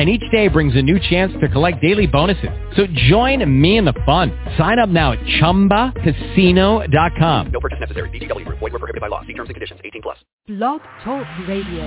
[0.00, 2.48] and each day brings a new chance to collect daily bonuses.
[2.74, 4.32] So join me in the fun.
[4.56, 7.50] Sign up now at ChumbaCasino.com.
[7.52, 8.08] No purchase necessary.
[8.08, 8.48] VGW.
[8.48, 9.20] Void were prohibited by law.
[9.26, 9.78] See terms and conditions.
[9.84, 10.16] 18 plus.
[10.46, 11.84] Blog Talk Radio.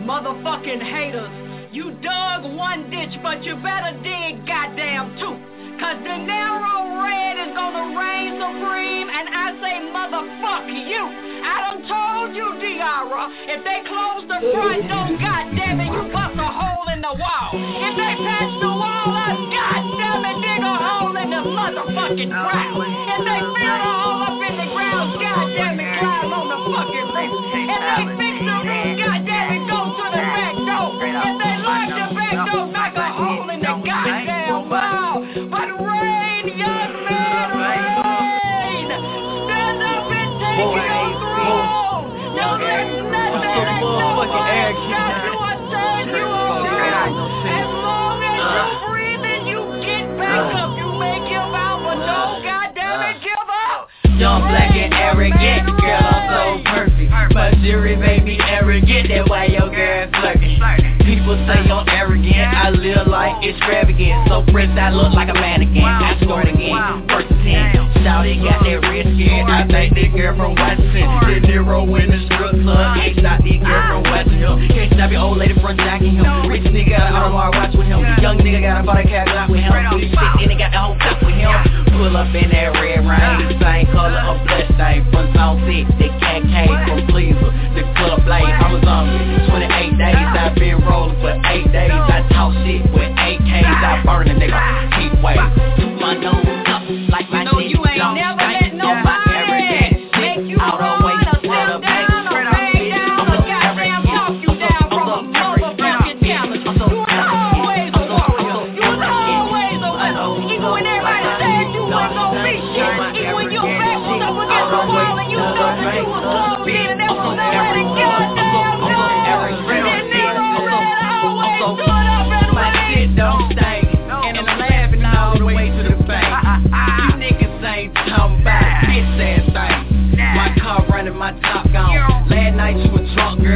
[0.00, 1.28] Motherfucking haters.
[1.74, 5.59] You dug one ditch, but you better dig goddamn two.
[5.80, 11.00] Cause De Niro Red is gonna reign supreme, and I say motherfuck you.
[11.40, 16.36] I done told you, Diara, if they close the front door, goddamn it, you bust
[16.36, 17.50] a hole in the wall.
[17.56, 22.76] If they patch the wall up, goddamn it, dig a hole in the motherfucking ground.
[23.16, 27.08] If they fill the hole up in the ground, goddamn it, climb on the fucking
[27.08, 27.40] roof.
[27.56, 30.92] If they fix the roof, goddamn it, go to the back door.
[31.08, 35.24] If they lock the back door, knock a hole in the goddamn wall.
[48.40, 50.76] You're breathing, you get back up.
[50.76, 53.22] You make your vow, but don't goddamn it
[54.50, 57.10] black, and arrogant, girl, I'm so perfect.
[57.32, 58.36] But jury baby
[58.70, 60.62] arrogant, that why your girl flirting.
[61.02, 64.30] People say I'm arrogant, I live like extravagant.
[64.30, 65.82] So fresh, I look like a mannequin.
[65.82, 66.78] I scored again,
[67.10, 67.74] first to ten.
[68.06, 69.42] Shouty got that red skin.
[69.50, 71.02] I think that girl from Washington.
[71.26, 72.96] The Nero in the strip club.
[72.96, 74.70] Can't stop these girl from Washington.
[74.70, 76.46] Can't stop your old lady from jacking him.
[76.46, 78.00] Rich nigga got an Audemars watch with him.
[78.22, 79.74] Young nigga got a body cat Glock with him.
[79.90, 81.52] Booty sick and he got the whole top with him.
[81.98, 83.50] Pull up in that red rain.
[83.58, 85.02] Same color of blood stain.
[85.10, 87.39] From South Six, the cat came from Pleaser.
[88.20, 88.44] Club blade.
[88.44, 89.08] I was on
[89.48, 90.16] 28 days.
[90.16, 91.90] I've been rolling for 8 days.
[91.90, 93.64] I talk shit with AKs.
[93.64, 94.60] I burn a nigga.
[94.98, 95.36] Keep wait.
[96.00, 98.39] My nose up like my No, you ain't never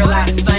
[0.06, 0.53] was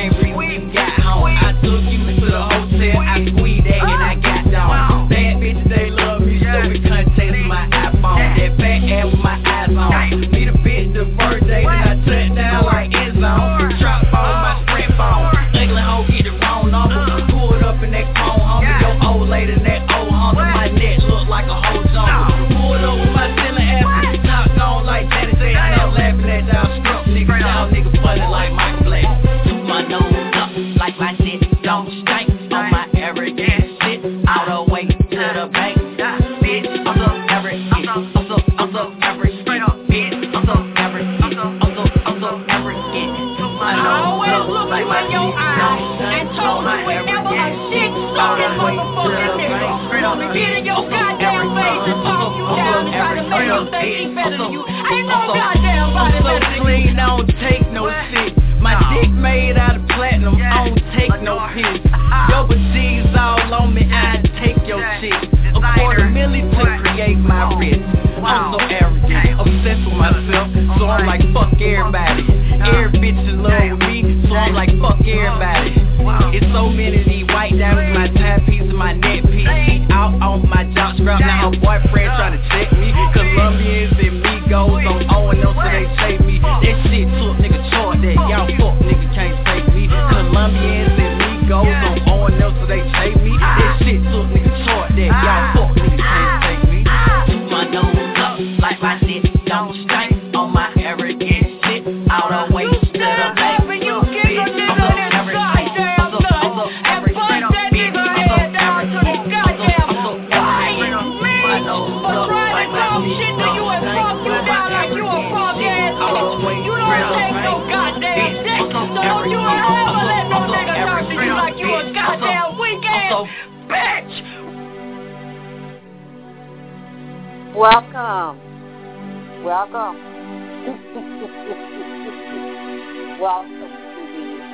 [44.84, 49.72] you in your eyes and told you whenever a arrogant chick motherfucking nigga,
[50.04, 53.64] I'ma get in your goddamn face and talk you down and try to make you
[53.72, 54.64] think he better than you.
[54.68, 56.64] Ain't no goddamn body so better than you.
[56.64, 58.36] clean, I don't take no shit.
[58.60, 61.80] My dick made out of platinum, I don't take no piss.
[61.94, 62.48] Ah, ah.
[62.50, 65.16] Your G's all on me, I take your shit.
[65.56, 67.80] A quarter million to create my wrist.
[68.26, 70.50] I'm so arrogant, obsessed with myself,
[70.80, 72.26] so I'm like fuck everybody.
[72.66, 75.74] Every bitch in love so I'm like fuck everybody.
[76.38, 79.48] It's so many of these white diamonds, my timepiece and my neck piece.
[79.90, 82.94] Out on my job scrap, now her boyfriend trying to check me.
[83.14, 86.38] Colombians and Migos, I'm owing them so they chase me.
[86.40, 89.90] That shit took nigga short that y'all fuck nigga can't take me.
[89.90, 90.10] Uh.
[90.14, 93.35] Colombians and Migos, I'm owing them so they chase me.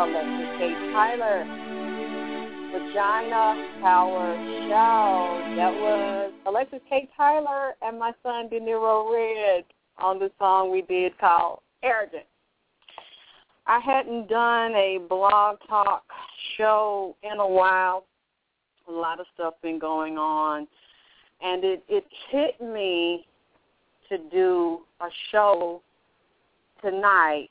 [0.01, 0.73] Alexyss K.
[0.93, 1.43] Tylor
[2.71, 4.35] Vagina Power
[4.67, 5.55] Show.
[5.55, 7.07] That was Alexyss K.
[7.15, 9.63] Tylor and my son De Niro Red
[9.99, 12.25] on the song we did called Arrogant.
[13.67, 16.03] I hadn't done a blog talk
[16.57, 18.05] show in a while.
[18.89, 20.67] A lot of stuff been going on.
[21.43, 23.27] And it, it hit me
[24.09, 25.83] to do a show
[26.83, 27.49] tonight.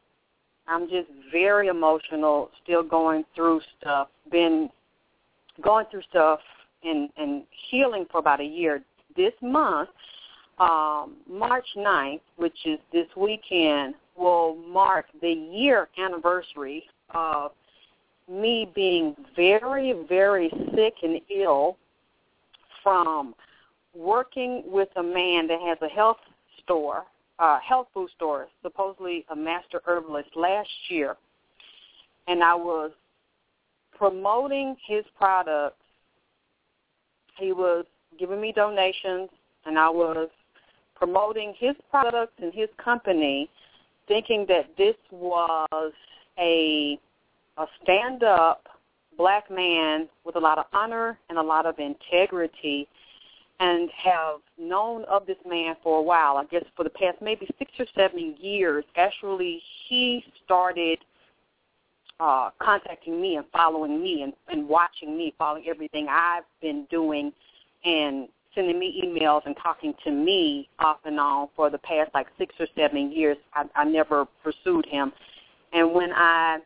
[0.67, 4.09] I'm just very emotional, still going through stuff.
[4.31, 4.71] Been
[5.63, 6.41] going through stuff
[6.85, 8.83] and, and healing for about a year.
[9.17, 9.91] This month,
[10.59, 16.85] um, March 9th, which is this weekend, will mark the year anniversary
[17.15, 17.53] of
[18.31, 21.77] me being very, very sick and ill
[22.83, 23.35] from
[23.95, 26.19] working with a man that has a health
[26.63, 27.05] store,
[27.41, 31.17] uh, health food store, supposedly a master herbalist last year.
[32.29, 32.93] And I was
[33.97, 35.77] promoting his products.
[37.39, 37.87] He was
[38.19, 39.31] giving me donations,
[39.65, 40.29] and I was
[40.95, 43.49] promoting his products and his company,
[44.07, 45.93] thinking that this was
[46.39, 46.99] a
[47.59, 48.67] a stand-up
[49.19, 52.89] black man with a lot of honor and a lot of integrity
[53.61, 56.39] and have known of this man for a while.
[56.39, 58.85] I guess for the past maybe six or seven years.
[58.97, 60.99] Actually, he started
[62.19, 67.33] uh, contacting me and following me and, and watching me, following everything I've been doing
[67.85, 72.27] and sending me emails and talking to me off and on for the past like
[72.39, 73.37] six or seven years.
[73.55, 75.13] I, I never pursued him.
[75.73, 76.59] And when I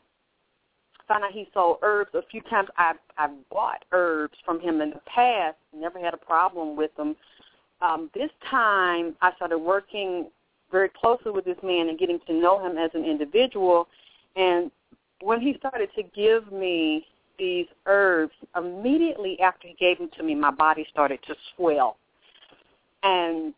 [1.08, 2.10] found out he sold herbs.
[2.14, 5.56] A few times I've I've bought herbs from him in the past.
[5.74, 7.16] Never had a problem with them.
[7.80, 10.28] Um, this time I started working
[10.70, 13.88] very closely with this man and getting to know him as an individual.
[14.36, 14.70] And
[15.20, 17.06] when he started to give me
[17.38, 21.96] these herbs, immediately after he gave them to me, my body started to swell.
[23.02, 23.54] And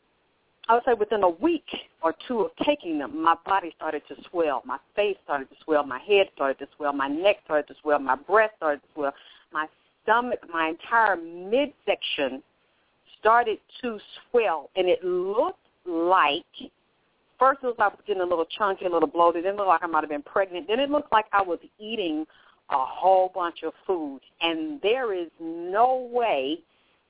[0.69, 1.67] I would say within a week
[2.03, 4.63] or two of taking them, my body started to swell.
[4.65, 5.85] My face started to swell.
[5.85, 6.93] My head started to swell.
[6.93, 8.01] My neck started to swell.
[8.01, 9.15] My breast started to swell.
[9.53, 9.67] My
[10.03, 12.43] stomach, my entire midsection
[13.21, 13.99] started to
[14.31, 14.71] swell.
[14.75, 16.45] And it looked like,
[17.39, 19.45] first it was like I was getting a little chunky, a little bloated.
[19.45, 20.67] Then it looked like I might have been pregnant.
[20.67, 22.27] Then it looked like I was eating
[22.71, 24.21] a whole bunch of food.
[24.41, 26.59] And there is no way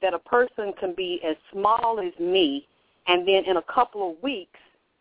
[0.02, 2.67] that a person can be as small as me
[3.06, 4.58] and then in a couple of weeks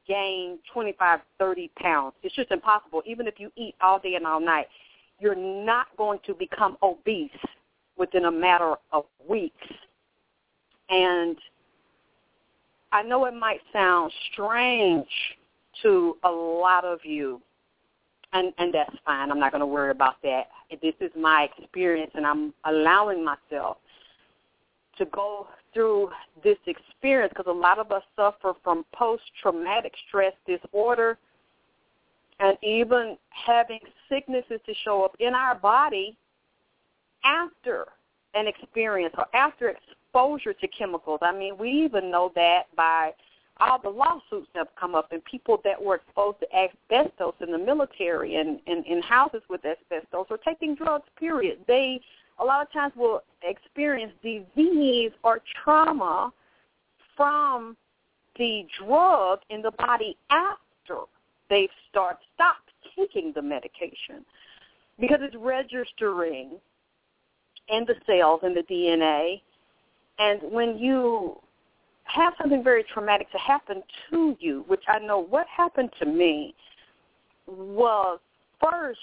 [0.07, 2.13] gain 25, 30 pounds.
[2.23, 3.01] It's just impossible.
[3.05, 4.67] Even if you eat all day and all night,
[5.19, 7.31] you're not going to become obese
[7.97, 9.67] within a matter of weeks.
[10.89, 11.37] And
[12.91, 15.07] I know it might sound strange
[15.81, 17.41] to a lot of you,
[18.33, 19.31] and, and that's fine.
[19.31, 20.47] I'm not going to worry about that.
[20.81, 23.77] This is my experience, and I'm allowing myself
[24.97, 26.09] to go through
[26.43, 31.19] this experience because a lot of us suffer from post-traumatic stress disorder
[32.39, 33.79] and even having
[34.09, 36.17] sicknesses to show up in our body
[37.23, 37.85] after
[38.33, 41.19] an experience or after exposure to chemicals.
[41.21, 43.11] I mean, we even know that by
[43.59, 47.51] all the lawsuits that have come up and people that were exposed to asbestos in
[47.51, 51.59] the military and in houses with asbestos or taking drugs, period.
[51.67, 52.01] They
[52.39, 56.31] a lot of times will experience disease or trauma
[57.15, 57.77] from
[58.37, 61.01] the drug in the body after
[61.49, 64.25] they've start stopped taking the medication
[64.99, 66.51] because it's registering
[67.69, 69.41] in the cells in the DNA.
[70.19, 71.37] And when you
[72.03, 76.53] have something very traumatic to happen to you, which I know what happened to me
[77.47, 78.19] was
[78.63, 78.99] first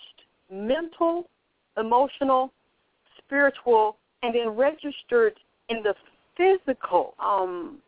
[0.51, 1.29] mental,
[1.77, 2.53] emotional,
[3.33, 5.33] spiritual, and then registered
[5.71, 5.95] in the
[6.37, 7.15] physical.
[7.19, 7.79] Um,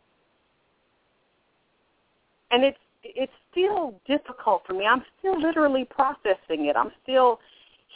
[2.51, 4.87] and it's it's still difficult for me.
[4.87, 6.77] I'm still literally processing it.
[6.77, 7.39] I'm still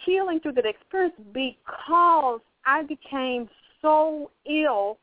[0.05, 3.49] healing through that experience because I became
[3.81, 4.99] so ill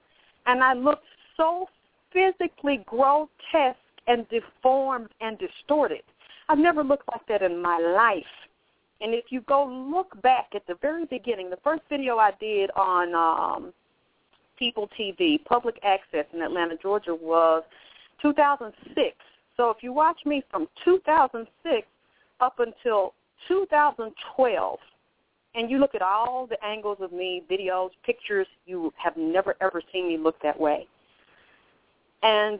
[0.45, 1.67] and I looked so
[2.13, 6.03] physically grotesque and deformed and distorted.
[6.49, 8.23] I've never looked like that in my life.
[9.01, 12.71] And if you go look back at the very beginning, the first video I did
[12.71, 13.73] on um,
[14.57, 17.63] People TV, public access in Atlanta, Georgia, was
[18.21, 19.15] 2006.
[19.57, 21.87] So if you watch me from 2006
[22.39, 23.13] up until
[23.47, 24.79] 2012,
[25.55, 29.81] and you look at all the angles of me, videos, pictures, you have never ever
[29.91, 30.87] seen me look that way.
[32.23, 32.59] And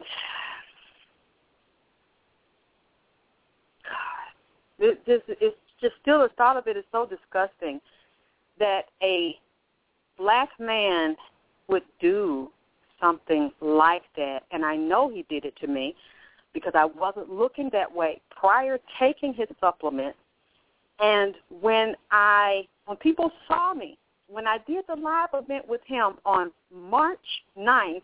[4.78, 7.80] God, this is just still the thought of it is so disgusting
[8.58, 9.38] that a
[10.18, 11.16] black man
[11.68, 12.50] would do
[13.00, 14.40] something like that.
[14.50, 15.94] And I know he did it to me
[16.54, 20.16] because I wasn't looking that way prior taking his supplement.
[20.98, 26.14] And when I when people saw me, when I did the live event with him
[26.24, 27.18] on March
[27.58, 28.02] 9th,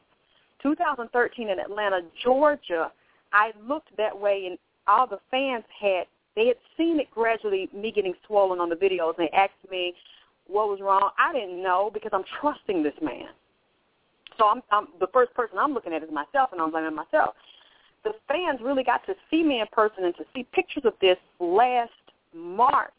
[0.62, 2.92] 2013 in Atlanta, Georgia,
[3.32, 6.04] I looked that way and all the fans had
[6.36, 9.94] they had seen it gradually me getting swollen on the videos and they asked me
[10.46, 11.10] what was wrong.
[11.18, 13.28] I didn't know because I'm trusting this man.
[14.38, 17.34] So I'm, I'm the first person I'm looking at is myself, and I'm blaming myself.
[18.04, 21.18] The fans really got to see me in person and to see pictures of this
[21.38, 21.90] last
[22.34, 22.90] March,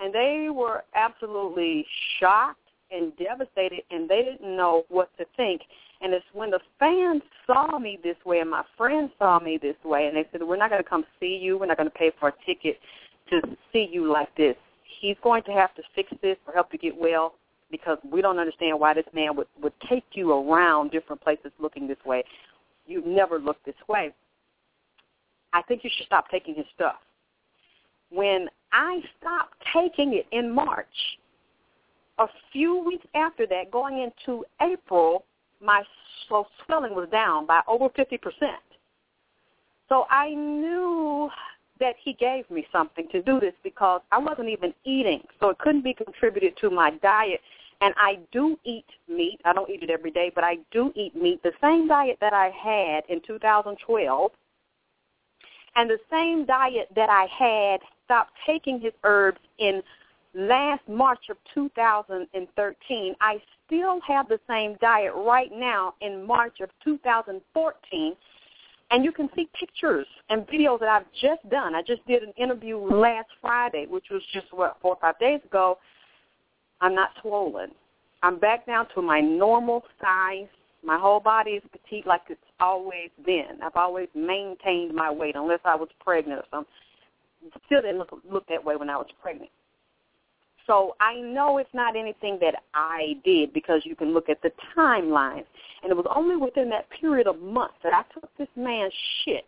[0.00, 1.86] and they were absolutely
[2.18, 5.60] shocked and devastated, and they didn't know what to think.
[6.00, 9.76] And it's when the fans saw me this way, and my friends saw me this
[9.84, 11.58] way, and they said, "We're not going to come see you.
[11.58, 12.78] We're not going to pay for a ticket
[13.30, 13.40] to
[13.72, 14.56] see you like this.
[15.00, 17.34] He's going to have to fix this or help you get well."
[17.70, 21.86] because we don't understand why this man would would take you around different places looking
[21.86, 22.24] this way.
[22.86, 24.12] You've never looked this way.
[25.52, 26.96] I think you should stop taking his stuff.
[28.10, 30.86] When I stopped taking it in March,
[32.18, 35.24] a few weeks after that, going into April,
[35.62, 35.82] my
[36.28, 38.18] so swelling was down by over 50%.
[39.88, 41.30] So I knew
[41.80, 45.58] that he gave me something to do this because I wasn't even eating, so it
[45.58, 47.40] couldn't be contributed to my diet.
[47.80, 49.40] And I do eat meat.
[49.44, 51.40] I don't eat it every day, but I do eat meat.
[51.44, 54.32] The same diet that I had in 2012
[55.76, 59.80] and the same diet that I had stopped taking his herbs in
[60.34, 63.14] last March of 2013.
[63.20, 68.16] I still have the same diet right now in March of 2014
[68.90, 71.74] and you can see pictures and videos that I've just done.
[71.74, 75.40] I just did an interview last Friday, which was just what four or five days
[75.44, 75.78] ago.
[76.80, 77.70] I'm not swollen.
[78.22, 80.48] I'm back down to my normal size.
[80.82, 83.58] My whole body is petite like it's always been.
[83.62, 86.72] I've always maintained my weight unless I was pregnant or something.
[87.66, 89.50] Still didn't look look that way when I was pregnant.
[90.68, 94.52] So I know it's not anything that I did because you can look at the
[94.76, 95.44] timeline.
[95.82, 98.92] And it was only within that period of months that I took this man's
[99.24, 99.46] shit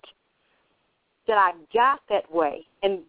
[1.29, 2.67] that I got that way.
[2.83, 3.01] And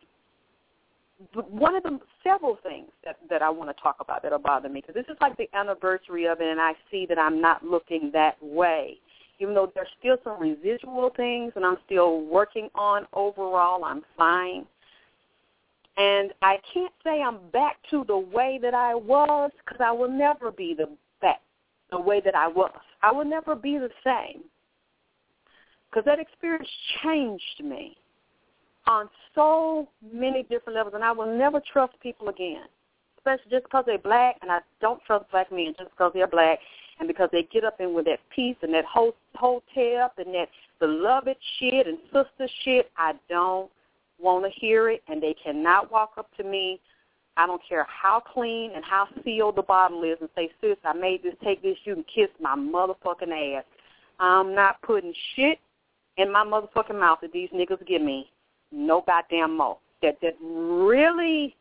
[1.50, 4.82] one of the several things that, that I want to talk about that'll bother me,
[4.82, 8.12] because this is like the anniversary of it, and I see that I'm not looking
[8.14, 8.98] that way.
[9.40, 14.66] Even though there's still some residual things, and I'm still working on overall, I'm fine.
[15.98, 20.10] And I can't say I'm back to the way that I was because I will
[20.10, 20.88] never be the
[21.22, 21.42] back
[21.92, 22.72] the way that I was.
[23.04, 24.44] I will never be the same
[25.90, 26.70] because that experience
[27.04, 27.98] changed me
[28.88, 32.64] on so many different levels, and I will never trust people again,
[33.18, 36.60] especially just because they're black, and I don't trust black men just because they're black,
[37.00, 40.48] and because they get up in with that peace and that whole hotel and that
[40.80, 42.92] beloved shit and sister shit.
[42.98, 43.70] I don't
[44.22, 46.80] want to hear it, and they cannot walk up to me.
[47.38, 50.94] I don't care how clean and how sealed the bottle is and say, sis, I
[50.94, 53.64] made this, take this, you can kiss my motherfucking ass.
[54.20, 55.60] I'm not putting shit
[56.18, 58.30] in my motherfucking mouth that these niggas give me.
[58.72, 59.78] No goddamn more.
[60.02, 61.56] That that really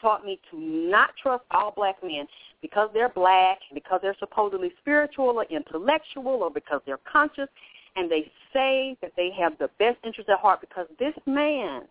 [0.00, 2.26] taught me to not trust all black men
[2.60, 7.48] because they're black, because they're supposedly spiritual or intellectual, or because they're conscious
[7.96, 11.82] and they say that they have the best interest at heart because this man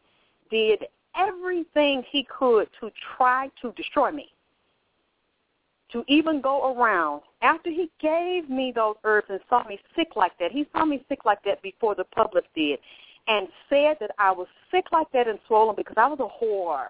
[0.52, 4.28] did everything he could to try to destroy me.
[5.92, 10.38] To even go around after he gave me those herbs and saw me sick like
[10.40, 10.52] that.
[10.52, 12.80] He saw me sick like that before the public did
[13.28, 16.88] and said that I was sick like that and swollen because I was a whore.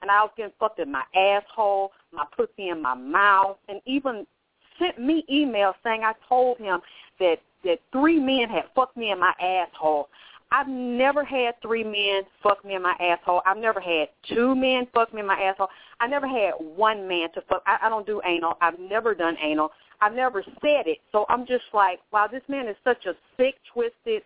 [0.00, 4.26] And I was getting fucked in my asshole, my pussy in my mouth, and even
[4.78, 6.80] sent me emails saying I told him
[7.18, 10.08] that that three men had fucked me in my asshole.
[10.50, 13.42] I've never had three men fuck me in my asshole.
[13.44, 15.68] I've never had two men fuck me in my asshole.
[16.00, 17.62] I never had one man to fuck.
[17.66, 18.56] I, I don't do anal.
[18.60, 19.72] I've never done anal.
[20.00, 20.98] I've never said it.
[21.12, 24.22] So I'm just like, wow, this man is such a sick, twisted,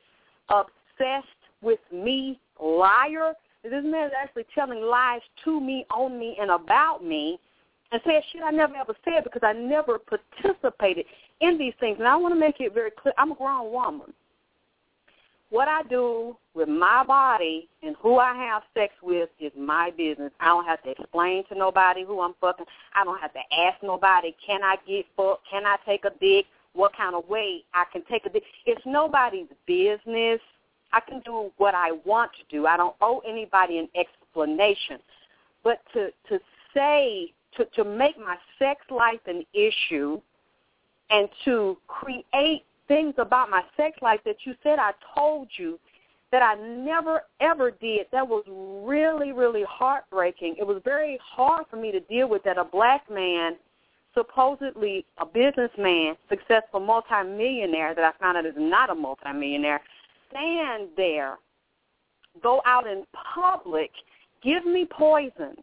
[0.49, 1.27] obsessed
[1.61, 3.33] with me liar.
[3.65, 7.41] This man is actually telling lies to me, on me, and about me
[7.93, 11.05] and said shit I never ever said because I never participated
[11.43, 11.99] in these things.
[11.99, 14.15] And I want to make it very clear, I'm a grown woman.
[15.53, 20.33] what I do with my body and who I have sex with is my business.
[20.41, 22.65] I don't have to explain to nobody who I'm fucking.
[22.95, 25.43] I don't have to ask nobody, can I get fucked?
[25.51, 26.47] Can I take a dick?
[26.73, 28.45] What kind of way I can take a dick?
[28.65, 30.41] It's nobody's business.
[30.95, 32.67] I can do what I want to do.
[32.67, 34.99] I don't owe anybody an explanation.
[35.63, 36.41] But to to
[36.73, 40.21] say to to make my sex life an issue
[41.13, 45.79] and to create things about my sex life that you said I told you
[46.33, 48.07] that I never ever did.
[48.11, 50.57] That was really, really heartbreaking.
[50.59, 53.57] It was very hard for me to deal with that a black man,
[54.15, 59.83] supposedly a businessman, successful multimillionaire that I found out is not a multimillionaire,
[60.31, 61.37] stand there,
[62.43, 63.05] go out in
[63.35, 63.91] public,
[64.43, 65.57] give me poison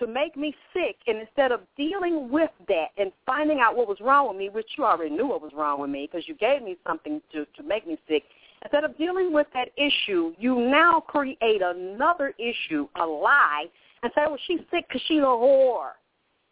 [0.00, 3.98] to make me sick, and instead of dealing with that and finding out what was
[4.00, 6.62] wrong with me, which you already knew what was wrong with me because you gave
[6.62, 8.24] me something to, to make me sick,
[8.62, 13.66] instead of dealing with that issue, you now create another issue, a lie,
[14.02, 15.90] and say, well, she's sick because she's a whore.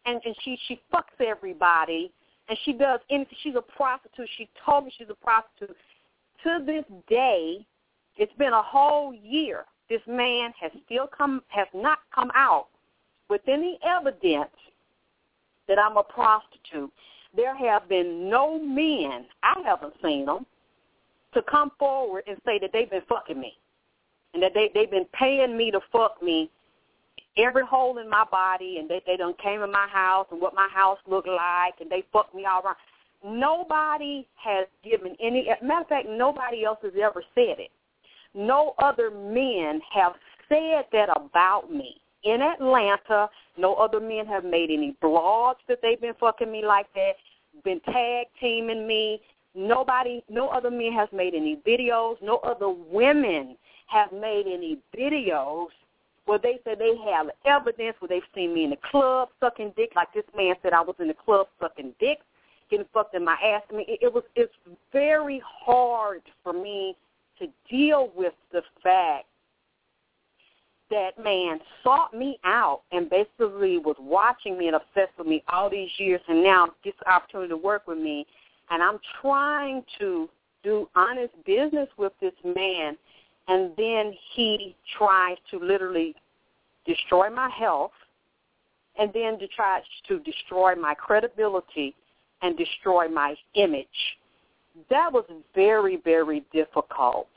[0.04, 2.12] And, and she, she fucks everybody,
[2.48, 3.36] and she does anything.
[3.42, 4.28] She's a prostitute.
[4.36, 5.76] She told me she's a prostitute.
[6.44, 7.66] To this day,
[8.16, 9.64] it's been a whole year.
[9.90, 12.68] This man has still come, has not come out
[13.28, 14.50] with any evidence
[15.68, 16.90] that I'm a prostitute.
[17.36, 20.46] There have been no men, I haven't seen them,
[21.34, 23.52] to come forward and say that they've been fucking me
[24.32, 26.50] and that they, they've been paying me to fuck me
[27.36, 30.54] every hole in my body and they, they done came in my house and what
[30.54, 32.76] my house looked like and they fucked me all around.
[33.24, 37.70] Nobody has given any, matter of fact, nobody else has ever said it.
[38.34, 40.12] No other men have
[40.48, 43.28] said that about me in Atlanta.
[43.56, 47.12] No other men have made any blogs that they've been fucking me like that,
[47.64, 49.20] been tag teaming me.
[49.54, 52.16] Nobody, no other men has made any videos.
[52.22, 53.56] No other women
[53.88, 55.68] have made any videos
[56.26, 59.92] where they say they have evidence where they've seen me in the club sucking dick,
[59.96, 62.18] like this man said I was in the club sucking dick,
[62.70, 63.62] getting fucked in my ass.
[63.72, 64.52] I mean, it, it was it's
[64.92, 66.96] very hard for me
[67.38, 69.24] to deal with the fact
[70.90, 75.68] that man sought me out and basically was watching me and obsessed with me all
[75.68, 78.26] these years and now gets the opportunity to work with me
[78.70, 80.28] and I'm trying to
[80.62, 82.96] do honest business with this man
[83.48, 86.14] and then he tries to literally
[86.86, 87.92] destroy my health
[88.98, 91.94] and then to try to destroy my credibility
[92.42, 93.86] and destroy my image.
[94.90, 95.24] That was
[95.54, 97.28] very, very difficult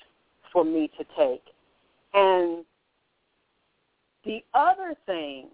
[0.52, 1.44] for me to take.
[2.14, 2.66] And
[4.26, 5.48] the other thing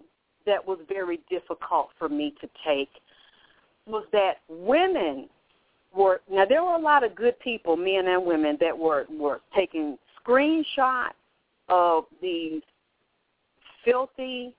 [0.46, 2.90] that was very difficult for me to take
[3.86, 5.28] was that women
[5.94, 9.40] were now there were a lot of good people, men and women, that were were
[9.54, 11.12] taking screenshots
[11.68, 12.62] of these
[13.84, 14.54] filthy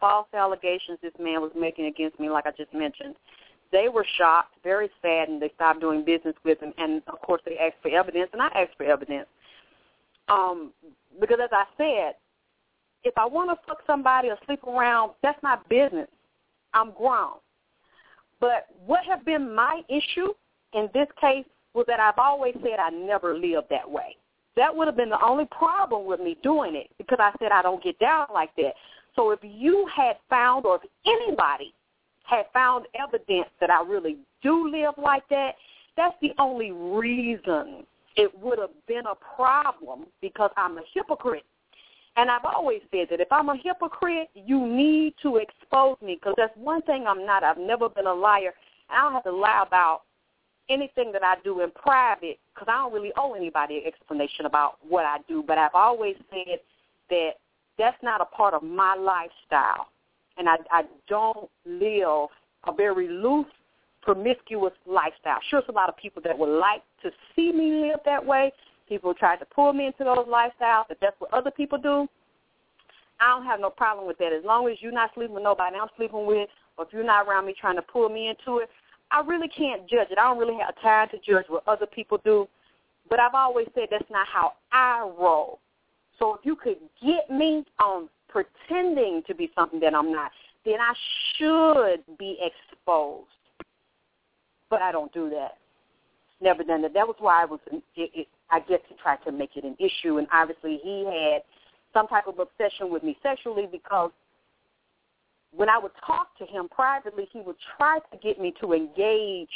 [0.00, 3.14] false allegations this man was making against me, like I just mentioned.
[3.72, 6.72] They were shocked, very sad, and they stopped doing business with him.
[6.78, 9.26] And of course, they asked for evidence, and I asked for evidence.
[10.28, 10.72] Um,
[11.20, 12.14] because as I said,
[13.04, 16.08] if I want to fuck somebody or sleep around, that's my business.
[16.72, 17.34] I'm grown.
[18.40, 20.32] But what have been my issue
[20.72, 24.16] in this case was that I've always said I never lived that way.
[24.56, 27.62] That would have been the only problem with me doing it because I said I
[27.62, 28.74] don't get down like that.
[29.16, 31.72] So if you had found or if anybody
[32.24, 35.54] had found evidence that I really do live like that,
[35.96, 37.84] that's the only reason
[38.16, 41.44] it would have been a problem because I'm a hypocrite.
[42.16, 46.34] And I've always said that if I'm a hypocrite, you need to expose me because
[46.36, 47.42] that's one thing I'm not.
[47.42, 48.54] I've never been a liar.
[48.88, 50.02] And I don't have to lie about
[50.68, 54.76] anything that I do in private because I don't really owe anybody an explanation about
[54.88, 55.42] what I do.
[55.44, 56.60] But I've always said
[57.10, 57.30] that
[57.78, 59.88] that's not a part of my lifestyle.
[60.36, 62.28] And I, I don't live
[62.66, 63.46] a very loose,
[64.02, 65.38] promiscuous lifestyle.
[65.48, 68.52] Sure, there's a lot of people that would like to see me live that way,
[68.88, 70.84] People try to pull me into those lifestyles.
[70.90, 72.08] If that's what other people do,
[73.20, 74.32] I don't have no problem with that.
[74.32, 77.26] As long as you're not sleeping with nobody I'm sleeping with, or if you're not
[77.26, 78.68] around me trying to pull me into it,
[79.10, 80.18] I really can't judge it.
[80.18, 82.48] I don't really have time to judge what other people do.
[83.08, 85.60] But I've always said that's not how I roll.
[86.18, 90.30] So if you could get me on pretending to be something that I'm not,
[90.64, 90.92] then I
[91.36, 93.28] should be exposed.
[94.70, 95.58] But I don't do that.
[96.40, 96.94] Never done that.
[96.94, 97.60] That was why I was.
[97.70, 101.42] It, it, I guess he tried to make it an issue, and obviously he had
[101.92, 104.10] some type of obsession with me sexually because
[105.56, 109.48] when I would talk to him privately, he would try to get me to engage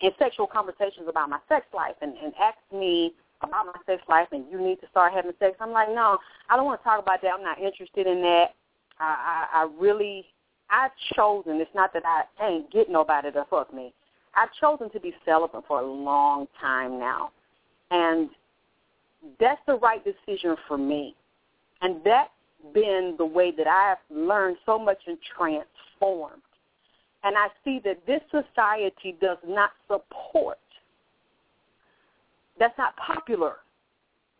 [0.00, 4.28] in sexual conversations about my sex life and, and ask me about my sex life
[4.32, 5.56] and you need to start having sex.
[5.60, 6.18] I'm like, no,
[6.50, 7.30] I don't want to talk about that.
[7.34, 8.54] I'm not interested in that.
[8.98, 10.26] I, I, I really,
[10.70, 11.60] I've chosen.
[11.60, 13.94] It's not that I ain't get nobody to fuck me.
[14.34, 17.30] I've chosen to be celibate for a long time now,
[17.92, 18.30] and
[19.38, 21.14] that's the right decision for me.
[21.82, 22.30] And that's
[22.74, 26.42] been the way that I've learned so much and transformed.
[27.22, 30.58] And I see that this society does not support,
[32.58, 33.56] that's not popular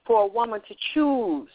[0.07, 1.49] for a woman to choose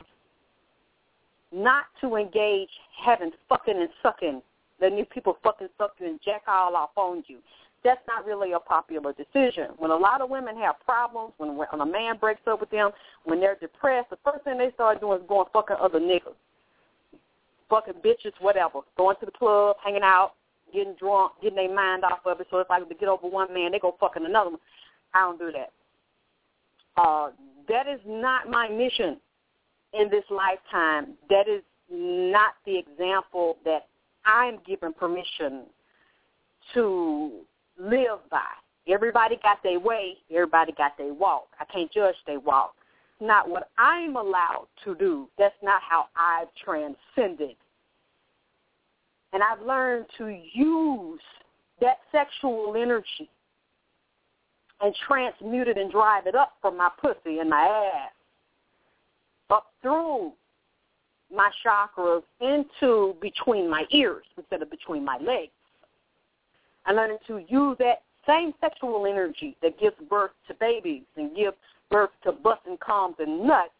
[1.52, 2.70] not to engage
[3.06, 4.42] having fucking and sucking,
[4.82, 7.38] letting you people fucking suck you and jack all off on you.
[7.84, 9.70] That's not really a popular decision.
[9.78, 12.92] When a lot of women have problems, when, when a man breaks up with them,
[13.24, 16.36] when they're depressed, the first thing they start doing is going fucking other niggas.
[17.70, 18.80] Fucking bitches, whatever.
[18.98, 20.34] Going to the club, hanging out,
[20.74, 22.48] getting drunk, getting their mind off of it.
[22.50, 24.60] So if I to get over one man, they go fucking another one.
[25.14, 25.72] I don't do that.
[26.98, 27.30] Uh,
[27.70, 29.18] that is not my mission
[29.94, 31.14] in this lifetime.
[31.30, 31.62] That is
[31.92, 33.88] not the example that
[34.26, 35.64] I'm given permission
[36.74, 37.32] to
[37.80, 38.46] live by.
[38.88, 40.18] Everybody got their way.
[40.32, 41.48] Everybody got their walk.
[41.60, 42.74] I can't judge their walk.
[43.20, 45.28] Not what I'm allowed to do.
[45.38, 47.56] That's not how I've transcended.
[49.34, 51.20] And I've learned to use
[51.82, 53.30] that sexual energy
[54.82, 57.64] and transmute it and drive it up from my pussy and my
[57.94, 58.12] ass
[59.50, 60.32] up through
[61.34, 65.52] my chakras into between my ears instead of between my legs.
[66.88, 71.58] I'm learning to use that same sexual energy that gives birth to babies and gives
[71.92, 73.72] birth to busting coms and nuts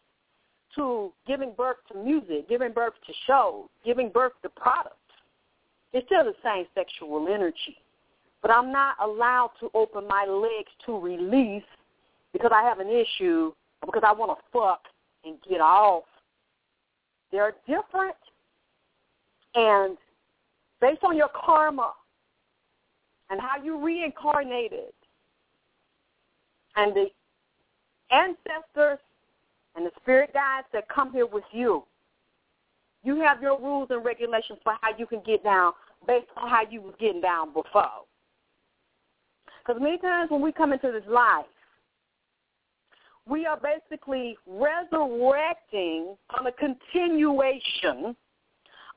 [0.74, 4.94] to giving birth to music, giving birth to shows, giving birth to products.
[5.92, 7.78] It's still the same sexual energy.
[8.42, 11.64] But I'm not allowed to open my legs to release
[12.32, 14.82] because I have an issue or because I want to fuck
[15.24, 16.04] and get off.
[17.32, 18.16] They're different.
[19.54, 19.96] And
[20.80, 21.92] based on your karma
[23.30, 24.92] and how you reincarnated
[26.76, 27.06] and the
[28.10, 28.98] ancestors
[29.76, 31.84] and the spirit guides that come here with you,
[33.04, 35.72] you have your rules and regulations for how you can get down
[36.06, 38.04] based on how you was getting down before.
[39.66, 41.44] Because many times when we come into this life,
[43.28, 48.16] we are basically resurrecting on a continuation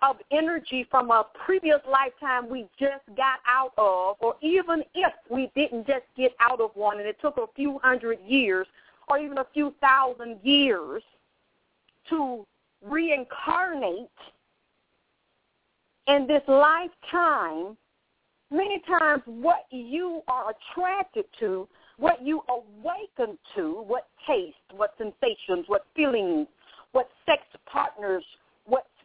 [0.02, 5.52] of energy from a previous lifetime we just got out of, or even if we
[5.56, 8.68] didn't just get out of one and it took a few hundred years
[9.08, 11.04] or even a few thousand years
[12.10, 12.46] to
[12.84, 14.10] reincarnate
[16.08, 17.78] in this lifetime,
[18.50, 25.66] many times what you are attracted to what you awaken to, what taste, what sensations,
[25.68, 26.48] what feelings,
[26.94, 28.24] what sex partners,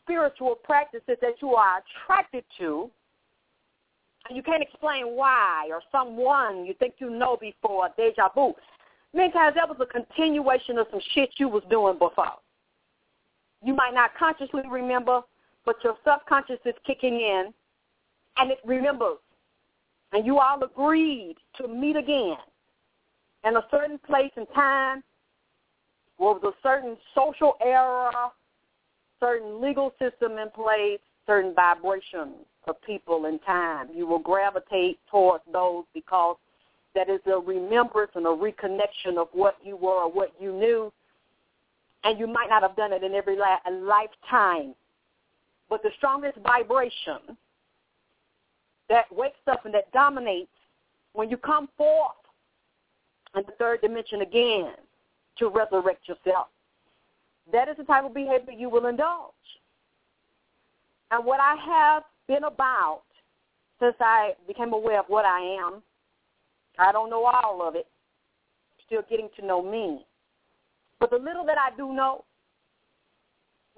[0.06, 2.88] spiritual practices that you are attracted to,
[4.28, 8.54] and you can't explain why, or someone you think you know before, deja vu.
[9.12, 12.32] Many times that was a continuation of some shit you was doing before.
[13.64, 15.22] You might not consciously remember,
[15.64, 17.52] but your subconscious is kicking in,
[18.36, 19.18] and it remembers.
[20.12, 22.36] And you all agreed to meet again
[23.44, 25.02] in a certain place and time,
[26.18, 28.30] with a certain social era,
[29.26, 32.34] certain legal system in place, certain vibration
[32.66, 33.88] of people and time.
[33.94, 36.36] You will gravitate towards those because
[36.94, 40.92] that is a remembrance and a reconnection of what you were or what you knew.
[42.04, 44.74] And you might not have done it in every lifetime.
[45.68, 47.36] But the strongest vibration
[48.88, 50.50] that wakes up and that dominates
[51.12, 52.12] when you come forth
[53.34, 54.74] and the third dimension again
[55.38, 56.46] to resurrect yourself.
[57.52, 59.32] That is the type of behavior you will indulge.
[61.10, 63.02] And what I have been about
[63.80, 65.82] since I became aware of what I am,
[66.78, 67.86] I don't know all of it,
[68.86, 70.04] still getting to know me.
[70.98, 72.24] But the little that I do know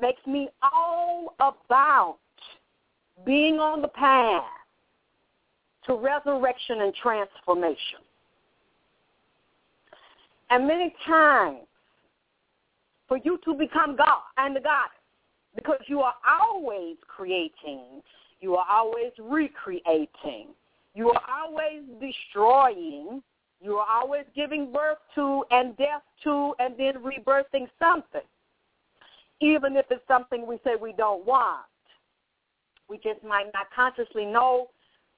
[0.00, 2.18] makes me all about
[3.26, 4.44] being on the path
[5.86, 8.00] to resurrection and transformation.
[10.50, 11.67] And many times,
[13.08, 14.88] for you to become God and the God,
[15.54, 18.02] because you are always creating,
[18.40, 20.48] you are always recreating,
[20.94, 23.22] you are always destroying,
[23.60, 28.20] you are always giving birth to and death to and then rebirthing something,
[29.40, 31.64] even if it's something we say we don't want.
[32.88, 34.68] We just might not consciously know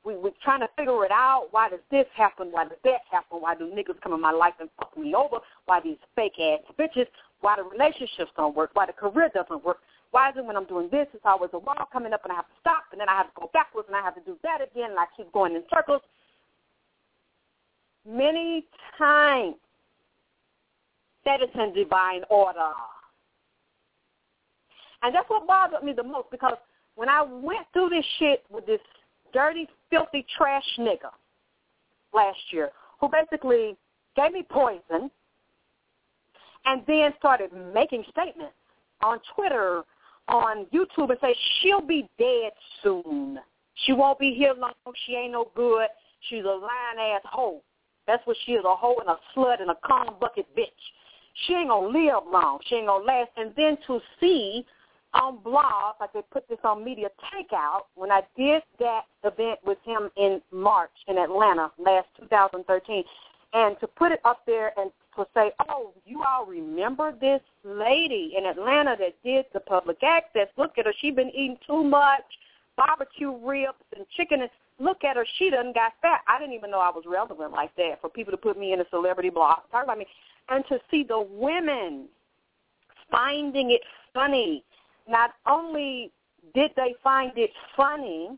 [0.05, 1.49] we we're trying to figure it out.
[1.51, 2.49] Why does this happen?
[2.51, 3.41] Why does that happen?
[3.41, 5.39] Why do niggas come in my life and fuck me over?
[5.67, 7.07] Why these fake ass bitches?
[7.41, 8.71] Why the relationships don't work?
[8.75, 9.79] Why the career doesn't work?
[10.11, 12.37] Why is it when I'm doing this, it's always a wall coming up and I
[12.37, 14.37] have to stop and then I have to go backwards and I have to do
[14.43, 16.03] that again and I keep going in circles?
[18.07, 18.67] Many
[18.99, 19.55] times
[21.25, 22.73] that is in divine order.
[25.03, 26.57] And that's what bothered me the most because
[26.97, 28.81] when I went through this shit with this
[29.33, 31.11] dirty, filthy trash nigga
[32.13, 33.77] last year who basically
[34.17, 35.11] gave me poison
[36.67, 38.55] and then started making statements
[39.03, 39.83] on Twitter,
[40.29, 43.39] on YouTube and say she'll be dead soon.
[43.87, 44.73] She won't be here long.
[45.07, 45.89] She ain't no good.
[46.29, 47.63] She's a lying ass hoe.
[48.07, 50.67] That's what she is, a hoe and a slut and a calm bucket bitch.
[51.47, 52.59] She ain't gonna live long.
[52.67, 53.31] She ain't gonna last.
[53.37, 54.67] And then to see
[55.15, 59.79] on blog, like they put this on Media Takeout, when I did that event with
[59.85, 63.05] him in March in Atlanta last 2013,
[63.53, 68.35] and to put it up there and to say, oh, you all remember this lady
[68.37, 70.49] in Atlanta that did the public access.
[70.57, 70.95] Look at her.
[71.01, 72.23] She been eating too much
[72.77, 74.43] barbecue ribs and chicken.
[74.43, 75.27] And look at her.
[75.39, 76.21] She done got fat.
[76.29, 78.81] I didn't even know I was relevant like that for people to put me in
[78.81, 79.59] a celebrity blog.
[79.71, 80.07] Talk about me.
[80.49, 82.07] And to see the women
[83.11, 83.83] finding it
[84.15, 84.65] funny
[85.09, 86.11] not only
[86.55, 88.31] did they find it funny,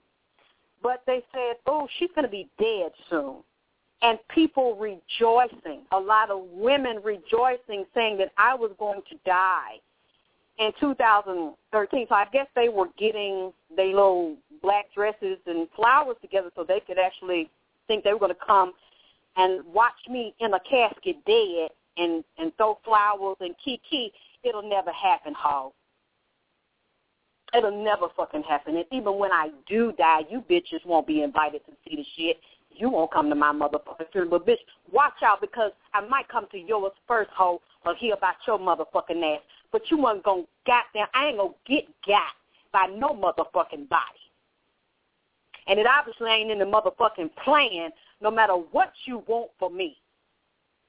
[0.83, 3.37] but they said, oh, she's going to be dead soon.
[4.03, 9.79] And people rejoicing, a lot of women rejoicing, saying that I was going to die
[10.59, 12.07] in 2013.
[12.09, 16.81] So I guess they were getting their little black dresses and flowers together so they
[16.81, 17.49] could actually
[17.87, 18.73] think they were going to come
[19.37, 24.13] and watch me in a casket dead and, and throw flowers and kiki.
[24.43, 25.73] It'll never happen, Hog.
[27.55, 28.77] It'll never fucking happen.
[28.77, 32.41] And even when I do die, you bitches won't be invited to see the shit.
[32.77, 34.41] You won't come to my motherfucking funeral.
[34.41, 34.57] Bitch,
[34.91, 39.37] watch out because I might come to yours first, hoe, or hear about your motherfucking
[39.37, 39.43] ass.
[39.71, 42.33] But you ain't gonna goddamn, I ain't gonna get got
[42.73, 44.23] by no motherfucking body.
[45.67, 49.97] And it obviously ain't in the motherfucking plan, no matter what you want for me.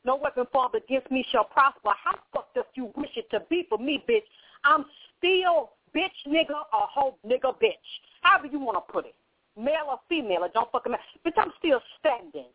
[0.05, 1.91] No weapon formed against me shall prosper.
[2.03, 4.23] How fucked up you wish it to be for me, bitch?
[4.63, 4.85] I'm
[5.17, 7.73] still bitch nigga or hoe nigga bitch.
[8.21, 9.15] However you want to put it.
[9.57, 11.03] Male or female, it don't fucking matter.
[11.25, 12.47] Bitch, I'm still standing.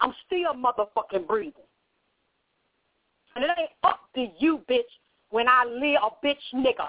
[0.00, 1.52] I'm still motherfucking breathing.
[3.36, 4.80] And it ain't up to you, bitch,
[5.30, 6.88] when I live a bitch nigga.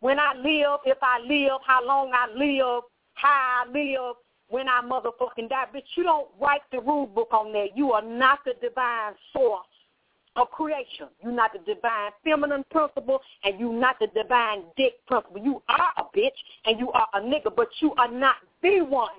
[0.00, 4.16] When I live, if I live, how long I live, how I live,
[4.48, 5.66] when I motherfucking die.
[5.74, 7.68] Bitch, you don't write the rule book on there.
[7.74, 9.66] You are not the divine source
[10.36, 11.08] of creation.
[11.22, 15.42] You're not the divine feminine principle, and you're not the divine dick principle.
[15.42, 16.30] You are a bitch,
[16.64, 19.10] and you are a nigga, but you are not the one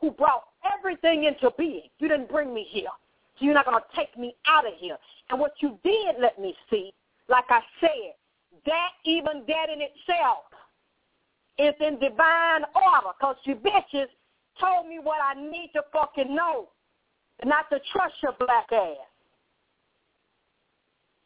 [0.00, 0.44] who brought
[0.78, 1.88] everything into being.
[1.98, 2.88] You didn't bring me here.
[3.38, 4.96] So you're not going to take me out of here.
[5.30, 6.92] And what you did let me see,
[7.28, 8.14] like I said,
[8.64, 10.44] that even that in itself
[11.58, 14.06] is in divine order because you bitches
[14.60, 16.68] told me what I need to fucking know,
[17.44, 18.96] not to trust your black ass.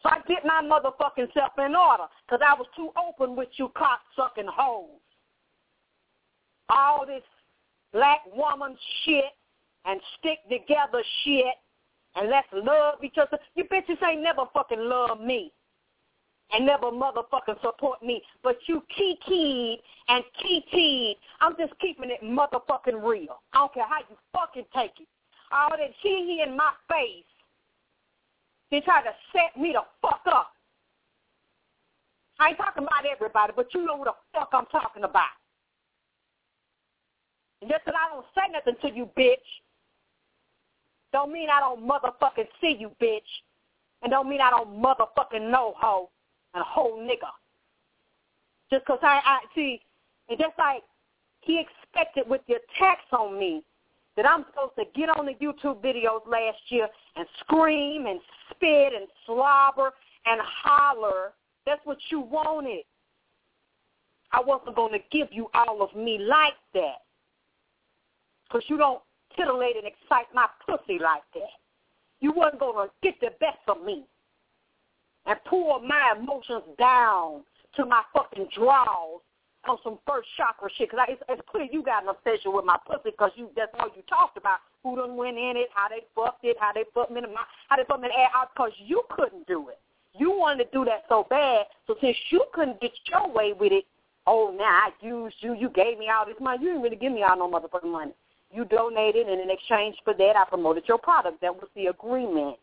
[0.03, 3.71] So I get my motherfucking self in order because I was too open with you
[3.77, 4.89] cock-sucking hoes.
[6.69, 7.23] All this
[7.93, 9.33] black woman shit
[9.85, 11.55] and stick together shit
[12.17, 13.39] and let's love each other.
[13.55, 15.53] You bitches ain't never fucking love me
[16.53, 18.23] and never motherfucking support me.
[18.43, 21.17] But you kiki and kiki.
[21.41, 23.41] I'm just keeping it motherfucking real.
[23.53, 25.09] I don't care how you fucking take it.
[25.53, 27.25] All that hee in my face
[28.71, 30.53] they try to set me the fuck up.
[32.39, 35.37] I ain't talking about everybody, but you know who the fuck I'm talking about.
[37.61, 39.37] And just that I don't say nothing to you, bitch,
[41.13, 43.21] don't mean I don't motherfucking see you, bitch.
[44.03, 46.09] And don't mean I don't motherfucking know hoe
[46.55, 47.29] and whole nigga.
[48.73, 49.83] Just because I, I, see,
[50.29, 50.83] and just like
[51.41, 53.63] he expected with the attacks on me
[54.17, 58.21] that I'm supposed to get on the YouTube videos last year and scream and
[58.51, 59.93] spit and slobber
[60.27, 61.33] and holler.
[61.67, 62.85] That's what you wanted.
[64.33, 67.03] I wasn't going to give you all of me like that.
[68.45, 69.01] Because you don't
[69.37, 71.51] titillate and excite my pussy like that.
[72.21, 74.05] You wasn't going to get the best of me
[75.27, 77.43] and pour my emotions down
[77.77, 79.21] to my fucking drawers
[79.69, 80.91] on some first chakra shit.
[80.91, 83.89] Because it's, it's clear you got an obsession with my pussy because you that's all
[83.95, 84.59] you talked about.
[84.83, 87.45] Who done went in it, how they fucked it, how they fucked me in my,
[87.69, 89.79] how they fucked me in the ass because you couldn't do it.
[90.15, 91.67] You wanted to do that so bad.
[91.87, 93.85] So since you couldn't get your way with it,
[94.27, 95.55] oh, now I used you.
[95.55, 96.59] You gave me all this money.
[96.63, 98.13] You didn't really give me all no motherfucking money.
[98.53, 101.41] You donated, and in exchange for that, I promoted your product.
[101.41, 102.57] That was the agreement.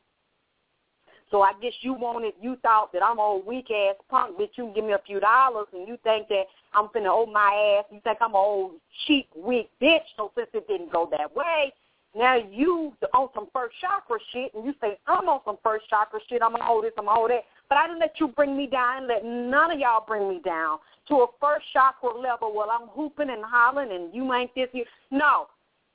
[1.30, 4.52] So I guess you wanted, you thought that I'm a weak ass punk bitch.
[4.56, 7.86] You give me a few dollars, and you think that I'm finna owe my ass.
[7.92, 8.72] You think I'm an old
[9.06, 10.08] cheap weak bitch.
[10.16, 11.74] So since it didn't go that way,
[12.16, 16.20] now you on some first chakra shit, and you say I'm on some first chakra
[16.30, 16.42] shit.
[16.42, 17.44] I'm gonna hold this, I'm gonna hold that.
[17.68, 20.80] But I didn't let you bring me down, let none of y'all bring me down
[21.10, 22.54] to a first chakra level.
[22.56, 24.70] Well, I'm hooping and hollering, and you ain't this.
[24.72, 25.48] You no,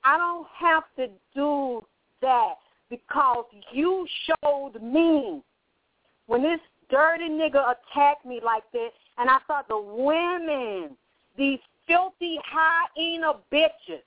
[0.05, 1.83] I don't have to do
[2.21, 2.55] that
[2.92, 5.42] because you showed me
[6.26, 10.94] when this dirty nigga attacked me like that, and I saw the women,
[11.38, 14.02] these filthy hyena bitches,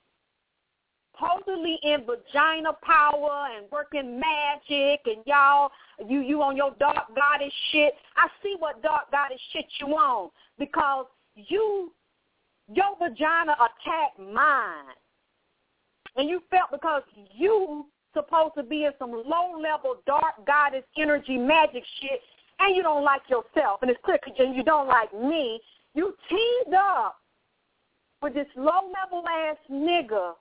[1.12, 5.72] supposedly in vagina power and working magic, and y'all,
[6.08, 7.94] you you on your dark goddess shit.
[8.16, 11.92] I see what dark goddess shit you on because you,
[12.72, 14.94] your vagina attacked mine,
[16.18, 17.02] and you felt because
[17.34, 22.20] you supposed to be in some low level dark goddess energy magic shit
[22.60, 25.60] and you don't like yourself and it's clear and you don't like me,
[25.94, 27.18] you teamed up
[28.22, 30.34] with this low level ass nigga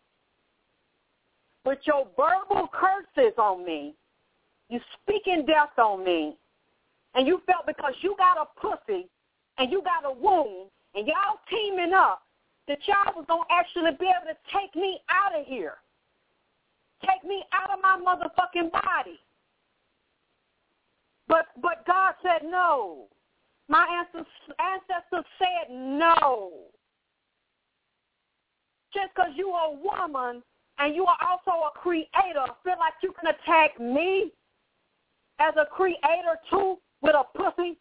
[1.64, 3.94] with your verbal curses on me.
[4.68, 6.36] You speaking death on me.
[7.14, 9.06] And you felt because you got a pussy
[9.58, 12.22] and you got a wound and y'all teaming up
[12.66, 15.74] that y'all was going to actually be able to take me out of here.
[17.06, 19.18] Take me out of my motherfucking body.
[21.28, 23.08] But but God said no.
[23.68, 26.50] My ancestors, ancestors said no.
[28.92, 30.42] Just because you are a woman
[30.78, 34.32] and you are also a creator, feel like you can attack me
[35.38, 37.78] as a creator too with a pussy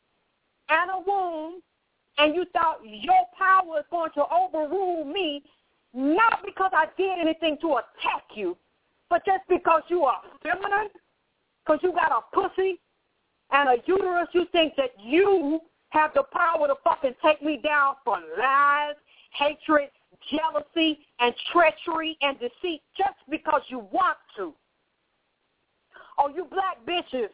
[0.70, 1.62] and a womb,
[2.18, 5.44] and you thought your power is going to overrule me,
[5.94, 8.58] not because I did anything to attack you,
[9.14, 10.90] but just because you are feminine,
[11.64, 12.82] because you got a pussy
[13.52, 17.94] and a uterus, you think that you have the power to fucking take me down
[18.04, 18.96] for lies,
[19.38, 19.90] hatred,
[20.32, 24.52] jealousy, and treachery and deceit just because you want to.
[26.18, 27.30] Oh, you black bitches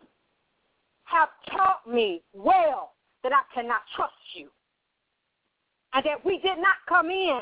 [1.06, 2.92] have taught me well
[3.24, 4.50] that I cannot trust you.
[5.94, 7.40] And that we did not come in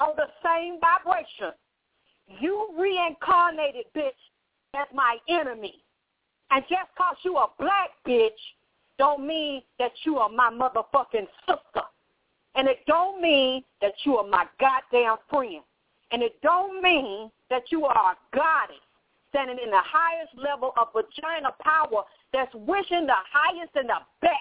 [0.00, 1.52] on the same vibration.
[2.28, 4.10] You reincarnated, bitch,
[4.74, 5.82] as my enemy.
[6.50, 8.30] And just because you a black bitch
[8.98, 11.86] don't mean that you are my motherfucking sister.
[12.54, 15.62] And it don't mean that you are my goddamn friend.
[16.12, 18.76] And it don't mean that you are a goddess
[19.30, 24.32] standing in the highest level of vagina power that's wishing the highest and the best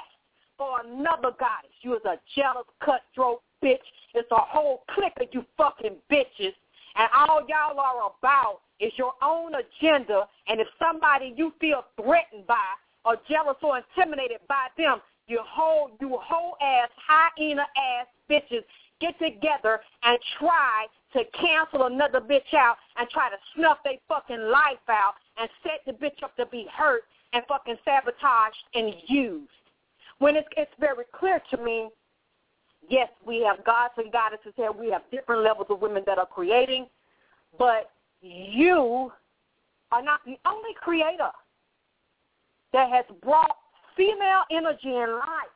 [0.56, 1.74] for another goddess.
[1.82, 3.80] You is a jealous, cutthroat bitch.
[4.14, 6.54] It's a whole clique of you fucking bitches.
[6.96, 10.28] And all y'all are about is your own agenda.
[10.48, 12.74] And if somebody you feel threatened by
[13.06, 18.64] or jealous or intimidated by them, you whole you whole ass hyena ass bitches
[19.00, 24.50] get together and try to cancel another bitch out and try to snuff their fucking
[24.50, 27.04] life out and set the bitch up to be hurt
[27.34, 29.50] and fucking sabotaged and used.
[30.20, 31.90] When it's it's very clear to me,
[32.90, 34.72] yes, we have gods and goddesses here.
[34.72, 36.88] We have different levels of women that are creating,
[37.58, 37.92] but
[38.22, 39.12] you
[39.92, 41.30] are not the only creator
[42.72, 43.56] that has brought
[43.96, 45.54] female energy and life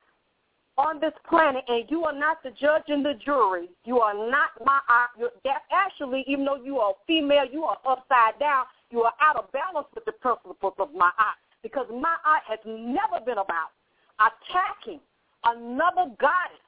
[0.78, 3.68] on this planet, and you are not the judge and the jury.
[3.84, 5.28] You are not Ma'at.
[5.72, 8.66] Actually, even though you are female, you are upside down.
[8.92, 13.40] You are out of balance with the principles of Ma'at, because Ma'at has never been
[13.40, 13.74] about
[14.20, 15.00] attacking
[15.46, 16.62] another goddess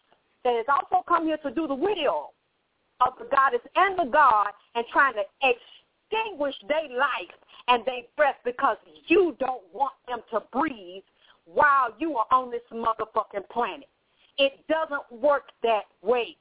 [0.43, 2.33] that has also come here to do the will
[3.01, 7.35] of the goddess and the god and trying to extinguish their life
[7.67, 11.03] and their breath because you don't want them to breathe
[11.45, 13.87] while you are on this motherfucking planet.
[14.37, 16.37] It doesn't work that way.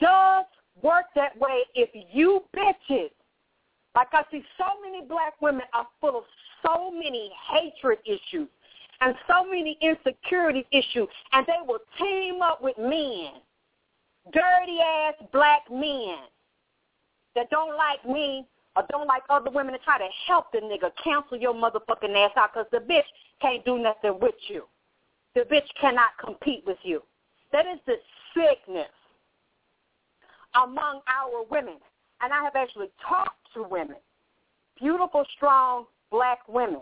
[0.00, 0.44] Does
[0.82, 3.10] work that way if you bitches,
[3.94, 6.24] like I see so many black women are full of
[6.64, 8.48] so many hatred issues
[9.00, 13.32] and so many insecurity issues, and they will team up with men,
[14.32, 16.16] dirty ass black men
[17.34, 18.46] that don't like me
[18.76, 22.32] or don't like other women and try to help the nigga cancel your motherfucking ass
[22.36, 23.02] out because the bitch
[23.40, 24.64] can't do nothing with you.
[25.34, 27.02] The bitch cannot compete with you.
[27.52, 27.94] That is the
[28.34, 28.90] sickness
[30.54, 31.76] among our women.
[32.20, 33.96] And I have actually talked to women,
[34.78, 36.80] beautiful, strong black women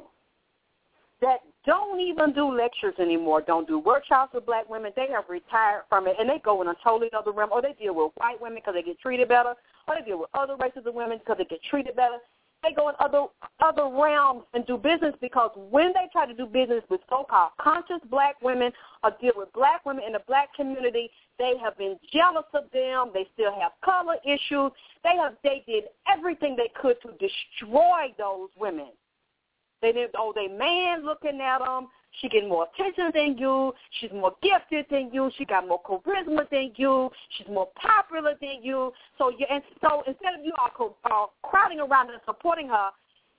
[1.21, 4.93] that don't even do lectures anymore, don't do workshops with black women.
[4.97, 7.75] They have retired from it, and they go in a totally other realm, or they
[7.75, 9.55] deal with white women because they get treated better,
[9.87, 12.19] or they deal with other races of women because they get treated better.
[12.63, 13.27] They go in other
[13.61, 18.01] other realms and do business because when they try to do business with so-called conscious
[18.11, 18.73] black women
[19.05, 21.09] or deal with black women in the black community,
[21.39, 23.11] they have been jealous of them.
[23.15, 24.73] They still have color issues.
[25.05, 28.89] They have they did everything they could to destroy those women.
[29.81, 30.15] They didn't.
[30.17, 31.89] Oh, they man looking at them.
[32.21, 33.73] She getting more attention than you.
[34.01, 35.31] She's more gifted than you.
[35.37, 37.11] She got more charisma than you.
[37.37, 38.93] She's more popular than you.
[39.19, 42.91] So you and so instead of you all uh, crowding around and supporting her,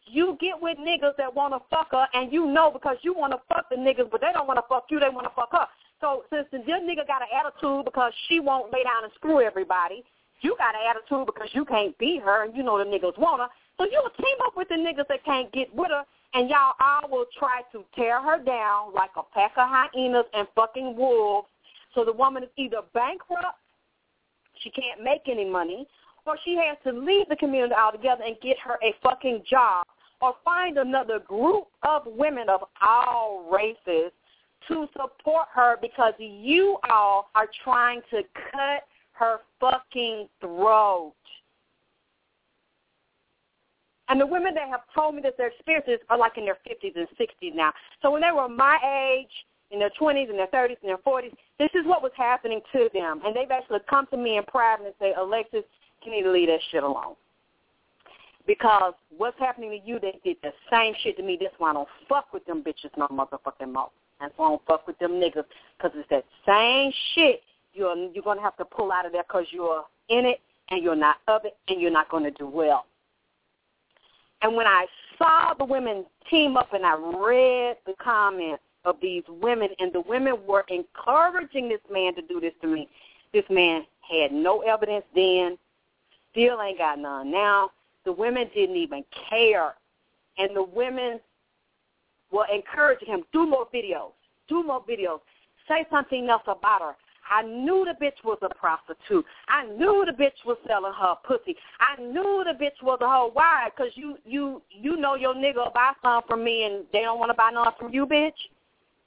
[0.06, 3.34] you get with niggas that want to fuck her, and you know because you want
[3.34, 5.00] to fuck the niggas, but they don't want to fuck you.
[5.00, 5.68] They want to fuck her.
[6.02, 10.04] So since this nigga got an attitude because she won't lay down and screw everybody,
[10.42, 13.42] you got an attitude because you can't beat her, and you know the niggas want
[13.42, 13.48] her.
[13.78, 16.04] So you'll team up with the niggas that can't get with her,
[16.34, 20.48] and y'all all will try to tear her down like a pack of hyenas and
[20.56, 21.48] fucking wolves.
[21.96, 23.58] So the woman is either bankrupt,
[24.62, 25.88] she can't make any money,
[26.26, 29.86] or she has to leave the community altogether and get her a fucking job
[30.22, 34.12] or find another group of women of all races
[34.68, 38.22] to support her because you all are trying to
[38.52, 41.14] cut her fucking throat.
[44.10, 46.96] And the women that have told me that their experiences are like in their 50s
[46.96, 47.72] and 60s now.
[48.02, 49.32] So when they were my age,
[49.72, 52.90] in their 20s and their 30s and their 40s, this is what was happening to
[52.94, 53.22] them.
[53.24, 55.64] And they've actually come to me in private and say, Alexyss,
[56.04, 57.16] you need to leave that shit alone.
[58.48, 61.38] Because what's happening to you, they did the same shit to me.
[61.40, 63.92] That's why I don't fuck with them bitches no motherfucking more.
[64.20, 65.44] That's why I don't fuck with them niggas.
[65.78, 67.42] Because it's that same shit
[67.74, 70.40] you're, you're going to have to pull out of there because you're in it
[70.70, 72.86] and you're not of it and you're not going to do well.
[74.42, 74.86] And when I
[75.18, 80.02] saw the women team up and I read the comments of these women, and the
[80.02, 82.88] women were encouraging this man to do this to me,
[83.34, 85.58] this man had no evidence then,
[86.32, 87.72] still ain't got none now.
[88.06, 89.74] The women didn't even care.
[90.38, 91.20] And the women
[92.32, 94.12] were encouraging him, do more videos,
[94.48, 95.20] do more videos,
[95.68, 96.96] say something else about her.
[97.30, 99.26] I knew the bitch was a prostitute.
[99.48, 101.56] I knew the bitch was selling her pussy.
[101.80, 103.30] I knew the bitch was a hoe.
[103.34, 103.70] Why?
[103.70, 107.20] Because you you you know your nigga will buy some from me and they don't
[107.20, 108.32] want to buy none from you, bitch.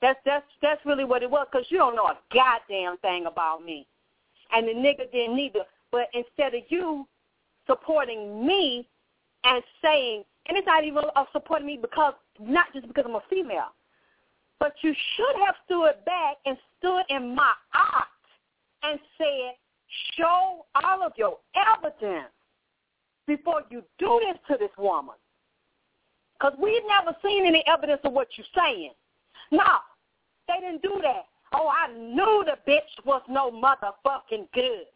[0.00, 1.46] That's that's that's really what it was.
[1.50, 3.86] Because you don't know a goddamn thing about me,
[4.52, 5.64] and the nigga didn't either.
[5.90, 7.06] But instead of you
[7.66, 8.86] supporting me
[9.44, 13.22] and saying, and it's not even of supporting me because not just because I'm a
[13.28, 13.72] female,
[14.58, 18.04] but you should have stood back and stood in my eye
[18.82, 19.54] and said,
[20.16, 22.32] show all of your evidence
[23.26, 25.14] before you do this to this woman.
[26.34, 28.92] Because we've never seen any evidence of what you're saying.
[29.50, 29.78] No,
[30.48, 31.24] they didn't do that.
[31.54, 34.86] Oh, I knew the bitch was no motherfucking good.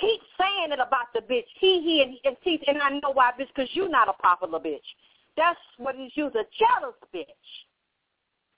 [0.00, 1.44] Keep saying it about the bitch.
[1.60, 4.80] He, he, and, and, and I know why, bitch, because you're not a popular bitch.
[5.36, 7.26] That's what he's used, a jealous bitch.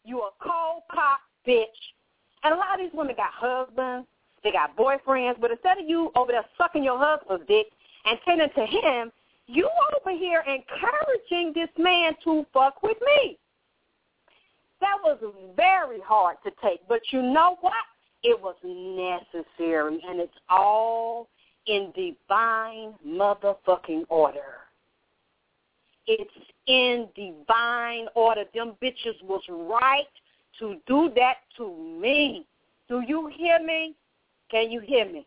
[0.05, 1.65] You a cold cock bitch
[2.45, 4.07] and a lot of these women got husbands,
[4.43, 7.67] they got boyfriends, but instead of you over there sucking your husband's dick
[8.05, 9.11] and tending to him,
[9.47, 13.39] you over here encouraging this man to fuck with me.
[14.81, 15.19] That was
[15.57, 17.73] very hard to take, but you know what?
[18.23, 21.29] It was necessary, and it's all
[21.67, 24.61] in divine motherfucking order.
[26.07, 26.31] It's
[26.67, 28.45] in divine order.
[28.55, 30.05] Them bitches was right
[30.59, 32.47] to do that to me.
[32.89, 33.95] Do you hear me?
[34.51, 35.27] Can you hear me?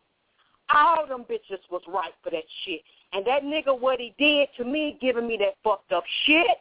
[0.73, 2.81] All them bitches was right for that shit.
[3.13, 6.57] And that nigga, what he did to me, giving me that fucked up shit,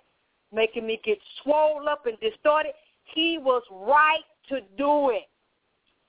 [0.52, 2.72] making me get swole up and distorted,
[3.14, 5.28] he was right to do it.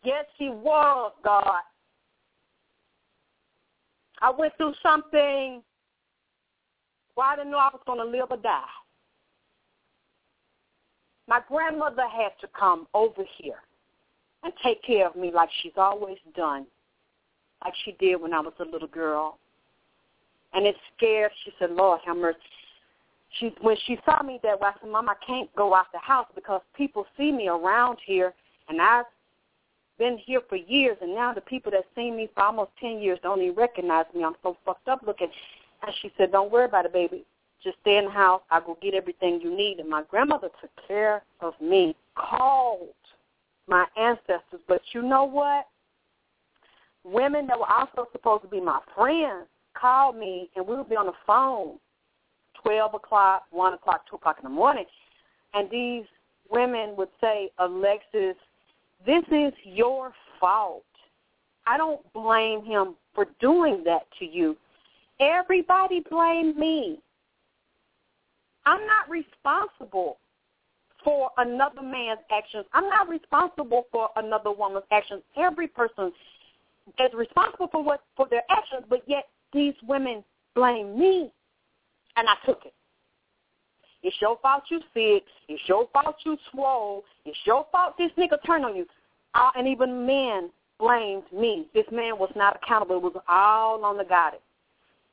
[0.04, 1.62] Yes, he was, God.
[4.22, 5.62] I went through something
[7.16, 8.62] where I didn't know I was going to live or die.
[11.28, 13.62] My grandmother had to come over here
[14.44, 16.66] and take care of me like she's always done,
[17.64, 19.38] like she did when I was a little girl.
[20.54, 21.32] And it scared.
[21.44, 22.40] She said, Lord have mercy.
[23.40, 26.00] She, when she saw me that way, I said, Mom, I can't go out the
[26.00, 28.34] house because people see me around here,
[28.70, 29.06] and I've
[30.00, 33.20] been here for years, and now the people that seen me for almost 10 years
[33.22, 34.24] don't even recognize me.
[34.24, 35.30] I'm so fucked up looking.
[35.84, 37.26] And she said, don't worry about it, baby.
[37.64, 38.42] Just stay in the house.
[38.52, 39.80] I go get everything you need.
[39.80, 42.90] And my grandmother took care of me, called
[43.68, 44.62] my ancestors.
[44.68, 45.68] But you know what?
[47.04, 50.96] Women that were also supposed to be my friends called me, and we would be
[50.96, 51.78] on the phone
[52.64, 54.86] 12 o'clock, 1 o'clock, 2 o'clock in the morning.
[55.54, 56.04] and these
[56.50, 58.36] women would say, Alexyss,
[59.06, 60.84] this is your fault.
[61.66, 64.56] I don't blame him for doing that to you.
[65.20, 67.00] Everybody blamed me.
[68.68, 70.18] I'm not responsible
[71.02, 72.66] for another man's actions.
[72.74, 75.22] I'm not responsible for another woman's actions.
[75.38, 76.12] Every person
[77.00, 80.22] is responsible for what for their actions, but yet these women
[80.54, 81.32] blame me,
[82.18, 82.74] and I took it.
[84.04, 85.24] It's your fault you sick.
[85.48, 87.06] It's your fault you swole.
[87.24, 88.86] It's your fault this nigga turned on you.
[89.34, 91.68] Uh, and even men blamed me.
[91.74, 92.98] This man was not accountable.
[92.98, 94.42] It was all on the goddess.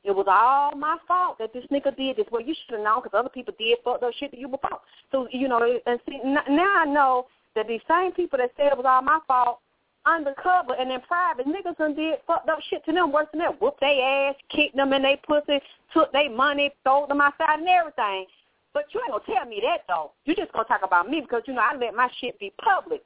[0.05, 2.27] It was all my fault that this nigga did this.
[2.31, 4.79] Well, you should have known because other people did fucked up shit to you before.
[5.11, 8.77] So, you know, and see, now I know that these same people that said it
[8.77, 9.59] was all my fault
[10.05, 13.59] undercover and in private, niggas done did fucked up shit to them worse than that.
[13.59, 15.59] Whooped their ass, kicked them in their pussy,
[15.93, 18.27] took their money, throw them outside and everything.
[18.73, 20.11] But you ain't gonna tell me that though.
[20.25, 23.01] You just gonna talk about me because you know I let my shit be public.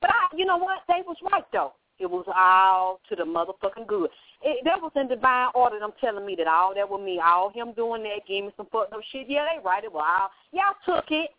[0.00, 0.80] But I, you know what?
[0.88, 1.72] They was right though.
[1.98, 4.10] It was all to the motherfucking good.
[4.42, 5.78] It, that was in divine order.
[5.78, 8.66] Them telling me that all that was me, all him doing that, gave me some
[8.72, 9.28] fucked up shit.
[9.28, 9.84] Yeah, they right.
[9.84, 11.30] It was all y'all took it.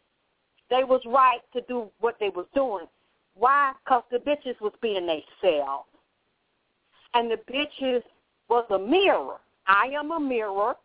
[0.69, 2.85] They was right to do what they was doing.
[3.35, 3.73] Why?
[3.87, 5.07] Cause the bitches was being
[5.41, 5.85] self,
[7.13, 8.01] and the bitches
[8.49, 9.35] was a mirror.
[9.67, 10.75] I am a mirror.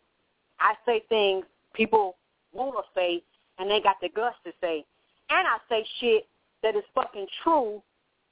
[0.59, 1.45] I say things
[1.75, 2.17] people
[2.53, 3.23] want to say,
[3.59, 4.85] and they got the guts to say.
[5.31, 6.27] And I say shit
[6.63, 7.83] that is fucking true,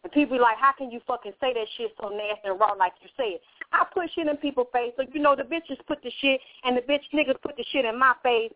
[0.05, 2.73] and people be like, how can you fucking say that shit so nasty and raw
[2.73, 3.41] like you say it?
[3.73, 6.77] I put shit in people's face, so you know the bitches put the shit, and
[6.77, 8.53] the bitch niggas put the shit in my face,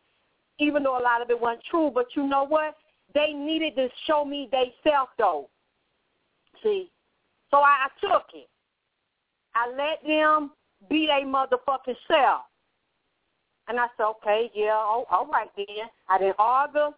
[0.58, 1.90] even though a lot of it wasn't true.
[1.92, 2.76] But you know what?
[3.14, 5.48] They needed to show me they self though.
[6.62, 6.90] See,
[7.50, 8.48] so I, I took it.
[9.54, 10.52] I let them
[10.88, 12.42] be their motherfucking self.
[13.68, 15.66] And I said, okay, yeah, oh, all right then.
[16.08, 16.94] I didn't argue.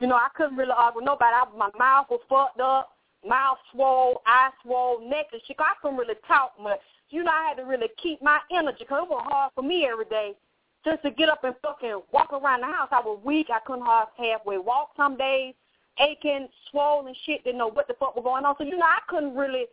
[0.00, 1.32] You know, I couldn't really argue with nobody.
[1.34, 2.93] I, my mouth was fucked up,
[3.26, 5.56] mouth swole, eye swole, neck and shit.
[5.58, 6.80] I couldn't really talk much.
[7.10, 9.86] You know, I had to really keep my energy because it was hard for me
[9.90, 10.34] every day
[10.84, 12.88] just to get up and fucking walk around the house.
[12.92, 13.48] I was weak.
[13.50, 15.54] I couldn't halfway walk some days,
[15.98, 18.54] aching, swollen shit, didn't know what the fuck was going on.
[18.58, 19.66] So, you know, I couldn't really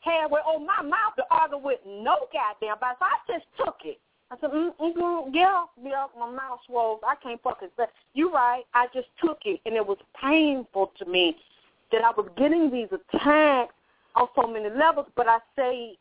[0.00, 2.96] halfway, oh, my mouth to argue with no goddamn body.
[2.98, 4.00] So I just took it.
[4.30, 7.00] I said, mm, mm, yeah, yeah, my mouth swollen.
[7.06, 7.84] I can't fucking say.
[8.14, 8.62] You right.
[8.72, 11.36] I just took it, and it was painful to me
[11.92, 13.74] that I was getting these attacks
[14.14, 15.06] on so many levels.
[15.16, 15.96] But I say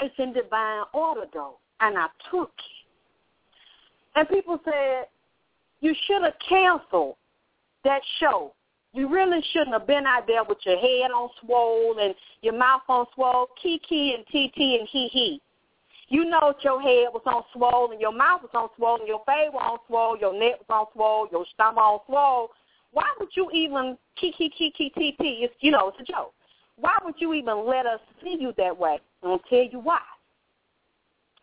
[0.00, 2.82] it's in divine order, though, and I took it.
[4.14, 5.06] And people said,
[5.80, 7.16] you should have canceled
[7.84, 8.54] that show.
[8.94, 12.82] You really shouldn't have been out there with your head on swole and your mouth
[12.88, 15.40] on swole, Kiki and TT and hee hee.
[16.08, 19.22] You know your head was on swole and your mouth was on swole and your
[19.24, 22.50] face was on swole, your neck was on swole, your stomach on swole.
[22.92, 25.20] Why would you even kiki kiki TT?
[25.20, 26.34] It's you know, it's a joke.
[26.76, 28.98] Why would you even let us see you that way?
[29.22, 30.00] I'm gonna tell you why.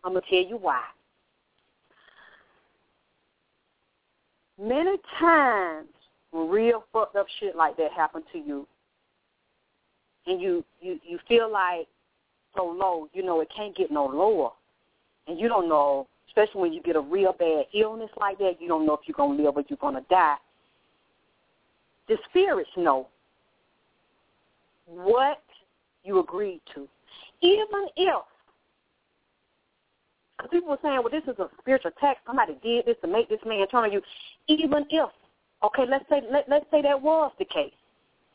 [0.04, 0.84] I'm gonna tell you why.
[4.62, 5.88] Many times
[6.32, 8.68] when real fucked up shit like that happen to you,
[10.28, 11.88] and you you you feel like
[12.56, 14.52] so low, you know it can't get no lower,
[15.28, 18.68] and you don't know, especially when you get a real bad illness like that, you
[18.68, 20.36] don't know if you're gonna live or you're gonna die.
[22.10, 23.08] The spirits know
[24.86, 25.42] what
[26.04, 26.88] you agreed to,
[27.42, 28.24] even if
[30.40, 32.18] because people were saying, well, this is a spiritual attack.
[32.26, 34.02] Somebody did this to make this man turn on you.
[34.48, 35.10] Even if,
[35.64, 37.74] okay, let's say let, let's say that was the case.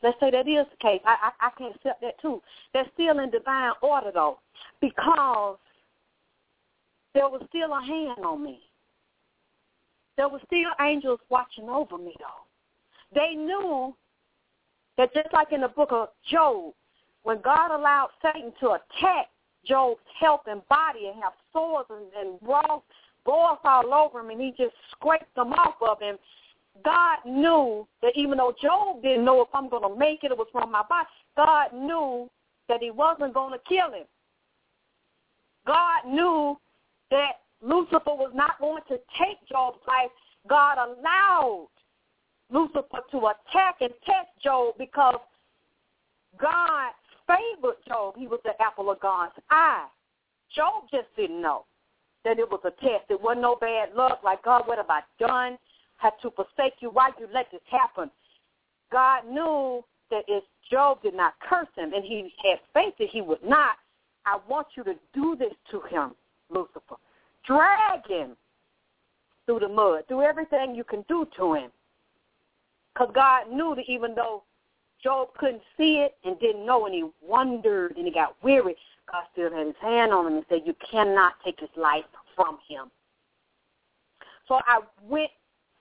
[0.03, 1.01] Let's say that is the case.
[1.07, 2.43] I, I I can accept that too.
[2.75, 4.39] That's still in divine order though,
[4.81, 5.57] because
[7.15, 8.61] there was still a hand on me.
[10.17, 12.45] There were still angels watching over me though.
[13.15, 13.95] They knew
[14.97, 16.75] that just like in the book of Job,
[17.23, 19.29] when God allowed Satan to attack
[19.67, 22.81] Job's health and body and have sores and, and raw
[23.25, 26.17] boils all over him, and he just scraped them off of him.
[26.85, 30.37] God knew that even though Job didn't know if I'm going to make it, it
[30.37, 31.09] was from my body.
[31.37, 32.29] God knew
[32.69, 34.07] that he wasn't going to kill him.
[35.67, 36.59] God knew
[37.11, 40.11] that Lucifer was not going to take Job's life.
[40.49, 41.69] God allowed
[42.51, 45.21] Lucifer to attack and test Job because
[46.41, 46.93] God
[47.27, 48.15] favored Job.
[48.17, 49.87] He was the apple of God's eye.
[50.55, 51.65] Job just didn't know
[52.25, 53.11] that it was a test.
[53.11, 54.21] It wasn't no bad luck.
[54.25, 55.59] Like, God, what have I done?
[55.97, 56.91] Had to forsake you.
[56.91, 58.11] Why you let this happen?
[58.93, 63.21] God knew that if Job did not curse him, and he had faith that he
[63.21, 63.77] would not,
[64.27, 66.15] I want you to do this to him,
[66.51, 66.97] Lucifer.
[67.47, 68.37] Drag him
[69.45, 70.05] through the mud.
[70.09, 71.71] Do everything you can do to him.
[72.95, 74.45] Because God knew that even though
[75.03, 78.77] Job couldn't see it and didn't know and he wondered and he got weary,
[79.11, 82.05] God still had his hand on him and said, you cannot take his life
[82.37, 82.91] from him.
[84.49, 85.31] So I went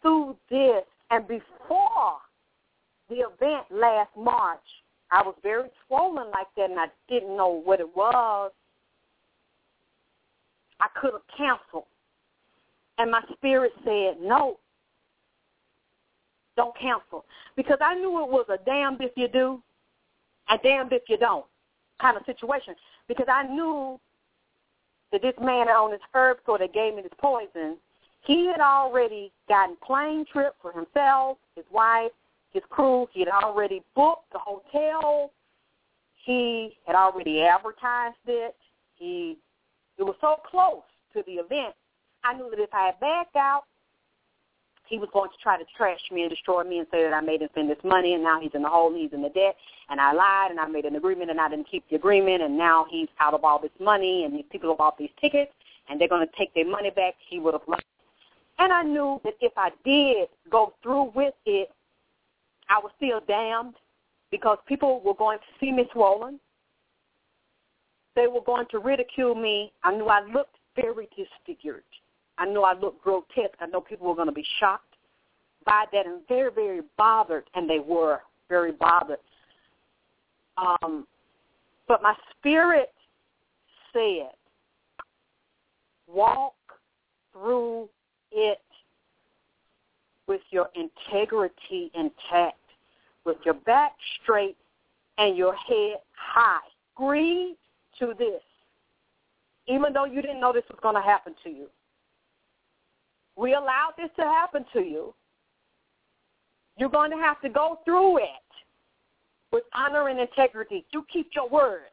[0.02, 2.18] through this and before
[3.10, 4.60] the event last March,
[5.12, 8.52] I was very swollen like that and I didn't know what it was.
[10.80, 11.86] I could have canceled.
[12.98, 14.58] And my spirit said, no,
[16.56, 17.26] don't cancel.
[17.56, 19.62] Because I knew it was a damned if you do
[20.50, 21.46] and damned if you don't
[22.02, 22.76] kind of situation.
[23.08, 24.00] Because I knew
[25.12, 27.78] that this man on his herb store that gave me this poison,
[28.22, 32.12] he had already gotten plane trip for himself, his wife,
[32.54, 33.08] his crew.
[33.12, 35.32] He had already booked the hotel.
[36.26, 38.56] He had already advertised it.
[38.96, 39.38] He
[39.98, 40.84] it was so close
[41.14, 41.76] to the event.
[42.24, 43.64] I knew that if I had backed out,
[44.86, 47.22] he was going to try to trash me and destroy me and say that I
[47.22, 49.30] made him spend this money and now he's in the hole and he's in the
[49.30, 49.56] debt
[49.90, 52.58] and I lied and I made an agreement and I didn't keep the agreement and
[52.58, 55.52] now he's out of all this money and these people have bought these tickets
[55.90, 57.16] and they're going to take their money back.
[57.30, 57.84] He would have lost.
[58.60, 61.70] And I knew that if I did go through with it,
[62.70, 63.76] I was still damned
[64.32, 66.40] because people were going to see me swollen.
[68.16, 69.72] They were going to ridicule me.
[69.84, 71.84] I knew I looked very disfigured.
[72.38, 73.58] I know I looked grotesque.
[73.60, 74.96] I know people were going to be shocked
[75.66, 79.20] by that and very, very bothered, and they were very bothered.
[80.58, 81.08] Um,
[81.88, 82.92] but my spirit
[83.92, 84.32] said,
[86.08, 86.54] walk
[87.32, 87.90] through
[88.32, 88.62] it
[90.28, 92.58] with your integrity intact,
[93.26, 94.58] with your back straight
[95.18, 96.60] and your head high.
[96.96, 97.56] Agree
[98.00, 98.42] to this,
[99.68, 101.68] even though you didn't know this was going to happen to you.
[103.36, 105.14] We allowed this to happen to you.
[106.78, 108.26] You're going to have to go through it
[109.52, 110.86] with honor and integrity.
[110.92, 111.90] You keep your word.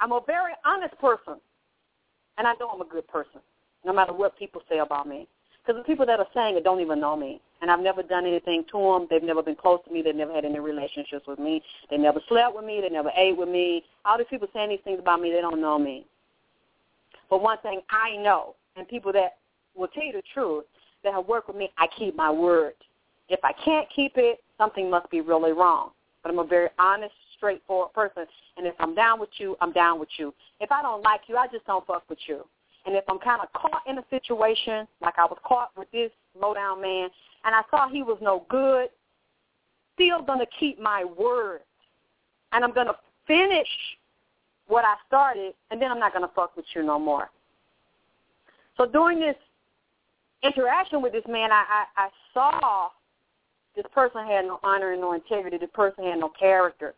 [0.00, 1.34] I'm a very honest person,
[2.38, 3.40] and I know I'm a good person,
[3.84, 5.28] no matter what people say about me.
[5.62, 8.24] Because the people that are saying it don't even know me, and I've never done
[8.24, 9.06] anything to them.
[9.10, 10.00] They've never been close to me.
[10.00, 11.62] They've never had any relationships with me.
[11.90, 12.80] They never slept with me.
[12.80, 13.84] They never ate with me.
[14.06, 16.06] All these people saying these things about me, they don't know me.
[17.28, 19.36] But one thing I know, and people that
[19.74, 20.64] will tell you the truth
[21.04, 22.74] that have worked with me, I keep my word.
[23.28, 25.90] If I can't keep it, something must be really wrong.
[26.22, 28.26] But I'm a very honest, straightforward person.
[28.56, 30.34] And if I'm down with you, I'm down with you.
[30.60, 32.44] If I don't like you, I just don't fuck with you.
[32.86, 36.10] And if I'm kind of caught in a situation, like I was caught with this
[36.38, 37.08] low-down man,
[37.44, 38.88] and I saw he was no good,
[39.94, 41.60] still going to keep my word.
[42.52, 42.96] And I'm going to
[43.26, 43.68] finish
[44.66, 47.30] what I started, and then I'm not going to fuck with you no more.
[48.80, 49.36] So during this
[50.42, 52.88] interaction with this man, I, I, I saw
[53.76, 55.58] this person had no honor and no integrity.
[55.58, 56.94] This person had no character.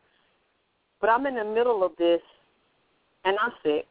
[1.01, 2.21] But I'm in the middle of this,
[3.25, 3.87] and I'm sick.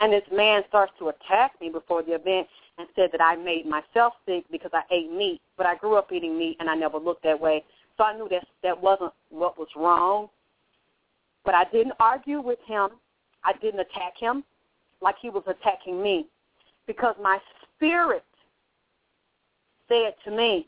[0.00, 2.46] And this man starts to attack me before the event
[2.76, 5.40] and said that I made myself sick because I ate meat.
[5.56, 7.64] But I grew up eating meat, and I never looked that way.
[7.96, 10.28] So I knew that that wasn't what was wrong.
[11.46, 12.90] But I didn't argue with him.
[13.42, 14.44] I didn't attack him
[15.00, 16.26] like he was attacking me
[16.90, 17.38] because my
[17.76, 18.24] spirit
[19.88, 20.66] said to me,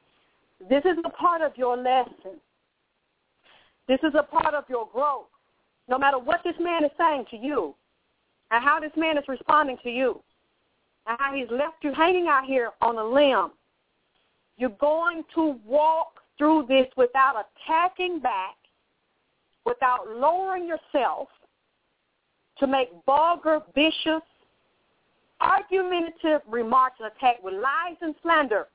[0.71, 2.39] this is a part of your lesson.
[3.89, 5.27] This is a part of your growth.
[5.89, 7.75] No matter what this man is saying to you
[8.53, 10.23] and how this man is responding to you
[11.09, 13.51] and how he's left you hanging out here on a limb,
[14.59, 17.35] you're going to walk through this without
[17.67, 18.55] attacking back,
[19.67, 21.27] without lowering yourself
[22.59, 24.23] to make vulgar, vicious,
[25.43, 28.69] argumentative remarks and attack with lies and slander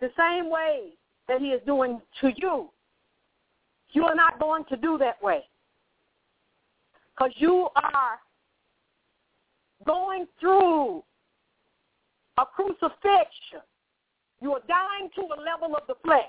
[0.00, 0.92] the same way
[1.28, 2.68] that he is doing to you.
[3.92, 5.44] You are not going to do that way.
[7.14, 8.18] Because you are
[9.86, 11.02] going through
[12.38, 13.62] a crucifixion.
[14.42, 16.22] You are dying to a level of the flesh.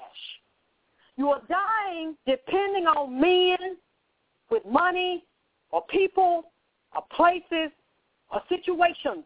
[1.17, 3.75] You are dying depending on men
[4.49, 5.25] with money
[5.71, 6.51] or people
[6.95, 7.71] or places
[8.31, 9.25] or situations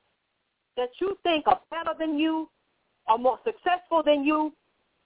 [0.77, 2.49] that you think are better than you
[3.07, 4.53] are more successful than you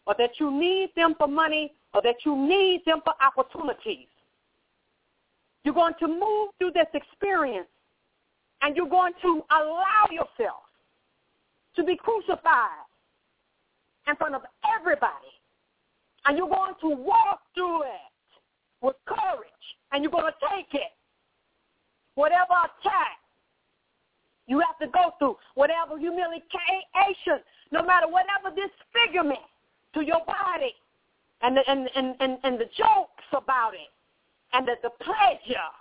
[0.06, 4.08] or that you need them for money or that you need them for opportunities.
[5.64, 7.68] You're going to move through this experience
[8.62, 10.64] and you're going to allow yourself
[11.76, 12.86] to be crucified
[14.08, 14.41] in front of
[14.80, 15.12] everybody.
[16.26, 18.12] And you're going to walk through it
[18.82, 19.50] with courage
[19.91, 20.91] and you're going to take it.
[22.16, 23.18] Whatever attack
[24.48, 27.41] You have to go through whatever humiliation,
[27.72, 29.39] no matter whatever disfigurement
[29.93, 30.74] to your body
[31.41, 33.89] and the, and, and, and, and the jokes about it
[34.54, 35.72] and the, the pleasure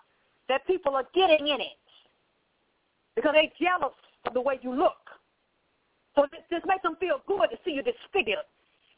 [0.48, 1.78] that people are getting in it
[3.14, 3.94] because they're jealous
[4.26, 5.10] of the way you look.
[6.14, 8.44] So this, this makes them feel good to see you disfigured.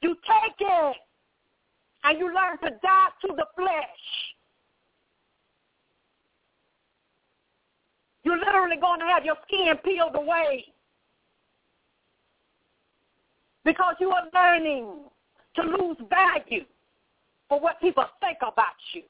[0.03, 0.97] You take it
[2.05, 4.36] and you learn to die to the flesh.
[8.27, 10.65] You're literally going to have your skin peeled away.
[13.65, 14.89] Because you are learning
[15.55, 16.65] to lose value
[17.49, 19.03] for what people think about you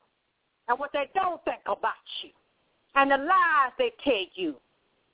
[0.69, 2.29] and what they don't think about you
[2.95, 4.55] and the lies they tell you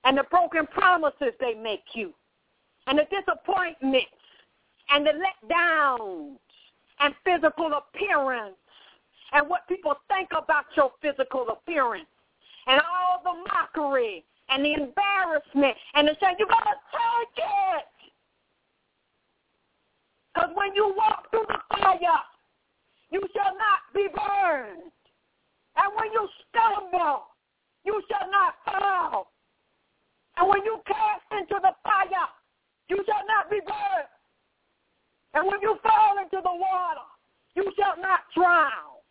[0.02, 2.12] and the broken promises they make you
[2.88, 4.08] and the disappointments
[4.90, 6.38] and the letdowns
[6.98, 8.56] and physical appearance
[9.32, 12.06] and what people think about your physical appearance
[12.66, 17.86] and all the mockery and the embarrassment and the saying, you got to take it.
[20.34, 22.22] Because when you walk through the fire,
[23.10, 24.92] you shall not be burned.
[25.76, 27.28] And when you stumble,
[27.84, 29.32] you shall not fall.
[30.36, 32.28] And when you cast into the fire,
[32.88, 34.08] you shall not be burned.
[35.34, 37.08] And when you fall into the water,
[37.54, 39.01] you shall not drown.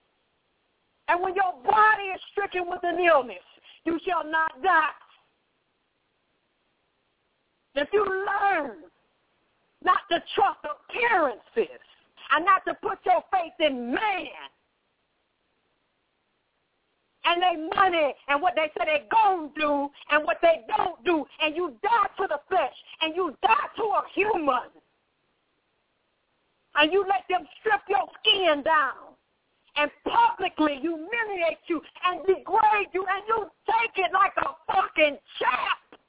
[1.12, 3.43] And when your body is stricken with an illness,
[3.84, 4.88] you shall not die.
[7.76, 8.78] If you learn
[9.84, 11.82] not to trust appearances
[12.32, 14.49] and not to put your faith in man
[17.26, 21.03] and they money and what they say they're going to do and what they don't
[21.03, 24.70] do and you die to the flesh and you die to a human
[26.76, 29.12] and you let them strip your skin down
[29.78, 35.99] and publicly humiliate you and degrade you and you take it like a fucking chap.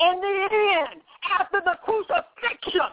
[0.00, 0.48] In the
[0.90, 1.02] end,
[1.38, 2.92] after the crucifixion,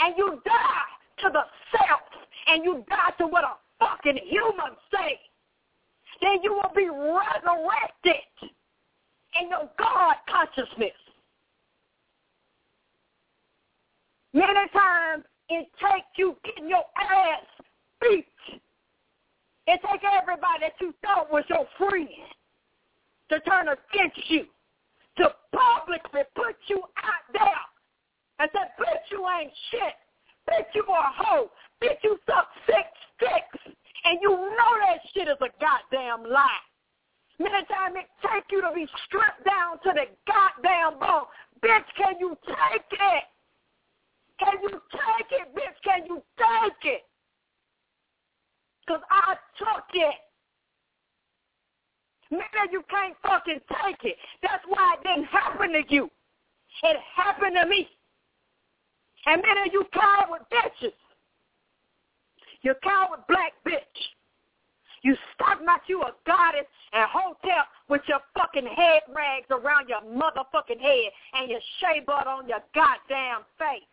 [0.00, 0.88] and you die
[1.22, 1.42] to the
[1.72, 2.00] self,
[2.46, 5.18] and you die to what a fucking human say,
[6.20, 8.22] then you will be resurrected
[9.40, 10.92] in your God consciousness.
[14.32, 17.64] Many times it takes you getting your ass
[18.00, 18.26] beat.
[19.66, 22.08] It takes everybody that you thought was your friend
[23.30, 24.46] to turn against you,
[25.18, 27.64] to publicly put you out there
[28.38, 29.96] and say, bitch, you ain't shit.
[30.48, 31.50] Bitch, you a hoe.
[31.82, 33.76] Bitch, you suck six sticks.
[34.04, 36.64] And you know that shit is a goddamn lie.
[37.38, 41.28] Many times it takes you to be stripped down to the goddamn bone.
[41.62, 43.24] Bitch, can you take it?
[44.38, 45.76] Can you take it, bitch?
[45.84, 47.02] Can you take it?
[48.88, 50.14] Because I took it.
[52.30, 54.16] Maybe you can't fucking take it.
[54.42, 56.10] That's why it didn't happen to you.
[56.84, 57.86] It happened to me.
[59.26, 59.84] And many of you
[60.30, 60.92] with bitches.
[62.62, 63.82] You coward black bitch.
[65.02, 70.00] You stop about you a goddess and hotel with your fucking head rags around your
[70.00, 73.84] motherfucking head and your shea butter on your goddamn face.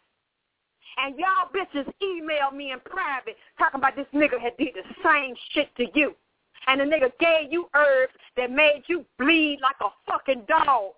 [0.97, 5.35] And y'all bitches email me in private talking about this nigga had did the same
[5.51, 6.15] shit to you.
[6.67, 10.93] And the nigga gave you herbs that made you bleed like a fucking dog.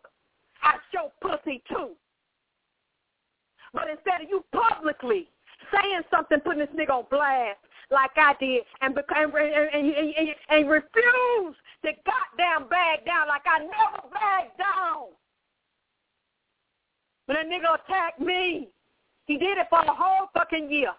[0.61, 1.91] I show pussy too.
[3.73, 5.29] But instead of you publicly
[5.73, 7.59] saying something, putting this nigga on blast
[7.91, 9.33] like I did, and and,
[9.73, 15.07] and, and, and refuse to goddamn bag down like I never bagged down.
[17.27, 18.69] When a nigga attacked me,
[19.27, 20.91] he did it for a whole fucking year.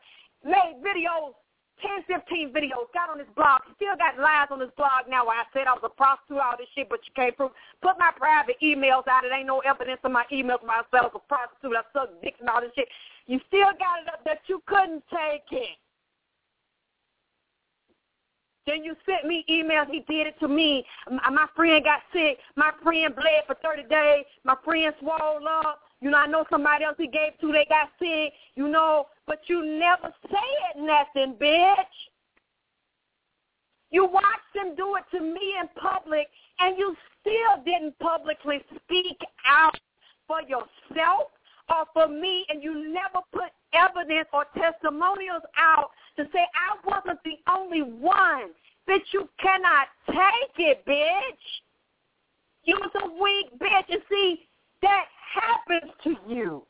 [0.44, 1.32] Made videos,
[1.80, 3.60] 10, 15 videos, got on his blog.
[3.76, 6.54] Still got lies on his blog now where I said I was a prostitute, all
[6.56, 7.50] this shit, but you can't prove.
[7.82, 9.24] Put my private emails out.
[9.24, 11.74] It ain't no evidence of my emails where I said I was a prostitute.
[11.74, 12.88] I sucked dicks and all this shit.
[13.26, 15.76] You still got it up that you couldn't take it.
[18.66, 19.88] Then you sent me emails.
[19.90, 20.84] He did it to me.
[21.08, 22.36] My friend got sick.
[22.54, 24.24] My friend bled for 30 days.
[24.44, 25.80] My friend swole up.
[26.00, 29.40] You know, I know somebody else he gave to, they got sick, you know, but
[29.46, 31.74] you never said nothing, bitch.
[33.90, 36.28] You watched them do it to me in public,
[36.60, 39.78] and you still didn't publicly speak out
[40.26, 41.30] for yourself
[41.68, 47.18] or for me, and you never put evidence or testimonials out to say I wasn't
[47.24, 48.50] the only one.
[48.88, 51.44] Bitch, you cannot take it, bitch.
[52.64, 53.92] You was a weak bitch.
[53.92, 54.47] And see,
[54.82, 55.04] that
[55.34, 56.62] happens to you.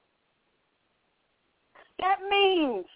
[2.01, 2.87] That means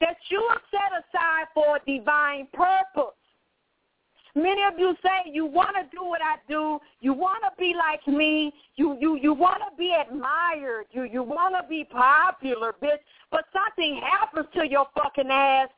[0.00, 3.14] that you are set aside for a divine purpose.
[4.34, 6.78] Many of you say you want to do what I do.
[7.00, 8.52] You want to be like me.
[8.76, 10.86] you you you want to be admired.
[10.92, 13.00] You you want to be popular, bitch.
[13.30, 15.68] But something happens to your fucking ass,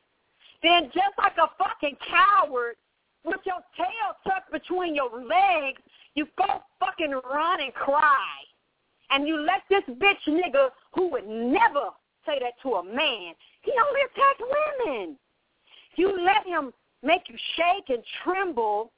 [0.61, 2.75] then just like a fucking coward
[3.23, 5.81] with your tail tucked between your legs,
[6.15, 8.27] you go fucking run and cry.
[9.13, 11.89] And you let this bitch nigga who would never
[12.25, 14.41] say that to a man, he only attacks
[14.87, 15.17] women.
[15.95, 18.91] You let him make you shake and tremble.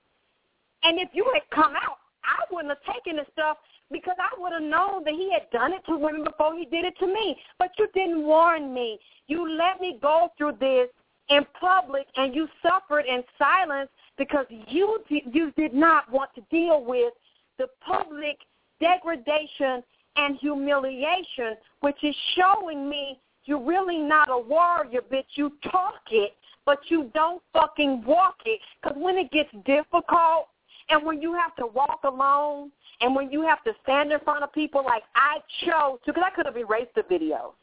[0.83, 3.57] And if you had come out, I wouldn't have taken the stuff
[3.91, 6.85] because I would have known that he had done it to women before he did
[6.85, 7.35] it to me.
[7.59, 8.99] But you didn't warn me.
[9.27, 10.87] You let me go through this
[11.29, 16.83] in public and you suffered in silence because you you did not want to deal
[16.83, 17.13] with
[17.57, 18.37] the public
[18.79, 19.83] degradation
[20.15, 25.25] and humiliation, which is showing me you're really not a warrior, bitch.
[25.35, 26.33] You talk it,
[26.65, 28.59] but you don't fucking walk it.
[28.81, 30.47] Because when it gets difficult
[30.89, 34.43] and when you have to walk alone and when you have to stand in front
[34.43, 37.53] of people like I chose to, because I could have erased the video.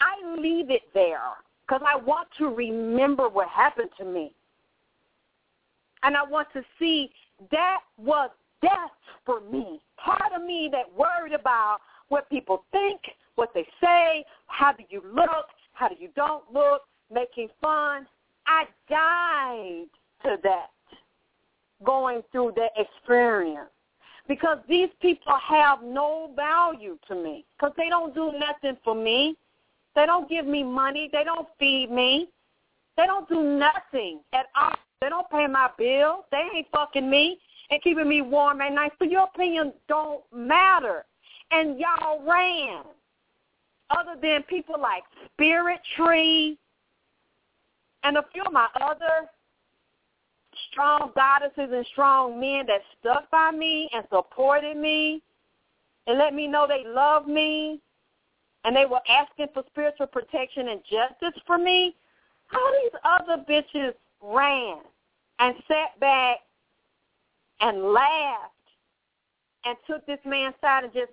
[0.00, 1.20] I leave it there
[1.66, 4.32] because I want to remember what happened to me.
[6.02, 7.10] And I want to see
[7.50, 8.30] that was
[8.60, 8.90] death
[9.24, 9.80] for me.
[9.96, 13.00] Part of me that worried about what people think,
[13.34, 18.06] what they say, how do you look, how do you don't look, making fun.
[18.46, 19.86] I died
[20.24, 20.70] to that,
[21.84, 23.70] going through that experience.
[24.26, 27.44] Because these people have no value to me.
[27.56, 29.36] Because they don't do nothing for me.
[29.94, 31.10] They don't give me money.
[31.12, 32.30] They don't feed me.
[32.96, 34.72] They don't do nothing at all.
[35.02, 36.24] They don't pay my bills.
[36.30, 37.38] They ain't fucking me
[37.70, 38.92] and keeping me warm at night.
[38.98, 41.04] So your opinion don't matter.
[41.50, 42.82] And y'all ran.
[43.90, 45.02] Other than people like
[45.32, 46.58] Spirit Tree
[48.02, 49.28] and a few of my other
[50.70, 55.22] strong goddesses and strong men that stuck by me and supported me
[56.06, 57.80] and let me know they love me
[58.64, 61.94] and they were asking for spiritual protection and justice for me,
[62.54, 63.92] all these other bitches
[64.22, 64.78] ran
[65.38, 66.38] and sat back
[67.60, 68.52] and laughed
[69.64, 71.12] and took this man's side and just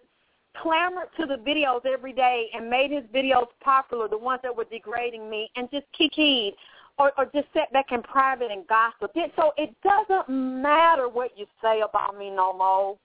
[0.62, 4.66] clamored to the videos every day and made his videos popular, the ones that were
[4.66, 6.54] degrading me, and just kikied
[6.98, 9.12] or, or just sat back in private and gossip.
[9.36, 12.98] So it doesn't matter what you say about me no more.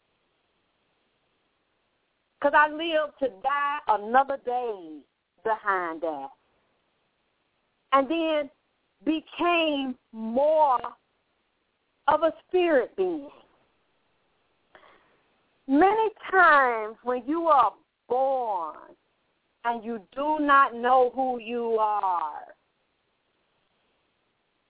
[2.39, 4.99] Because I live to die another day
[5.43, 6.29] behind that.
[7.93, 8.51] And then
[9.05, 10.79] became more
[12.09, 13.29] of a spirit being.
[15.69, 17.73] Many times when you are
[18.09, 18.77] born
[19.65, 22.43] and you do not know who you are,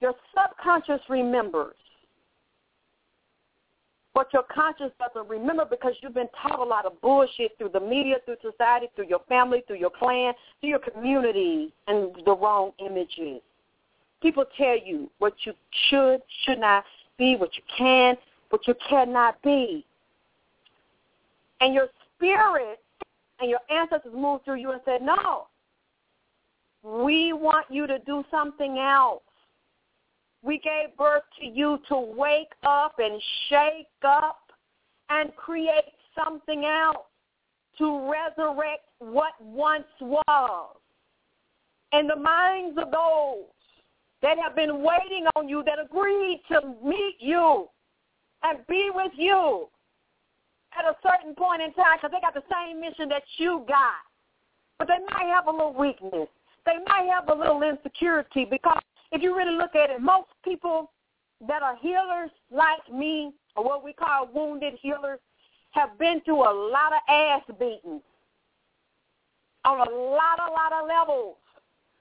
[0.01, 1.75] your subconscious remembers.
[4.15, 7.81] But your conscious doesn't remember because you've been taught a lot of bullshit through the
[7.81, 12.73] media, through society, through your family, through your clan, through your community, and the wrong
[12.79, 13.43] images.
[14.23, 15.53] People tell you what you
[15.91, 16.85] should, should not
[17.19, 18.17] be, what you can,
[18.51, 19.85] what you cannot be.
[21.61, 22.81] And your spirit
[23.41, 25.47] and your ancestors moved through you and said, no,
[26.83, 29.23] we want you to do something else.
[30.43, 34.39] We gave birth to you to wake up and shake up
[35.11, 37.05] and create something else
[37.79, 40.77] to resurrect what once was.
[41.93, 43.45] In the minds of those
[44.23, 47.69] that have been waiting on you, that agreed to meet you
[48.43, 49.69] and be with you
[50.79, 54.05] at a certain point in time because they got the same mission that you got.
[54.79, 56.29] But they might have a little weakness.
[56.65, 60.91] They might have a little insecurity because if you really look at it, most people
[61.47, 65.21] that are healers like me, or what we call wounded healers,
[65.71, 68.01] have been through a lot of ass beating
[69.65, 71.37] on a lot, a lot of levels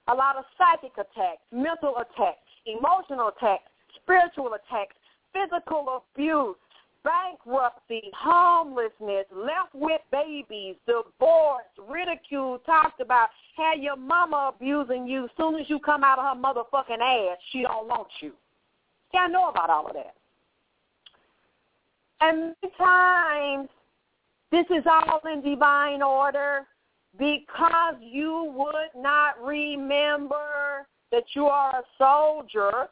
[0.08, 3.70] a lot of psychic attacks, mental attacks, emotional attacks,
[4.02, 4.96] spiritual attacks,
[5.34, 6.56] physical abuse,
[7.04, 15.26] bankruptcy, homelessness, left with babies, divorce, ridicule, talked about, how your mama abusing you.
[15.26, 18.32] As Soon as you come out of her motherfucking ass, she don't want you.
[19.12, 20.16] See, I know about all of that.
[22.22, 23.70] And many times,
[24.52, 26.66] this is all in divine order
[27.18, 32.88] because you would not remember that you are a soldier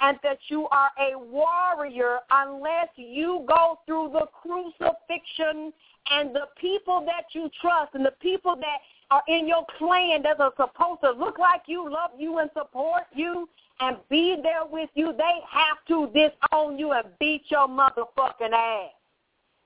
[0.00, 5.72] and that you are a warrior unless you go through the crucifixion
[6.10, 8.78] and the people that you trust and the people that
[9.10, 13.04] are in your clan that are supposed to look like you, love you, and support
[13.14, 13.48] you
[13.80, 18.90] and be there with you, they have to disown you and beat your motherfucking ass.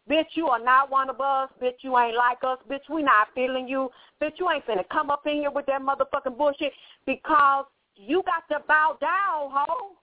[0.09, 1.51] Bitch, you are not one of us.
[1.63, 2.59] Bitch, you ain't like us.
[2.69, 3.91] Bitch, we not feeling you.
[4.21, 6.73] Bitch, you ain't finna come up in here with that motherfucking bullshit
[7.07, 9.97] because you got to bow down, ho.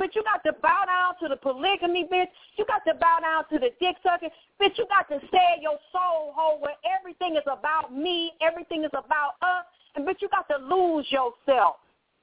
[0.00, 2.28] Bitch, you got to bow down to the polygamy, bitch.
[2.56, 4.30] You got to bow down to the dick sucking.
[4.60, 8.90] Bitch, you got to stay your soul hole where everything is about me, everything is
[8.92, 9.64] about us.
[9.94, 11.76] And bitch, you got to lose yourself.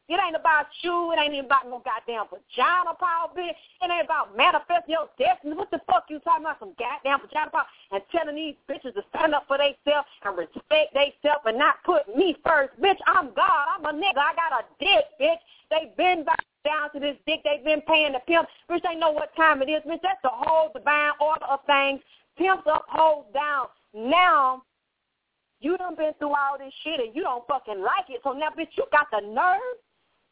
[0.09, 1.13] It ain't about you.
[1.13, 3.53] It ain't even about no goddamn vagina power, bitch.
[3.77, 5.53] It ain't about manifesting your destiny.
[5.53, 6.57] What the fuck you talking about?
[6.57, 10.97] Some goddamn vagina power and telling these bitches to stand up for themselves and respect
[10.97, 12.73] themselves and not put me first.
[12.81, 13.77] Bitch, I'm God.
[13.77, 14.17] I'm a nigga.
[14.17, 15.41] I got a dick, bitch.
[15.69, 16.25] They've been
[16.65, 17.45] down to this dick.
[17.45, 18.49] They've been paying the pimp.
[18.65, 19.85] Bitch, they know what time it is.
[19.85, 22.01] Bitch, that's the whole divine order of things.
[22.35, 23.67] Pimps up, hold down.
[23.93, 24.63] Now,
[25.61, 28.21] you done been through all this shit and you don't fucking like it.
[28.23, 29.77] So now, bitch, you got the nerve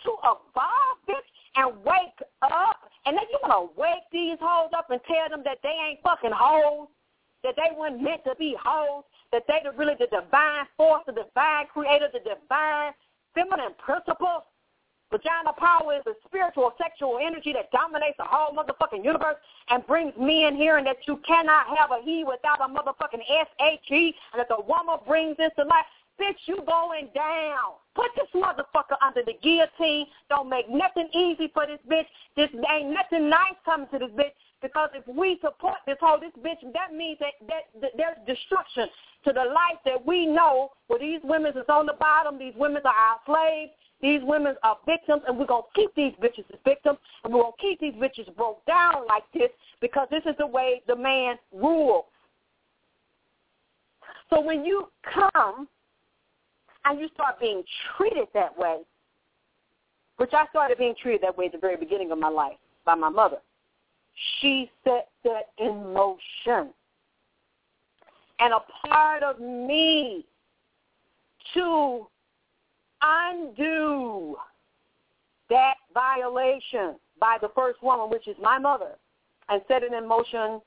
[0.04, 2.90] to evolve, bitch, and wake up.
[3.06, 6.02] And then you want to wake these hoes up and tell them that they ain't
[6.04, 6.88] fucking hoes,
[7.44, 11.14] that they weren't meant to be hoes, that they are really the divine force, the
[11.14, 12.94] divine creator, the divine
[13.34, 14.46] feminine principle.
[15.10, 19.38] Vagina power is a spiritual, sexual energy that dominates the whole motherfucking universe
[19.70, 24.16] and brings men here and that you cannot have a he without a motherfucking S-H-E
[24.34, 25.86] and that the woman brings this to life.
[26.20, 27.78] Bitch, you going down.
[27.96, 30.08] Put this motherfucker under the guillotine.
[30.30, 32.06] Don't make nothing easy for this bitch.
[32.36, 34.34] This ain't nothing nice coming to this bitch.
[34.62, 38.88] Because if we support this whole this bitch, that means that, that, that there's destruction
[39.26, 42.82] to the life that we know where these women is on the bottom, these women
[42.86, 46.60] are our slaves, these women are victims, and we're going to keep these bitches as
[46.66, 49.50] victims, and we're going to keep these bitches broke down like this
[49.82, 52.06] because this is the way the man rules.
[54.30, 55.68] So when you come
[56.88, 57.64] and you start being
[57.96, 58.80] treated that way,
[60.18, 62.96] which I started being treated that way at the very beginning of my life by
[62.96, 63.38] my mother,
[64.40, 66.74] she set that in motion.
[68.40, 70.26] And a part of me
[71.54, 72.08] to
[73.02, 74.38] undo
[75.50, 78.92] that violation by the first woman, which is my mother,
[79.50, 80.62] and set it in motion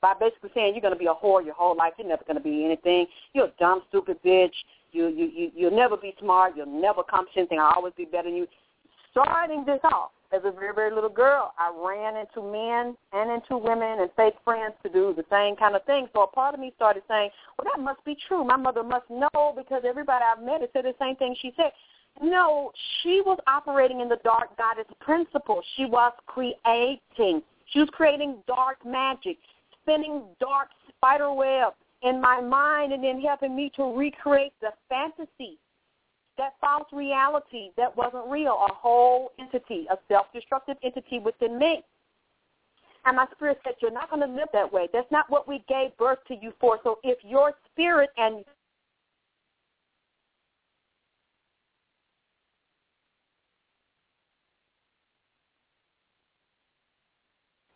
[0.00, 1.94] by basically saying you're going to be a whore your whole life.
[1.98, 3.06] You're never going to be anything.
[3.32, 4.52] You're a dumb, stupid bitch.
[4.94, 6.56] You, you, you, you'll never be smart.
[6.56, 7.58] You'll never accomplish anything.
[7.58, 8.46] I'll always be better than you.
[9.10, 13.58] Starting this off as a very, very little girl, I ran into men and into
[13.58, 16.06] women and fake friends to do the same kind of thing.
[16.12, 18.44] So a part of me started saying, well, that must be true.
[18.44, 21.72] My mother must know because everybody I've met has said the same thing she said.
[22.22, 22.70] No,
[23.02, 25.60] she was operating in the dark goddess principle.
[25.76, 27.42] She was creating.
[27.66, 29.38] She was creating dark magic,
[29.82, 31.74] spinning dark spider webs
[32.04, 35.58] in my mind and then helping me to recreate the fantasy,
[36.36, 41.82] that false reality that wasn't real, a whole entity, a self-destructive entity within me.
[43.06, 44.88] And my spirit said, you're not going to live that way.
[44.92, 46.78] That's not what we gave birth to you for.
[46.82, 48.44] So if your spirit and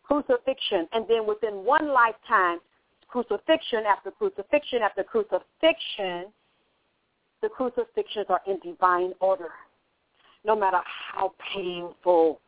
[0.03, 2.57] crucifixion, and then within one lifetime,
[3.09, 6.31] crucifixion after crucifixion after crucifixion,
[7.41, 9.49] the crucifixions are in divine order.
[10.45, 12.39] No matter how painful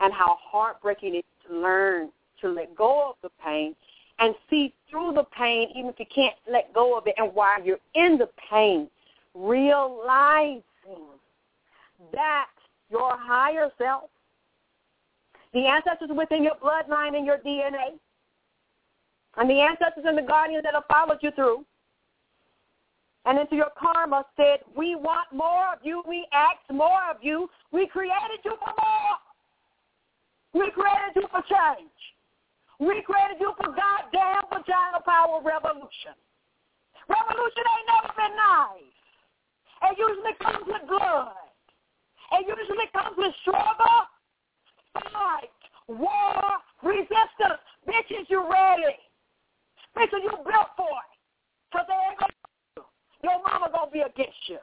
[0.00, 2.10] and how heartbreaking it is to learn
[2.40, 3.74] to let go of the pain
[4.18, 7.62] and see through the pain, even if you can't let go of it, and while
[7.62, 8.88] you're in the pain,
[9.34, 10.62] realizing
[12.12, 12.46] that
[12.90, 14.04] your higher self,
[15.52, 17.98] the ancestors within your bloodline and your DNA,
[19.36, 21.64] and the ancestors and the guardians that have followed you through,
[23.26, 26.02] and into your karma said, we want more of you.
[26.06, 27.50] We ask more of you.
[27.72, 29.16] We created you for more.
[30.54, 31.90] We created you for change.
[32.78, 36.14] We created you for goddamn vagina power revolution.
[37.08, 38.96] Revolution ain't never been nice.
[39.90, 41.34] It usually comes with blood.
[42.32, 44.06] It usually comes with struggle,
[44.94, 45.50] fight,
[45.88, 47.60] war, resistance.
[47.86, 48.98] Bitches, you ready.
[49.96, 51.12] Bitches, you built for it.
[51.72, 52.32] Because they ain't going
[52.76, 52.82] to
[53.24, 54.60] Your mama going to be against you.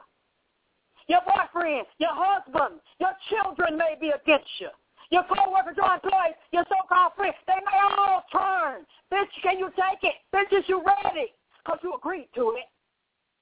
[1.08, 4.70] Your boyfriend, your husband, your children may be against you.
[5.10, 8.86] Your co-workers, your employees, your so-called friends, they may all turn.
[9.12, 10.16] Bitch, can you take it?
[10.32, 11.34] Bitches, you ready?
[11.60, 12.70] Because you agreed to it.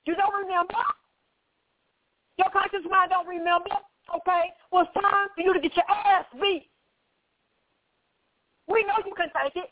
[0.07, 0.74] You don't remember?
[2.38, 3.70] Your conscious mind don't remember?
[4.11, 4.51] Okay?
[4.72, 6.66] Well, it's time for you to get your ass beat.
[8.66, 9.70] We know you can take it.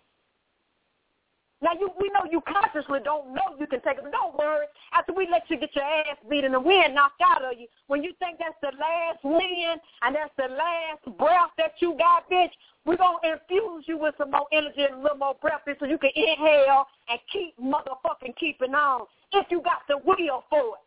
[1.62, 4.64] Now you we know you consciously don't know you can take it, don't worry.
[4.92, 7.66] After we let you get your ass beat and the wind knocked out of you,
[7.86, 12.30] when you think that's the last wind and that's the last breath that you got,
[12.30, 12.52] bitch,
[12.86, 15.98] we're gonna infuse you with some more energy and a little more breath so you
[15.98, 19.06] can inhale and keep motherfucking keeping on.
[19.32, 20.84] If you got the will for it.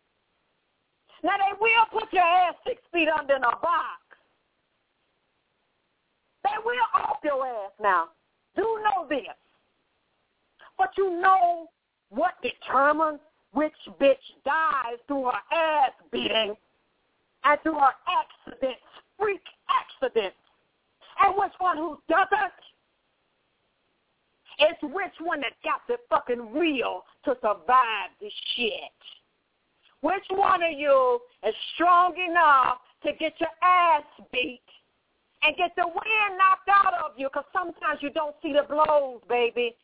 [1.23, 4.01] Now they will put your ass six feet under in a box.
[6.43, 8.09] They will off your ass now.
[8.55, 9.37] Do know this.
[10.77, 11.67] But you know
[12.09, 13.19] what determines
[13.53, 14.15] which bitch
[14.45, 16.55] dies through her ass beating
[17.43, 18.81] and through her accidents,
[19.19, 20.35] freak accidents,
[21.21, 22.53] and which one who doesn't?
[24.59, 28.73] It's which one that got the fucking will to survive this shit.
[30.01, 34.61] Which one of you is strong enough to get your ass beat
[35.43, 37.27] and get the wind knocked out of you?
[37.27, 39.75] Because sometimes you don't see the blows, baby.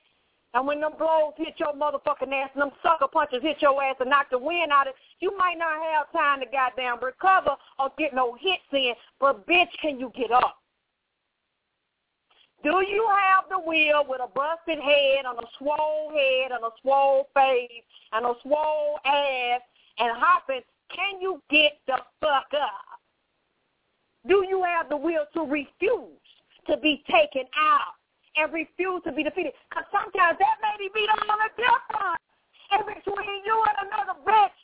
[0.53, 3.97] And when them blows hit your motherfucking ass and them sucker punches hit your ass
[3.99, 7.91] and knock the wind out of you might not have time to goddamn recover or
[7.97, 10.57] get no hits in, but bitch, can you get up?
[12.63, 16.71] Do you have the will with a busted head and a swole head and a
[16.81, 19.61] swole face and a swole ass
[19.99, 20.61] and hopping?
[20.93, 22.99] Can you get the fuck up?
[24.27, 26.19] Do you have the will to refuse
[26.67, 27.98] to be taken out
[28.39, 29.53] and refuse to be defeated?
[29.69, 32.23] Because sometimes that may be on a difference
[32.71, 34.59] in between you and another bitch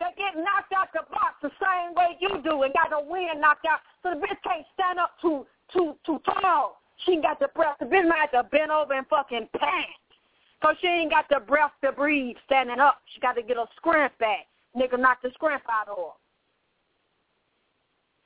[0.00, 3.40] that get knocked out the box the same way you do and got the wind
[3.40, 3.80] knocked out.
[4.02, 6.80] So the bitch can't stand up too too too tall.
[7.04, 7.76] She ain't got the breath.
[7.78, 10.02] The bitch might have to bend over and fucking pant.
[10.60, 12.98] Because she ain't got the breath to breathe standing up.
[13.14, 14.46] She got to get a scrimp back.
[14.76, 16.12] Nigga knock the scrimp out of her.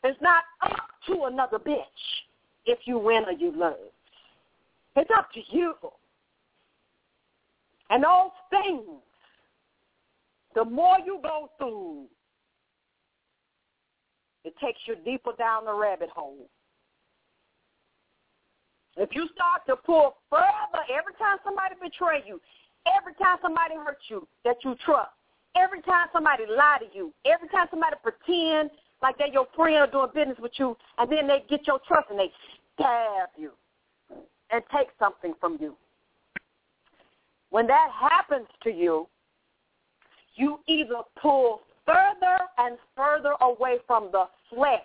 [0.05, 1.85] It's not up to another bitch
[2.65, 3.93] if you win or you lose.
[4.97, 5.75] It's up to you.
[7.91, 9.03] And those things,
[10.55, 12.07] the more you go through,
[14.45, 16.49] it takes you deeper down the rabbit hole.
[18.97, 22.41] If you start to pull further every time somebody betray you,
[22.87, 25.11] every time somebody hurts you that you trust,
[25.57, 28.71] every time somebody lie to you, every time somebody pretend
[29.01, 32.11] like they're your friend or doing business with you, and then they get your trust
[32.11, 32.31] and they
[32.75, 33.53] stab you
[34.53, 35.75] and take something from you.
[37.51, 39.09] When that happens to you,
[40.35, 44.81] you either pull further and further away from the flesh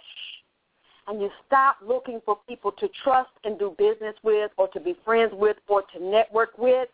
[1.07, 4.95] and you stop looking for people to trust and do business with or to be
[5.05, 6.89] friends with or to network with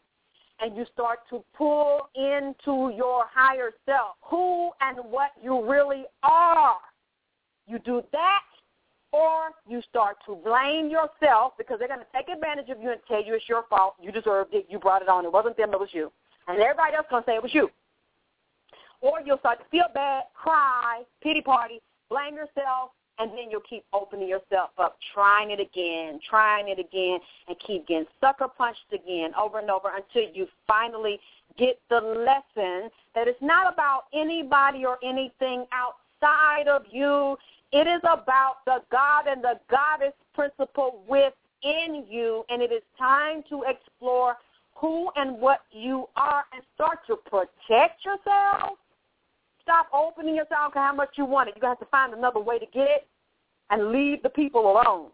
[0.59, 6.75] and you start to pull into your higher self who and what you really are.
[7.65, 8.41] You do that
[9.13, 12.99] or you start to blame yourself because they're going to take advantage of you and
[13.07, 13.93] tell you it's your fault.
[14.01, 14.65] You deserved it.
[14.69, 15.23] You brought it on.
[15.23, 15.71] It wasn't them.
[15.71, 16.11] It was you.
[16.47, 17.69] And everybody else going to say it was you.
[19.01, 23.83] Or you'll start to feel bad, cry, pity party, blame yourself, and then you'll keep
[23.93, 29.31] opening yourself up, trying it again, trying it again, and keep getting sucker punched again
[29.39, 31.19] over and over until you finally
[31.57, 37.37] get the lesson that it's not about anybody or anything outside of you.
[37.73, 43.43] It is about the God and the goddess principle within you, and it is time
[43.49, 44.35] to explore
[44.75, 48.77] who and what you are and start to protect yourself
[49.63, 51.55] Stop opening yourself to how much you want it.
[51.55, 53.07] You're going to have to find another way to get it
[53.69, 55.09] and leave the people alone.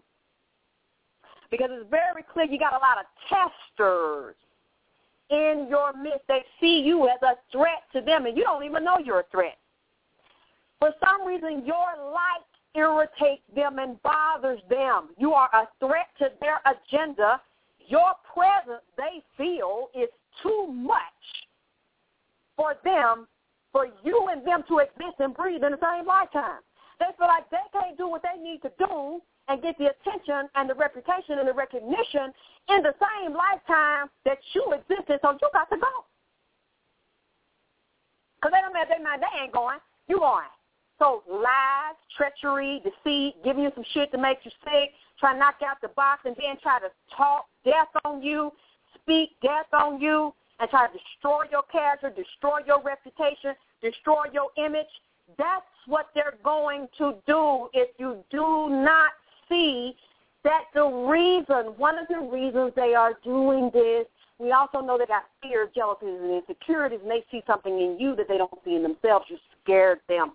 [1.52, 4.36] Because it's very clear you got a lot of testers
[5.30, 6.28] in your midst.
[6.28, 9.26] They see you as a threat to them, and you don't even know you're a
[9.32, 9.58] threat.
[10.80, 12.46] For some reason, your light
[12.76, 15.10] irritates them and bothers them.
[15.18, 17.42] You are a threat to their agenda.
[17.88, 20.10] Your presence, they feel, is
[20.44, 21.00] too much
[22.56, 23.28] for them
[23.72, 26.62] for you and them to exist and breathe in the same lifetime.
[27.00, 30.50] They feel like they can't do what they need to do and get the attention
[30.56, 32.34] and the reputation and the recognition
[32.70, 36.06] in the same lifetime that you existed, so you got to go.
[38.38, 39.80] Because they don't have their mind, they ain't going.
[40.08, 40.52] You going.
[41.00, 45.56] So lies, treachery, deceit, giving you some shit to make you sick, try to knock
[45.66, 48.52] out the box and then try to talk death on you,
[49.02, 54.50] speak death on you, and try to destroy your character, destroy your reputation, destroy your
[54.58, 54.92] image.
[55.38, 59.12] That's what they're going to do if you do not
[59.48, 59.96] see
[60.44, 64.06] that the reason, one of the reasons they are doing this,
[64.38, 68.16] we also know they got fear, jealousy, and insecurities, and they see something in you
[68.16, 69.26] that they don't see in themselves.
[69.30, 70.34] You scared them.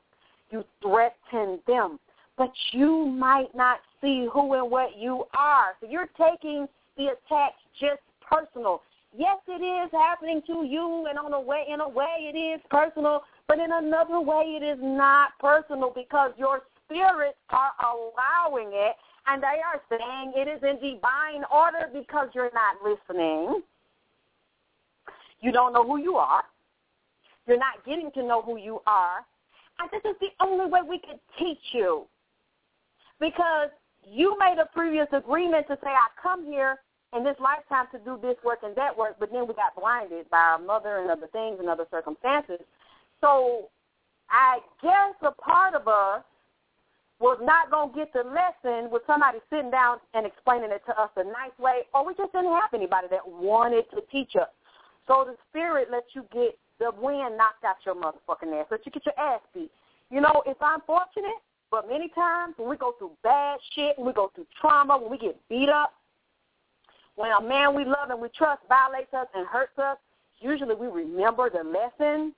[0.51, 1.99] You threaten them.
[2.37, 5.75] But you might not see who and what you are.
[5.81, 6.67] So you're taking
[6.97, 8.83] the attacks just personal.
[9.17, 12.61] Yes, it is happening to you, and on a way, in a way, it is
[12.69, 18.97] personal, but in another way, it is not personal because your spirits are allowing it,
[19.29, 23.63] and they are saying it is in divine order because you're not listening.
[25.41, 26.43] You don't know who you are.
[27.47, 29.25] You're not getting to know who you are.
[29.85, 32.07] And this is the only way we can teach you.
[33.21, 33.69] Because
[34.03, 36.79] you made a previous agreement to say, I come here
[37.15, 40.29] in this lifetime to do this work and that work, but then we got blinded
[40.31, 42.61] by our mother and other things and other circumstances.
[43.21, 43.69] So
[44.31, 46.25] I guess a part of us
[47.21, 50.99] was not going to get the lesson with somebody sitting down and explaining it to
[50.99, 54.49] us a nice way, or we just didn't have anybody that wanted to teach us.
[55.07, 58.93] So the spirit lets you get the wind knocked out your motherfucking ass, let you
[58.93, 59.71] get your ass beat.
[60.11, 61.41] You know, it's unfortunate,
[61.71, 65.11] but many times when we go through bad shit, when we go through trauma, when
[65.11, 65.93] we get beat up,
[67.17, 69.97] when a man we love and we trust violates us and hurts us,
[70.41, 72.35] usually we remember the lesson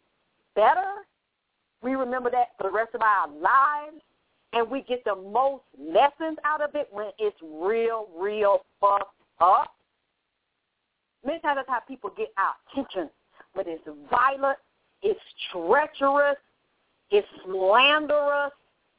[0.55, 1.05] better.
[1.83, 4.03] We remember that for the rest of our lives,
[4.53, 9.73] and we get the most lessons out of it when it's real, real fucked up.
[11.25, 13.11] Many times that's how people get our attention,
[13.57, 14.59] but it's violent,
[15.03, 15.21] it's
[15.51, 16.37] treacherous,
[17.11, 18.53] it's slanderous,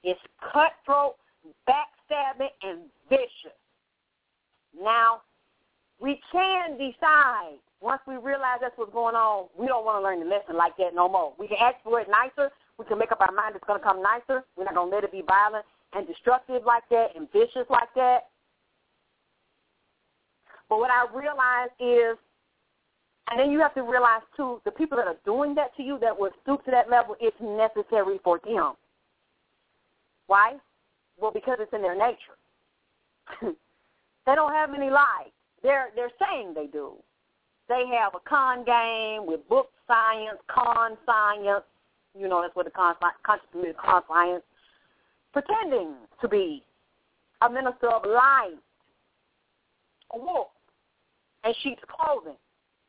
[0.04, 1.16] it's cutthroat,
[1.70, 2.80] backstabbing, and
[3.10, 3.56] vicious.
[4.82, 5.22] Now,
[6.02, 10.20] we can decide once we realize that's what's going on, we don't want to learn
[10.20, 11.34] the lesson like that no more.
[11.38, 12.52] We can ask for it nicer.
[12.80, 14.44] We can make up our mind it's going to come nicer.
[14.56, 17.90] We're not going to let it be violent and destructive like that and vicious like
[17.96, 18.30] that.
[20.70, 22.18] But what I realize is,
[23.30, 25.98] and then you have to realize too, the people that are doing that to you
[26.00, 28.74] that would stoop to that level, it's necessary for them.
[30.28, 30.56] Why?
[31.20, 32.38] Well, because it's in their nature.
[34.26, 35.32] they don't have any life.
[35.64, 36.94] They're they're saying they do.
[37.68, 41.64] They have a con game with book science, con science.
[42.18, 42.96] You know that's what the con
[43.26, 44.44] consciousness con science.
[45.34, 46.64] Pretending to be
[47.42, 48.56] a minister of light,
[50.14, 50.48] a wolf,
[51.44, 52.38] and sheep's clothing.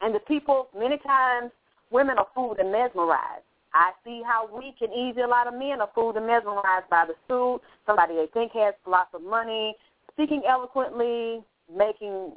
[0.01, 1.51] And the people, many times,
[1.91, 3.45] women are fooled and mesmerized.
[3.75, 7.05] I see how weak and easy a lot of men are fooled and mesmerized by
[7.07, 9.75] the suit, somebody they think has lots of money,
[10.13, 11.43] speaking eloquently,
[11.75, 12.33] making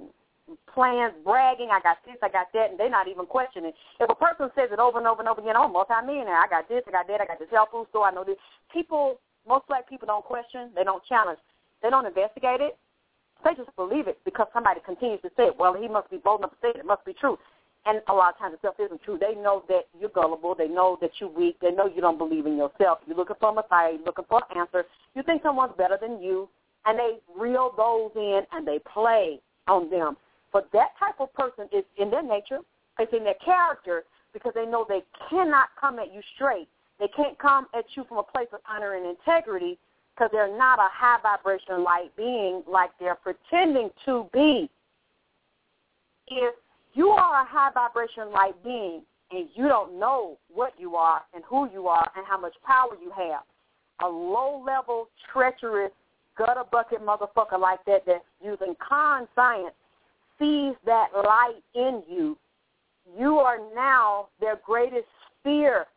[0.73, 3.71] plans, bragging, I got this, I got that, and they're not even questioning.
[3.99, 6.67] If a person says it over and over and over again, oh, multi-millionaire, I got
[6.67, 8.38] this, I got that, I got this health food store, I know this.
[8.73, 11.39] People, most black people don't question, they don't challenge,
[11.81, 12.77] they don't investigate it.
[13.43, 15.57] They just believe it because somebody continues to say it.
[15.57, 16.77] Well, he must be bold enough to say it.
[16.77, 17.38] It must be true.
[17.85, 19.18] And a lot of times the stuff isn't true.
[19.19, 20.53] They know that you're gullible.
[20.53, 21.57] They know that you're weak.
[21.61, 22.99] They know you don't believe in yourself.
[23.07, 23.93] You're looking for a messiah.
[23.93, 24.85] You're looking for an answer.
[25.15, 26.47] You think someone's better than you.
[26.85, 30.18] And they reel those in and they play on them.
[30.53, 32.59] But that type of person is in their nature,
[32.99, 34.03] it's in their character
[34.34, 36.68] because they know they cannot come at you straight.
[36.99, 39.80] They can't come at you from a place of honor and integrity
[40.22, 44.69] because they're not a high vibration light being like they're pretending to be.
[46.27, 46.53] If
[46.93, 51.43] you are a high vibration light being and you don't know what you are and
[51.49, 53.41] who you are and how much power you have,
[54.03, 55.91] a low level, treacherous,
[56.38, 59.73] gutter bucket motherfucker like that that's using con science
[60.38, 62.38] sees that light in you,
[63.18, 65.07] you are now their greatest
[65.43, 65.88] fear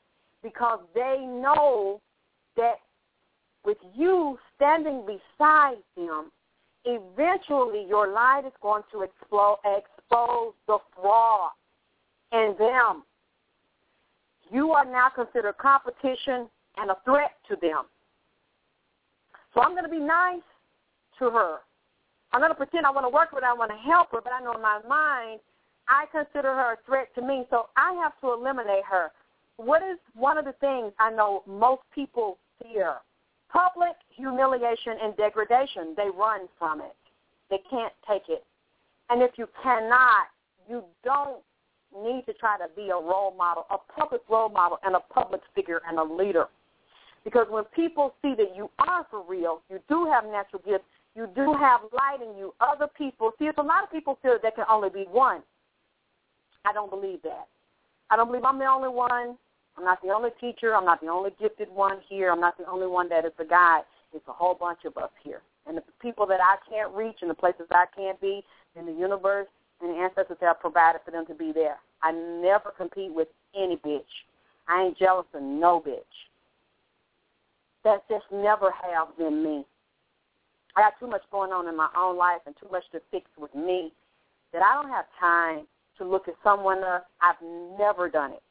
[0.42, 2.00] because they know
[2.56, 2.76] that
[3.64, 6.30] with you standing beside them,
[6.84, 11.50] eventually your light is going to explode, expose the fraud
[12.32, 13.04] in them.
[14.50, 17.84] You are now considered competition and a threat to them.
[19.54, 20.42] So I'm going to be nice
[21.18, 21.58] to her.
[22.32, 24.20] I'm going to pretend I want to work with her, I want to help her,
[24.22, 25.40] but I know in my mind
[25.88, 29.10] I consider her a threat to me, so I have to eliminate her.
[29.56, 32.96] What is one of the things I know most people fear?
[33.54, 35.94] Public humiliation and degradation.
[35.96, 36.96] They run from it.
[37.50, 38.44] They can't take it.
[39.10, 40.26] And if you cannot,
[40.68, 41.40] you don't
[42.02, 45.40] need to try to be a role model, a public role model and a public
[45.54, 46.46] figure and a leader.
[47.24, 51.28] Because when people see that you are for real, you do have natural gifts, you
[51.36, 52.52] do have light in you.
[52.60, 55.42] Other people, see, a lot of people feel there can only be one.
[56.64, 57.46] I don't believe that.
[58.10, 59.36] I don't believe I'm the only one.
[59.76, 60.74] I'm not the only teacher.
[60.74, 62.30] I'm not the only gifted one here.
[62.30, 63.82] I'm not the only one that is a guide.
[64.12, 65.42] It's a whole bunch of us here.
[65.66, 68.44] And the people that I can't reach and the places I can't be
[68.78, 69.48] in the universe
[69.80, 71.78] and the ancestors that have provided for them to be there.
[72.02, 74.02] I never compete with any bitch.
[74.68, 76.02] I ain't jealous of no bitch.
[77.82, 79.64] That's just never have been me.
[80.76, 83.26] I got too much going on in my own life and too much to fix
[83.38, 83.92] with me
[84.52, 85.66] that I don't have time
[85.98, 87.02] to look at someone else.
[87.20, 87.40] I've
[87.78, 88.42] never done it.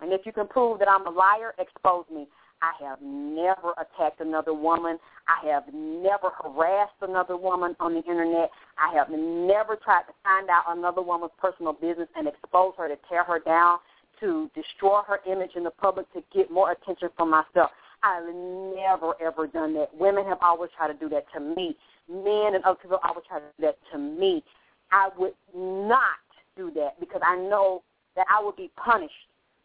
[0.00, 2.26] And if you can prove that I'm a liar, expose me.
[2.62, 4.98] I have never attacked another woman.
[5.28, 8.50] I have never harassed another woman on the internet.
[8.78, 12.96] I have never tried to find out another woman's personal business and expose her to
[13.08, 13.78] tear her down,
[14.20, 17.70] to destroy her image in the public, to get more attention from myself.
[18.02, 19.94] I've never, ever done that.
[19.94, 21.76] Women have always tried to do that to me.
[22.08, 24.42] Men and other people always try to do that to me.
[24.92, 26.00] I would not
[26.56, 27.82] do that because I know
[28.16, 29.14] that I would be punished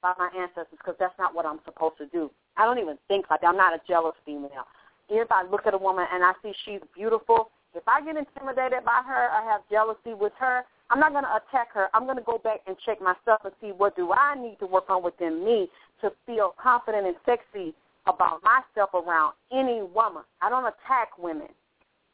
[0.05, 2.29] by my ancestors because that's not what I'm supposed to do.
[2.57, 3.47] I don't even think like that.
[3.47, 4.69] I'm not a jealous female.
[5.09, 8.85] If I look at a woman and I see she's beautiful, if I get intimidated
[8.85, 10.61] by her or have jealousy with her,
[10.91, 11.89] I'm not going to attack her.
[11.95, 14.67] I'm going to go back and check myself and see what do I need to
[14.67, 15.69] work on within me
[16.01, 17.73] to feel confident and sexy
[18.05, 20.21] about myself around any woman.
[20.41, 21.49] I don't attack women.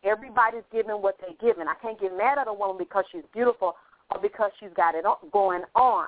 [0.05, 1.67] Everybody's giving what they're giving.
[1.67, 3.75] I can't get mad at a woman because she's beautiful
[4.15, 6.07] or because she's got it going on.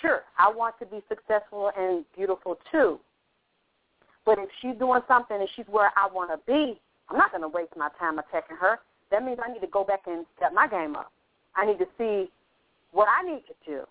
[0.00, 3.00] Sure, I want to be successful and beautiful too.
[4.24, 7.42] But if she's doing something and she's where I want to be, I'm not going
[7.42, 8.78] to waste my time attacking her.
[9.10, 11.12] That means I need to go back and step my game up.
[11.54, 12.30] I need to see
[12.92, 13.84] what I need to do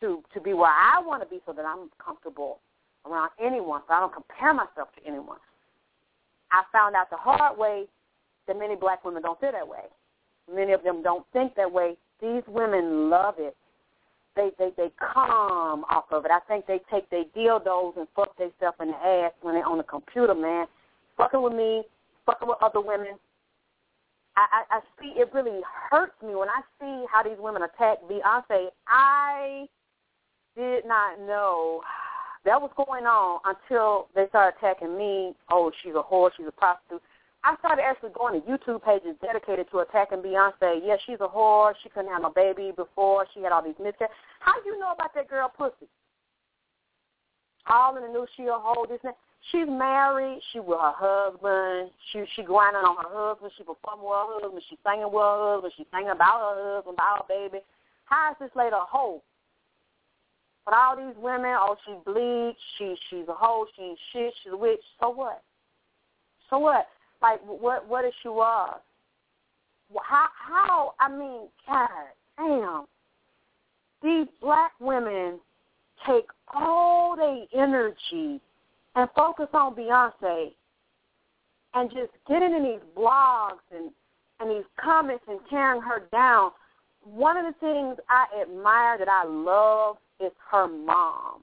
[0.00, 2.58] to to be where I want to be so that I'm comfortable
[3.06, 5.38] around anyone, so I don't compare myself to anyone.
[6.52, 7.84] I found out the hard way
[8.46, 9.84] that many black women don't feel that way.
[10.52, 11.96] Many of them don't think that way.
[12.20, 13.56] These women love it.
[14.36, 16.30] They they they come off of it.
[16.30, 19.78] I think they take their dildos and fuck themselves in the ass when they're on
[19.78, 20.66] the computer, man.
[21.16, 21.82] Fucking with me,
[22.26, 23.18] fucking with other women.
[24.36, 25.60] I, I, I see it really
[25.90, 28.68] hurts me when I see how these women attack Beyonce.
[28.86, 29.66] I
[30.54, 31.80] did not know
[32.44, 35.34] that was going on until they started attacking me.
[35.50, 37.02] Oh, she's a whore, she's a prostitute.
[37.46, 40.82] I started actually going to YouTube pages dedicated to attacking Beyonce.
[40.82, 41.74] Yeah, she's a whore.
[41.80, 43.24] She couldn't have a baby before.
[43.32, 44.18] She had all these miscarriages.
[44.40, 45.86] How do you know about that girl pussy?
[47.70, 49.18] All in the news, she a whore, this and that.
[49.52, 50.40] She's married.
[50.52, 51.94] She with her husband.
[52.10, 53.52] She she grinding on her husband.
[53.56, 54.62] She performing with her husband.
[54.68, 55.72] She singing with her husband.
[55.78, 57.62] She singing about her husband, about her baby.
[58.10, 59.22] How is this lady a hoe?
[60.64, 64.52] But all these women, oh, she bleeds, she she's a hoe, she ain't shit, she's
[64.52, 64.82] a witch.
[64.98, 65.44] So what?
[66.50, 66.90] So what?
[67.22, 67.88] Like what?
[67.88, 68.78] What is she was?
[70.02, 70.26] How?
[70.34, 70.94] How?
[71.00, 71.88] I mean, God,
[72.38, 72.84] damn.
[74.02, 75.38] These black women
[76.06, 78.40] take all their energy
[78.94, 80.52] and focus on Beyonce
[81.74, 83.90] and just getting in these blogs and
[84.40, 86.50] and these comments and tearing her down.
[87.02, 91.42] One of the things I admire that I love is her mom.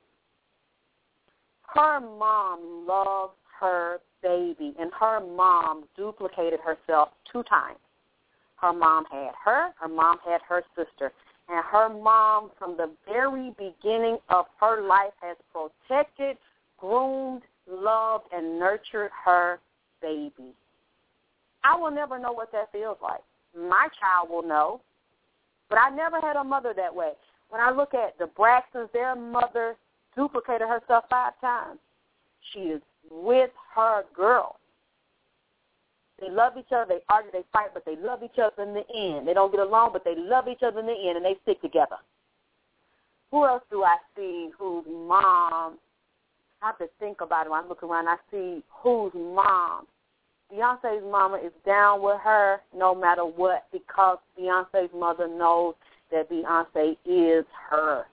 [1.74, 7.78] Her mom loves her baby, and her mom duplicated herself two times.
[8.56, 11.12] Her mom had her, her mom had her sister.
[11.50, 16.38] And her mom, from the very beginning of her life, has protected,
[16.80, 19.60] groomed, loved, and nurtured her
[20.02, 20.54] baby.
[21.66, 23.22] I will never know what that feels like.
[23.56, 24.82] My child will know,
[25.70, 27.12] but I never had a mother that way.
[27.50, 29.76] When I look at the Braxtons, their mother
[30.16, 31.80] duplicated herself five times.
[32.52, 34.58] She is with her girl.
[36.20, 36.86] They love each other.
[36.96, 39.28] They argue, they fight, but they love each other in the end.
[39.28, 41.62] They don't get along, but they love each other in the end, and they stick
[41.62, 41.98] together.
[43.32, 45.80] Who else do I see whose mom?
[46.62, 47.50] I have to think about it.
[47.50, 49.88] When I look around, I see whose mom.
[50.54, 55.74] Beyonce's mama is down with her no matter what because Beyonce's mother knows
[56.12, 58.04] that Beyonce is her.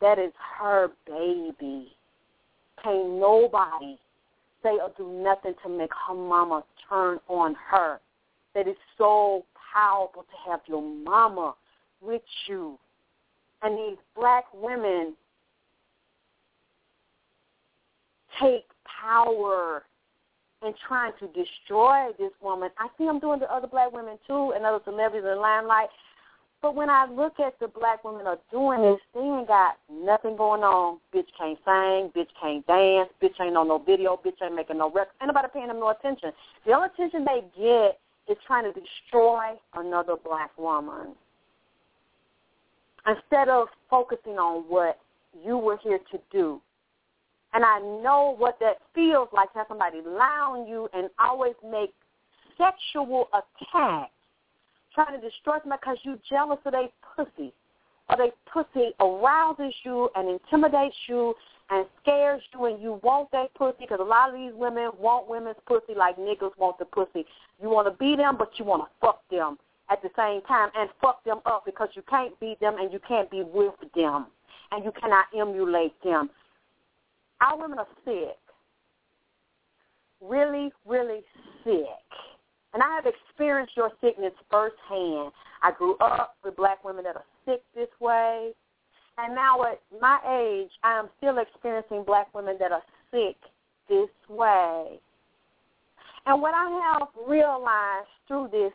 [0.00, 1.96] That is her baby.
[2.82, 3.98] Can't nobody
[4.64, 8.00] say or do nothing to make her mama turn on her.
[8.54, 11.54] That is so powerful to have your mama
[12.00, 12.78] with you.
[13.62, 15.14] And these black women
[18.40, 18.64] take
[19.00, 19.84] power
[20.64, 22.70] in trying to destroy this woman.
[22.78, 25.88] I see them doing to other black women too and other celebrities in the limelight.
[26.64, 30.34] But when I look at the black women are doing this, they ain't got nothing
[30.34, 30.98] going on.
[31.14, 34.90] Bitch can't sing, bitch can't dance, bitch ain't on no video, bitch ain't making no
[34.90, 35.14] records.
[35.20, 36.32] Ain't nobody paying them no attention.
[36.64, 38.00] The only attention they get
[38.30, 41.08] is trying to destroy another black woman.
[43.06, 44.98] Instead of focusing on what
[45.44, 46.62] you were here to do.
[47.52, 51.56] And I know what that feels like to have somebody lie on you and always
[51.62, 51.92] make
[52.56, 54.13] sexual attacks
[54.94, 57.52] trying to destroy somebody because you jealous of their pussy.
[58.10, 61.34] Or they pussy arouses you and intimidates you
[61.70, 65.28] and scares you and you want that pussy because a lot of these women want
[65.28, 67.24] women's pussy like niggas want the pussy.
[67.62, 69.58] You want to be them, but you want to fuck them.
[69.90, 73.00] at the same time and fuck them up because you can't beat them and you
[73.06, 74.26] can't be with them
[74.72, 76.30] and you cannot emulate them.
[77.40, 78.38] Our women are sick.
[80.20, 81.20] Really, really
[81.64, 81.84] sick.
[82.74, 85.32] And I have experienced your sickness firsthand.
[85.62, 88.50] I grew up with black women that are sick this way.
[89.16, 92.82] And now at my age, I am still experiencing black women that are
[93.12, 93.36] sick
[93.88, 94.98] this way.
[96.26, 98.72] And what I have realized through this,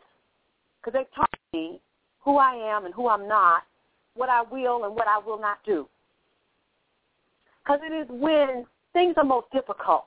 [0.80, 1.78] because they taught me
[2.20, 3.64] who I am and who I'm not,
[4.14, 5.86] what I will and what I will not do.
[7.62, 8.64] Because it is when
[8.94, 10.06] things are most difficult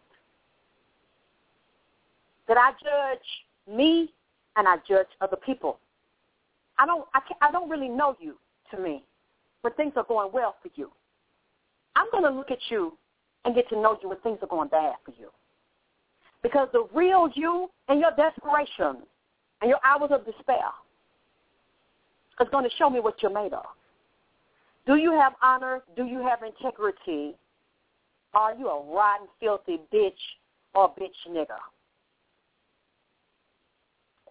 [2.48, 3.26] that I judge
[3.70, 4.12] me
[4.56, 5.80] and I judge other people.
[6.78, 8.36] I don't I, can't, I don't really know you
[8.72, 9.04] to me
[9.62, 10.92] when things are going well for you.
[11.96, 12.98] I'm going to look at you
[13.46, 15.30] and get to know you when things are going bad for you.
[16.42, 19.04] Because the real you and your desperation
[19.62, 20.72] and your hours of despair
[22.40, 23.66] is going to show me what you're made of.
[24.86, 25.82] Do you have honor?
[25.96, 27.36] Do you have integrity?
[28.34, 30.12] Are you a rotten, filthy bitch
[30.74, 31.62] or bitch nigger?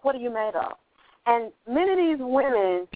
[0.03, 0.73] What are you made of?
[1.25, 2.87] And many of these women,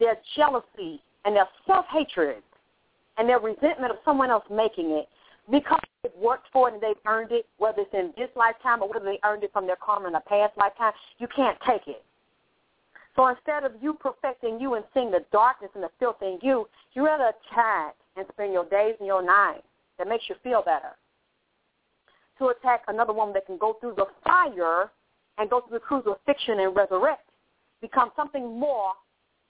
[0.00, 2.42] their jealousy and their self-hatred
[3.18, 5.08] and their resentment of someone else making it
[5.50, 8.88] because they've worked for it and they've earned it, whether it's in this lifetime or
[8.88, 12.04] whether they earned it from their karma in a past lifetime, you can't take it.
[13.16, 16.66] So instead of you perfecting you and seeing the darkness and the filth in you,
[16.94, 19.66] you rather attack and spend your days and your nights
[19.98, 20.96] that makes you feel better.
[22.38, 24.90] To attack another woman that can go through the fire
[25.38, 27.28] and go through the crucifixion and resurrect,
[27.80, 28.92] become something more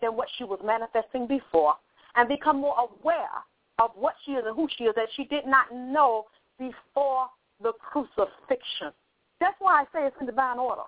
[0.01, 1.75] than what she was manifesting before,
[2.17, 3.43] and become more aware
[3.79, 6.25] of what she is and who she is that she did not know
[6.59, 7.29] before
[7.63, 8.93] the crucifixion.
[9.41, 10.83] That's why I say it's in divine order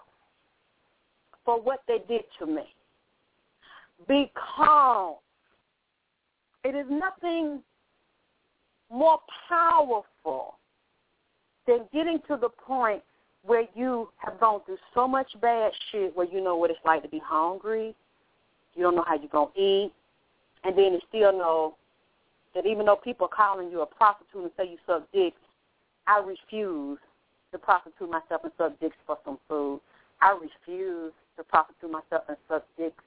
[1.44, 2.62] for what they did to me.
[4.06, 5.16] Because
[6.64, 7.62] it is nothing
[8.90, 9.18] more
[9.48, 10.58] powerful
[11.66, 13.02] than getting to the point
[13.46, 17.02] where you have gone through so much bad shit where you know what it's like
[17.02, 17.94] to be hungry,
[18.74, 19.92] you don't know how you're going to eat,
[20.64, 21.76] and then you still know
[22.54, 25.36] that even though people are calling you a prostitute and say you suck dicks,
[26.06, 26.98] I refuse
[27.52, 29.80] to prostitute myself and suck dicks for some food.
[30.20, 33.04] I refuse to prostitute myself and suck dicks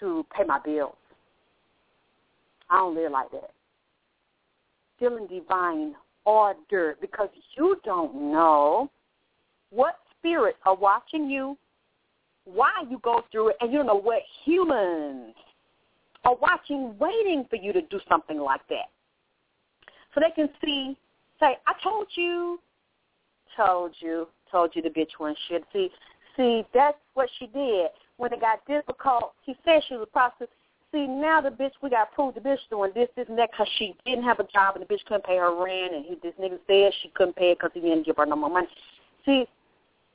[0.00, 0.96] to pay my bills.
[2.68, 3.50] I don't live like that.
[4.96, 5.94] Still in divine
[6.24, 8.90] order because you don't know
[9.72, 11.56] what spirits are watching you,
[12.44, 15.34] why you go through it, and you don't know what humans
[16.24, 18.90] are watching, waiting for you to do something like that.
[20.14, 20.96] So they can see,
[21.40, 22.60] say, I told you,
[23.56, 25.64] told you, told you the bitch wasn't shit.
[25.72, 25.90] See,
[26.36, 27.88] see, that's what she did.
[28.18, 30.50] When it got difficult, she said she was a prostitute.
[30.92, 33.68] See, now the bitch, we got proved the bitch doing this, this, and that because
[33.78, 36.34] she didn't have a job and the bitch couldn't pay her rent, and he, this
[36.38, 38.68] nigga said she couldn't pay it because he didn't give her no more money.
[39.24, 39.46] See,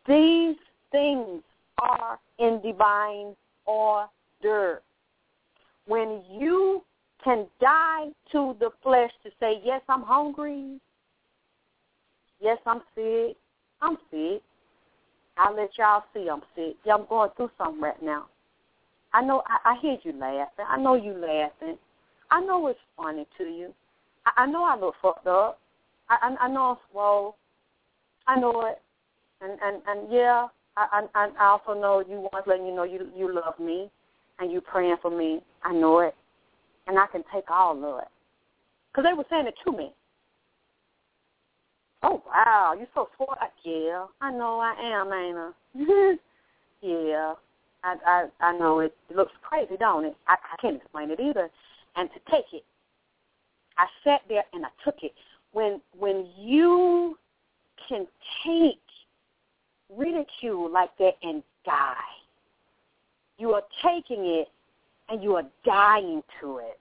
[0.08, 0.56] these
[0.92, 1.42] things
[1.82, 3.36] are in divine
[3.66, 4.82] order
[5.86, 6.84] when you
[7.24, 10.80] can die to the flesh to say, yes, I'm hungry.
[12.40, 13.36] Yes, I'm sick.
[13.82, 14.42] I'm sick.
[15.38, 16.76] I'll let y'all see I'm sick.
[16.86, 18.26] Yeah, I'm going through something right now.
[19.14, 19.44] I know.
[19.48, 20.66] I, I hear you laughing.
[20.68, 21.78] I know you laughing.
[22.32, 23.74] I know it's funny to you.
[24.26, 25.60] I, I know I look fucked up.
[26.10, 27.36] I, I, I know I'm swole.
[28.28, 28.82] I know it.
[29.42, 32.84] And and and yeah, I I, I also know you want to let you know
[32.84, 33.90] you you love me
[34.40, 35.42] and you praying for me.
[35.64, 36.16] I know it.
[36.88, 38.08] And I can take all of it.
[38.92, 39.92] Because they were saying it to me.
[42.04, 43.40] Oh, wow, you're so smart.
[43.64, 46.16] Yeah, I know I am, ain't I?
[46.82, 47.34] yeah,
[47.84, 50.16] I, I I know it, it looks crazy, don't it?
[50.28, 51.50] I, I can't explain it either.
[51.96, 52.64] And to take it,
[53.78, 55.14] I sat there and I took it.
[55.52, 57.18] When when you
[57.90, 58.08] can
[58.46, 58.80] take
[59.96, 61.94] ridicule like that and die,
[63.38, 64.48] you are taking it
[65.10, 66.80] and you are dying to it.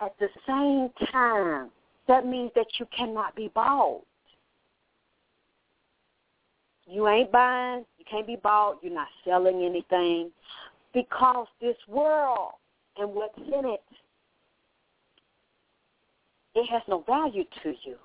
[0.00, 1.70] At the same time,
[2.08, 4.02] that means that you cannot be bought.
[6.86, 10.30] You ain't buying, you can't be bought, you're not selling anything
[10.92, 12.52] because this world
[12.98, 13.82] and what's in it,
[16.54, 17.96] it has no value to you.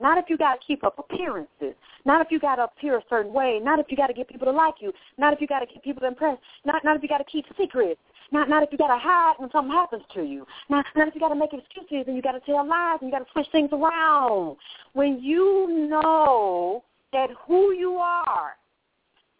[0.00, 1.74] Not if you got to keep up appearances.
[2.04, 3.60] Not if you got to appear a certain way.
[3.62, 4.92] Not if you got to get people to like you.
[5.16, 6.38] Not if you got to get people to impress.
[6.64, 8.00] Not not if you got to keep secrets.
[8.30, 10.46] Not not if you got to hide when something happens to you.
[10.68, 13.10] Not not if you got to make excuses and you got to tell lies and
[13.10, 14.56] you got to switch things around.
[14.92, 18.56] When you know that who you are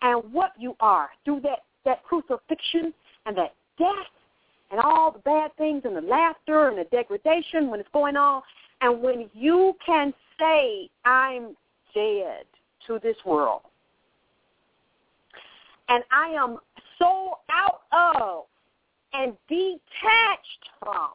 [0.02, 2.92] and what you are through that that crucifixion
[3.26, 4.10] and that death
[4.70, 8.42] and all the bad things and the laughter and the degradation when it's going on.
[8.80, 11.56] And when you can say, I'm
[11.94, 12.44] dead
[12.86, 13.62] to this world,
[15.88, 16.58] and I am
[16.98, 18.44] so out of
[19.12, 21.10] and detached from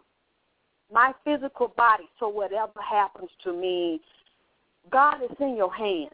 [0.92, 4.00] my physical body, so whatever happens to me,
[4.92, 6.12] God is in your hands.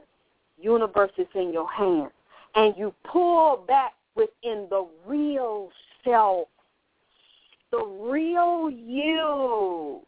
[0.61, 2.11] Universe is in your hands.
[2.55, 5.69] And you pull back within the real
[6.03, 6.47] self,
[7.71, 10.01] the real you.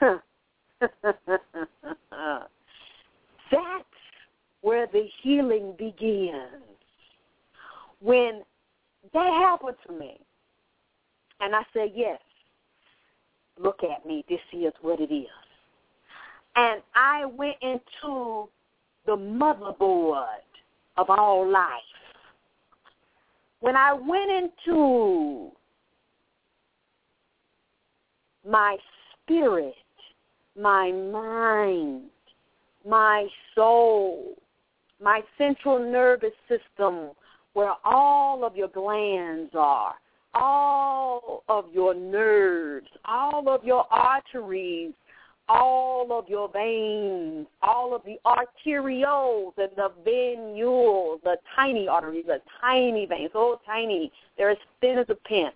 [3.50, 3.84] That's
[4.62, 6.62] where the healing begins.
[8.00, 8.42] When
[9.12, 10.18] that happened to me,
[11.40, 12.20] and I said, yes,
[13.58, 15.26] look at me, this is what it is.
[16.56, 18.48] And I went into
[19.06, 20.44] the motherboard
[20.96, 21.70] of all life.
[23.60, 25.50] When I went into
[28.48, 28.76] my
[29.22, 29.74] spirit,
[30.58, 32.02] my mind,
[32.88, 34.34] my soul,
[35.02, 37.10] my central nervous system,
[37.54, 39.94] where all of your glands are,
[40.34, 44.92] all of your nerves, all of your arteries,
[45.48, 52.40] all of your veins, all of the arterioles and the venules, the tiny arteries, the
[52.60, 55.50] tiny veins, so tiny, they're as thin as a pin.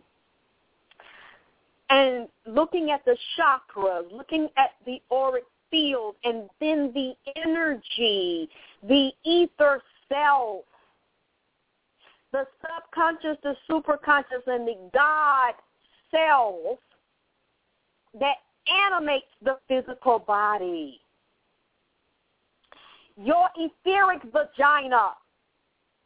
[1.90, 8.48] And looking at the chakras, looking at the auric field, and then the energy,
[8.86, 10.64] the ether self,
[12.32, 15.54] the subconscious, the superconscious, and the God
[16.10, 16.78] self
[18.20, 18.36] that
[18.86, 21.00] animates the physical body.
[23.16, 25.12] Your etheric vagina,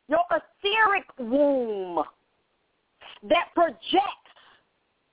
[0.08, 2.02] your etheric womb
[3.28, 4.21] that projects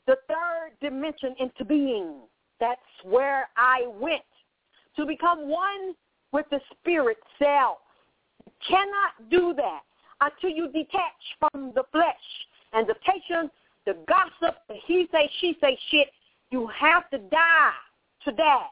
[0.10, 2.16] the third dimension into being.
[2.60, 4.24] That's where I went
[4.96, 5.94] to become one
[6.32, 7.78] with the spirit self.
[8.44, 9.82] You cannot do that
[10.22, 12.16] until you detach from the flesh
[12.74, 13.52] and the patience,
[13.86, 16.08] the gossip, the he say, she say shit.
[16.50, 17.72] You have to die
[18.26, 18.70] to that.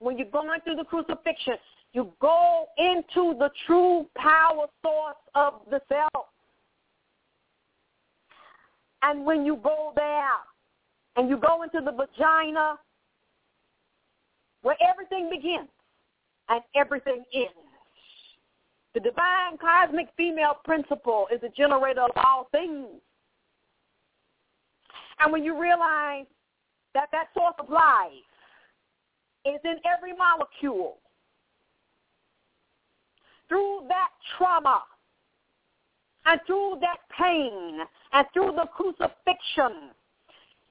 [0.00, 1.54] When you're going through the crucifixion,
[1.94, 6.26] you go into the true power source of the self.
[9.02, 10.30] And when you go there
[11.16, 12.78] and you go into the vagina
[14.62, 15.68] where everything begins
[16.48, 17.52] and everything ends,
[18.94, 22.88] the divine cosmic female principle is the generator of all things.
[25.18, 26.26] And when you realize
[26.94, 28.12] that that source of life
[29.44, 30.98] is in every molecule,
[33.48, 34.82] through that trauma
[36.26, 37.80] and through that pain
[38.12, 39.90] and through the crucifixion,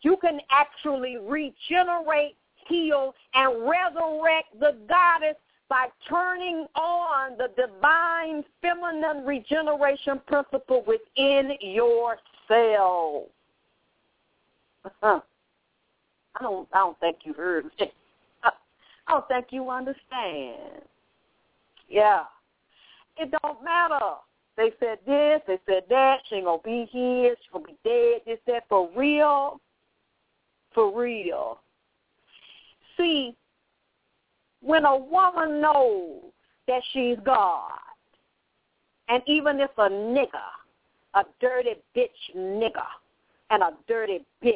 [0.01, 2.35] you can actually regenerate,
[2.67, 5.35] heal, and resurrect the goddess
[5.69, 12.17] by turning on the divine feminine regeneration principle within your
[12.47, 13.29] cells.
[14.83, 15.21] Uh-huh.
[16.35, 17.91] I don't I don't think you heard me.
[18.43, 18.51] I
[19.07, 20.81] don't think you understand.
[21.87, 22.23] Yeah.
[23.17, 24.15] It don't matter.
[24.61, 28.21] They said this, they said that, she ain't gonna be here, she gonna be dead,
[28.27, 29.59] this, that, for real.
[30.75, 31.61] For real.
[32.95, 33.35] See,
[34.61, 36.25] when a woman knows
[36.67, 37.71] that she's God,
[39.09, 40.27] and even if a nigger,
[41.15, 42.85] a dirty bitch nigger,
[43.49, 44.53] and a dirty bitch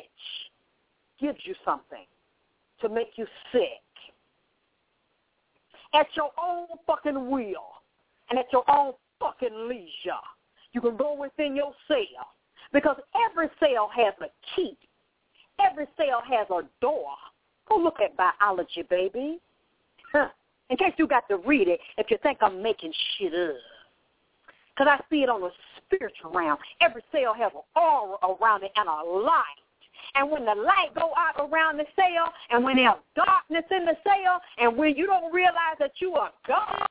[1.20, 2.06] gives you something
[2.80, 3.82] to make you sick,
[5.96, 7.74] at your own fucking will
[8.30, 10.24] and at your own fucking leisure,
[10.74, 12.28] you can go within your cell
[12.74, 12.98] because
[13.30, 14.78] every cell has a key.
[15.60, 17.12] Every cell has a door.
[17.70, 19.40] Go look at biology, baby.
[20.12, 20.28] Huh.
[20.70, 23.56] In case you got to read it, if you think I'm making shit up.
[24.76, 25.52] Because I see it on the
[25.86, 26.58] spiritual realm.
[26.82, 29.62] Every cell has an aura around it and a light.
[30.16, 33.96] And when the light go out around the cell, and when there's darkness in the
[34.04, 36.88] cell, and when you don't realize that you are God,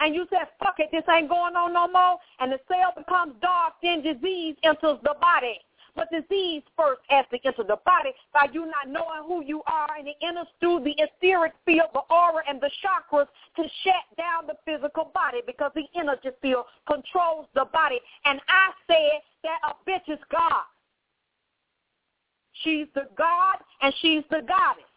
[0.00, 3.34] and you said, fuck it, this ain't going on no more, and the cell becomes
[3.40, 5.60] dark, then disease enters the body.
[5.96, 9.88] But disease first has to enter the body by you not knowing who you are
[9.96, 14.48] and it enters through the etheric field, the aura, and the chakras to shut down
[14.48, 18.00] the physical body because the energy field controls the body.
[18.24, 20.64] And I said that a bitch is God.
[22.62, 24.90] She's the God and she's the goddess.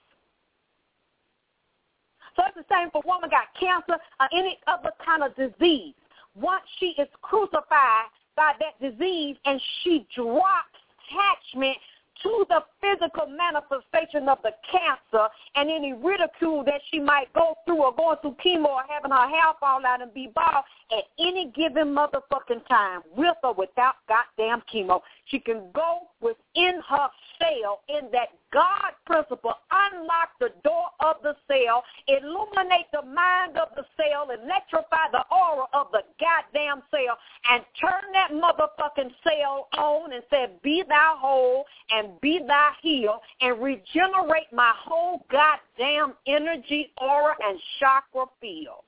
[2.38, 5.94] So it's the same for woman got cancer or any other kind of disease.
[6.36, 8.06] once she is crucified
[8.36, 10.78] by that disease and she drops
[11.10, 11.78] attachment
[12.24, 17.84] to the physical manifestation of the cancer and any ridicule that she might go through
[17.84, 21.52] or going through chemo or having her hair fall out and be bald at any
[21.56, 25.02] given motherfucking time, with or without goddamn chemo.
[25.26, 27.08] She can go within her
[27.40, 33.70] cell in that God principle, unlock the door of the cell, illuminate the mind of
[33.76, 37.18] the cell, electrify the aura of the goddamn cell,
[37.52, 43.20] and turn that motherfucking cell on and say, be thou whole and be thou healed,
[43.42, 48.84] and regenerate my whole goddamn energy, aura, and chakra field.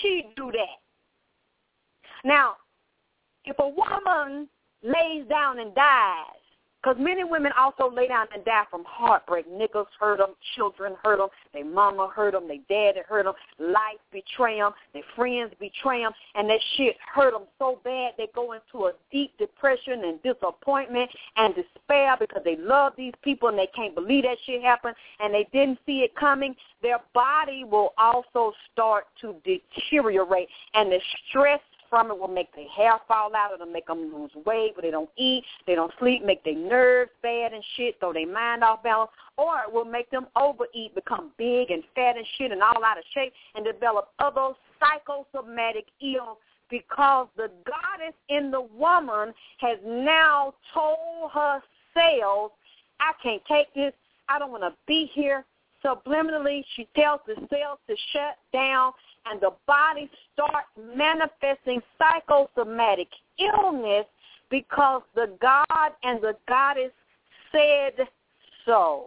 [0.00, 0.78] She do that.
[2.24, 2.56] Now,
[3.44, 4.48] if a woman
[4.82, 6.42] lays down and dies,
[6.82, 9.48] because many women also lay down and die from heartbreak.
[9.48, 14.00] Niggas hurt them, children hurt them, their mama hurt them, their daddy hurt them, life
[14.10, 18.52] betray them, their friends betray them, and that shit hurt them so bad they go
[18.52, 23.68] into a deep depression and disappointment and despair because they love these people and they
[23.76, 26.54] can't believe that shit happened and they didn't see it coming.
[26.82, 30.98] Their body will also start to deteriorate and the
[31.28, 31.60] stress
[31.92, 33.50] from it will make their hair fall out.
[33.52, 37.10] It'll make them lose weight, but they don't eat, they don't sleep, make their nerves
[37.22, 41.32] bad and shit, throw their mind off balance, or it will make them overeat, become
[41.36, 46.38] big and fat and shit and all out of shape and develop other psychosomatic ills
[46.70, 51.60] because the goddess in the woman has now told her
[51.92, 52.52] cells,
[53.00, 53.92] I can't take this,
[54.30, 55.44] I don't want to be here.
[55.84, 58.92] Subliminally, she tells the cells to shut down
[59.26, 64.06] and the body starts manifesting psychosomatic illness
[64.50, 66.92] because the God and the goddess
[67.50, 68.06] said
[68.64, 69.06] so.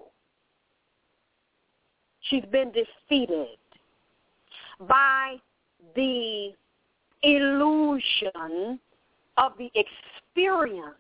[2.22, 3.58] She's been defeated
[4.88, 5.36] by
[5.96, 6.52] the
[7.22, 8.80] illusion
[9.38, 10.96] of the experience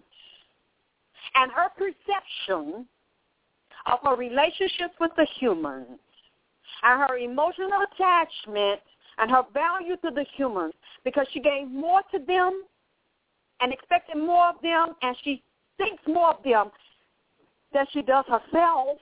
[1.35, 2.85] and her perception
[3.85, 5.99] of her relationship with the humans
[6.83, 8.81] and her emotional attachment
[9.17, 12.63] and her value to the humans because she gave more to them
[13.61, 15.41] and expected more of them and she
[15.77, 16.69] thinks more of them
[17.73, 18.97] than she does herself.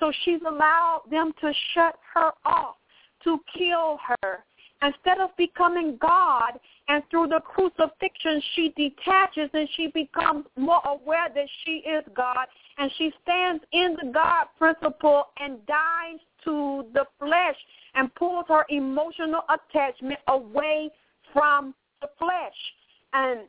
[0.00, 2.76] So she's allowed them to shut her off,
[3.24, 4.44] to kill her.
[4.82, 11.28] Instead of becoming God, and through the crucifixion, she detaches and she becomes more aware
[11.34, 12.46] that she is God,
[12.78, 17.56] and she stands in the God principle and dies to the flesh
[17.94, 20.90] and pulls her emotional attachment away
[21.32, 22.54] from the flesh.
[23.12, 23.40] And,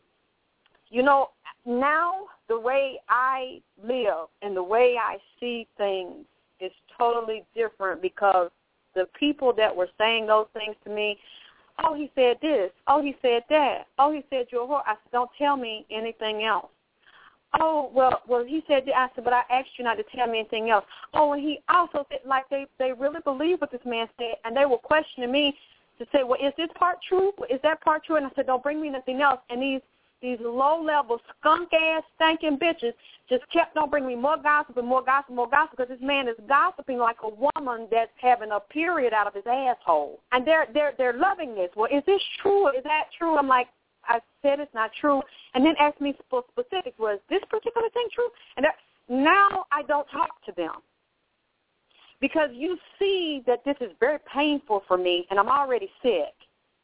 [0.90, 1.30] you know,
[1.66, 6.26] now the way I live and the way I see things
[6.60, 8.52] is totally different because
[8.94, 11.18] the people that were saying those things to me,
[11.84, 14.82] oh, he said this, oh, he said that, oh, he said you're a whore.
[14.86, 16.70] I said, don't tell me anything else.
[17.60, 18.84] Oh well, well he said.
[18.96, 20.86] I said, but I asked you not to tell me anything else.
[21.14, 24.56] Oh, and he also said like they they really believe what this man said, and
[24.56, 25.56] they were questioning me
[26.00, 27.32] to say, well, is this part true?
[27.50, 28.18] Is that part true?
[28.18, 29.40] And I said, don't bring me nothing else.
[29.50, 29.82] And these
[30.22, 32.94] these low level skunk ass stinking bitches
[33.30, 36.02] just kept on bringing me more gossip and more gossip, and more gossip because this
[36.02, 40.46] man is gossiping like a woman that's having a period out of his asshole, and
[40.46, 41.70] they're they're they're loving this.
[41.76, 42.70] Well, is this true?
[42.70, 43.38] Is that true?
[43.38, 43.68] I'm like,
[44.08, 45.22] I said it's not true,
[45.54, 46.98] and then asked me for specifics.
[47.00, 48.30] Was this particular thing true?
[48.58, 48.76] And that,
[49.10, 50.76] now I don't talk to them
[52.22, 56.34] because you see that this is very painful for me, and I'm already sick,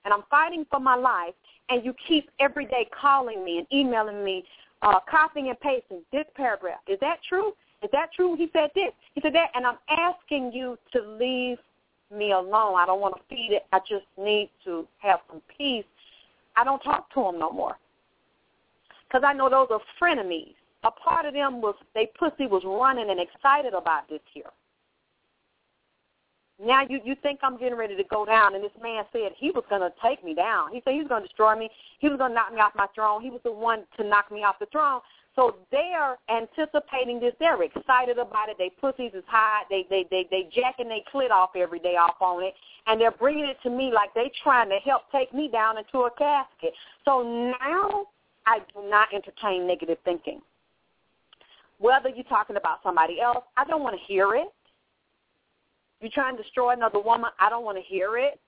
[0.05, 1.33] and I'm fighting for my life,
[1.69, 4.43] and you keep every day calling me and emailing me,
[4.81, 6.79] uh, copying and pasting this paragraph.
[6.87, 7.53] Is that true?
[7.81, 8.35] Is that true?
[8.35, 8.91] He said this.
[9.15, 11.57] He said that, and I'm asking you to leave
[12.15, 12.75] me alone.
[12.77, 13.65] I don't want to feed it.
[13.71, 15.85] I just need to have some peace
[16.55, 17.77] I don't talk to them no more.
[19.07, 20.55] Because I know those are frenemies.
[20.83, 24.51] A part of them was, they pussy was running and excited about this here.
[26.63, 29.49] Now you you think I'm getting ready to go down, and this man said he
[29.49, 30.71] was going to take me down.
[30.71, 31.69] He said he was going to destroy me.
[31.97, 33.23] He was going to knock me off my throne.
[33.23, 35.01] He was the one to knock me off the throne.
[35.35, 37.33] So they're anticipating this.
[37.39, 38.57] They're excited about it.
[38.57, 39.63] They pussies is high.
[39.69, 42.53] They they they they jacking their clit off every day off on it,
[42.87, 45.99] and they're bringing it to me like they trying to help take me down into
[45.99, 46.73] a casket.
[47.05, 48.07] So now
[48.45, 50.41] I do not entertain negative thinking.
[51.79, 54.47] Whether you're talking about somebody else, I don't want to hear it.
[56.01, 58.39] You're trying to destroy another woman, I don't want to hear it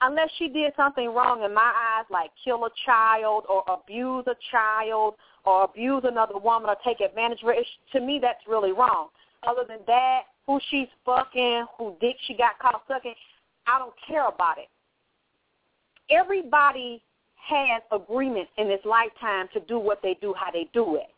[0.00, 4.36] unless she did something wrong in my eyes, like kill a child or abuse a
[4.50, 5.14] child
[5.44, 7.54] or abuse another woman or take advantage of her,
[7.92, 9.08] to me that's really wrong.
[9.42, 13.14] Other than that, who she's fucking, who dick she got caught sucking,
[13.66, 14.68] I don't care about it.
[16.10, 17.02] everybody
[17.36, 21.08] has agreement in this lifetime to do what they do, how they do it.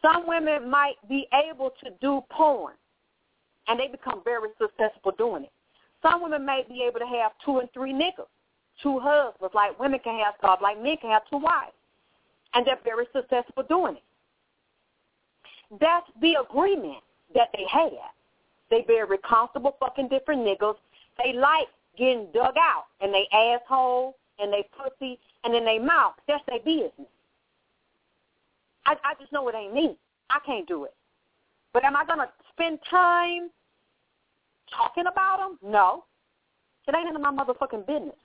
[0.00, 2.74] Some women might be able to do porn,
[3.68, 5.52] and they become very successful doing it.
[6.02, 8.28] Some women may be able to have two and three niggas,
[8.82, 11.72] two husbands, like women can have, God, like men can have two wives,
[12.54, 14.02] and they're very successful doing it.
[15.80, 17.02] That's the agreement
[17.34, 18.12] that they have.
[18.70, 20.76] They very comfortable fucking different niggas.
[21.22, 26.14] They like getting dug out and they asshole and they pussy and then they mouth.
[26.28, 27.08] That's their business.
[28.84, 29.96] I, I just know it ain't me.
[30.30, 30.94] I can't do it.
[31.72, 33.50] But am I going to spend time
[34.74, 35.58] talking about them?
[35.62, 36.04] No.
[36.86, 38.16] It ain't none of my motherfucking business.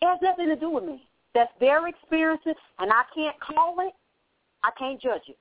[0.00, 1.02] It has nothing to do with me.
[1.34, 3.92] That's their experiences, and I can't call it.
[4.62, 5.38] I can't judge it.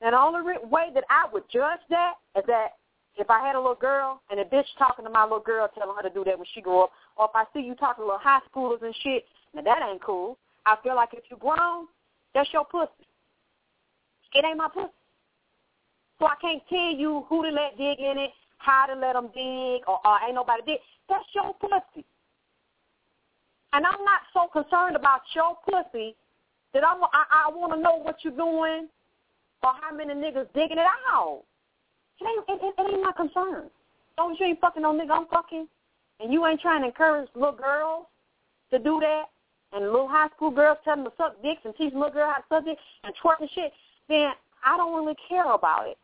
[0.00, 2.76] And the only way that I would judge that is that
[3.16, 5.96] if I had a little girl and a bitch talking to my little girl telling
[5.96, 8.06] her to do that when she grew up, or if I see you talking to
[8.06, 9.24] little high schoolers and shit,
[9.54, 10.38] now that ain't cool.
[10.66, 11.86] I feel like if you grown,
[12.34, 12.90] that's your pussy.
[14.34, 14.92] It ain't my pussy.
[16.18, 19.28] So I can't tell you who to let dig in it, how to let them
[19.34, 20.78] dig, or, or ain't nobody dig.
[21.08, 22.04] That's your pussy.
[23.72, 26.14] And I'm not so concerned about your pussy
[26.72, 28.88] that I'm, I, I want to know what you're doing
[29.62, 31.42] or how many niggas digging it out.
[32.20, 33.64] It ain't, it, it, it ain't my concern.
[33.66, 35.68] As long as you ain't fucking no nigga I'm fucking,
[36.20, 38.06] and you ain't trying to encourage little girls
[38.70, 39.24] to do that,
[39.72, 42.38] and little high school girls tell them to suck dicks and teach little girl how
[42.38, 43.72] to suck dicks and twerk and shit,
[44.08, 44.30] then
[44.64, 45.98] I don't really care about it.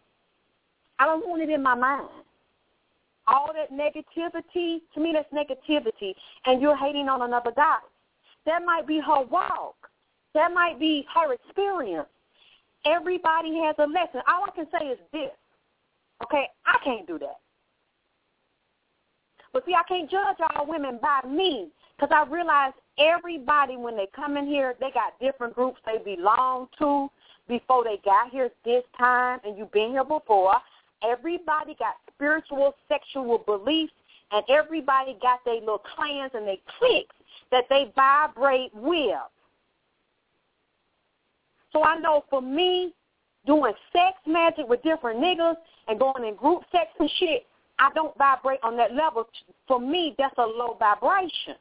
[0.98, 2.08] I don't want it in my mind.
[3.32, 6.14] All that negativity, to me that's negativity,
[6.46, 7.78] and you're hating on another guy.
[8.46, 9.74] That might be her walk.
[10.34, 12.08] That might be her experience.
[12.84, 14.20] Everybody has a lesson.
[14.28, 15.30] All I can say is this.
[16.24, 17.38] Okay, I can't do that.
[19.52, 24.08] But see, I can't judge all women by me because I realize everybody, when they
[24.14, 27.08] come in here, they got different groups they belong to
[27.48, 30.54] before they got here this time, and you've been here before.
[31.02, 33.92] Everybody got spiritual, sexual beliefs,
[34.30, 37.16] and everybody got their little clans and their cliques
[37.50, 39.10] that they vibrate with.
[41.72, 42.94] So I know for me,
[43.44, 45.56] doing sex magic with different niggas
[45.88, 47.46] and going in group sex and shit,
[47.78, 49.28] I don't vibrate on that level.
[49.66, 51.56] For me, that's a low vibration.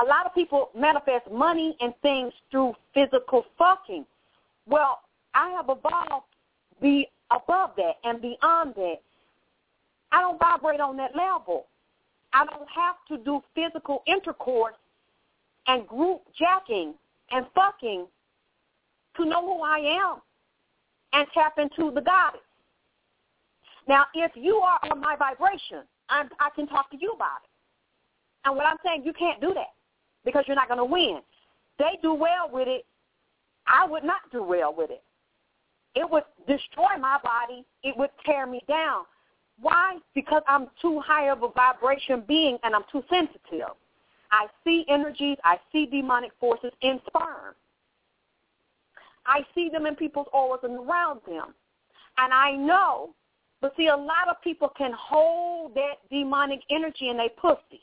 [0.00, 4.04] A lot of people manifest money and things through physical fucking.
[4.66, 5.00] Well,
[5.34, 6.26] I have evolved
[6.80, 8.96] be above that and beyond that.
[10.12, 11.66] I don't vibrate on that level.
[12.32, 14.74] I don't have to do physical intercourse
[15.66, 16.94] and group jacking
[17.30, 18.06] and fucking
[19.16, 20.16] to know who I am
[21.12, 22.40] and tap into the goddess.
[23.86, 27.50] Now, if you are on my vibration, I'm, I can talk to you about it.
[28.44, 29.72] And what I'm saying, you can't do that
[30.24, 31.20] because you're not going to win.
[31.78, 32.84] They do well with it.
[33.66, 35.02] I would not do well with it.
[35.94, 37.64] It would destroy my body.
[37.82, 39.04] It would tear me down.
[39.60, 39.98] Why?
[40.14, 43.74] Because I'm too high of a vibration being and I'm too sensitive.
[44.30, 45.38] I see energies.
[45.44, 47.54] I see demonic forces in sperm.
[49.26, 51.54] I see them in people's auras and around them.
[52.18, 53.14] And I know,
[53.60, 57.82] but see, a lot of people can hold that demonic energy in their pussy.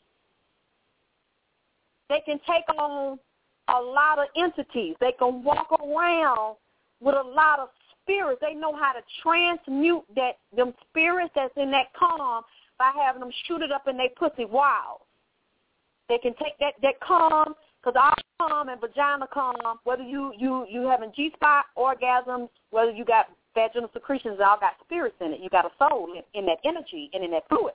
[2.09, 3.19] They can take on
[3.67, 4.95] a lot of entities.
[4.99, 6.55] They can walk around
[6.99, 7.69] with a lot of
[8.05, 8.41] spirits.
[8.41, 12.43] They know how to transmute that them spirits that's in that calm
[12.77, 15.01] by having them shoot it up in their pussy wild.
[16.07, 18.13] They can take that that calm because all
[18.47, 23.27] calm and vagina calm, whether you you you having G spot orgasms, whether you got
[23.55, 25.39] vaginal secretions, all got spirits in it.
[25.41, 27.73] You got a soul in, in that energy and in that fluid.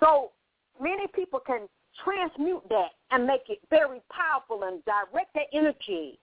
[0.00, 0.30] So
[0.80, 1.68] many people can
[2.04, 6.18] transmute that and make it very powerful and direct that energy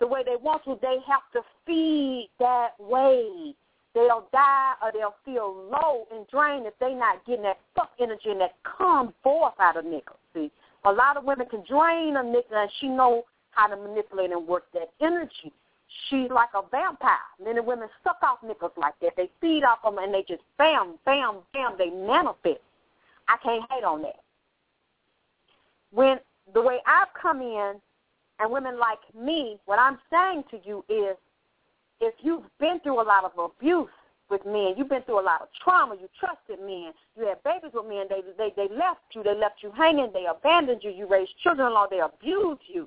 [0.00, 0.78] the way they want to.
[0.80, 3.54] They have to feed that way.
[3.94, 8.30] They'll die or they'll feel low and drained if they're not getting that fuck energy
[8.30, 10.18] and that come forth out of niggas.
[10.34, 10.52] See,
[10.84, 14.46] a lot of women can drain a nigga and she know how to manipulate and
[14.46, 15.52] work that energy.
[16.08, 17.16] She's like a vampire.
[17.42, 19.14] Many women suck off niggas like that.
[19.16, 22.60] They feed off them and they just bam, bam, bam, they manifest.
[23.26, 24.20] I can't hate on that.
[25.90, 26.18] When
[26.54, 27.76] the way I've come in
[28.38, 31.16] and women like me, what I'm saying to you is
[32.00, 33.88] if you've been through a lot of abuse
[34.30, 37.72] with men, you've been through a lot of trauma, you trusted men, you had babies
[37.74, 41.08] with men, they they they left you, they left you hanging, they abandoned you, you
[41.08, 42.86] raised children along, they abused you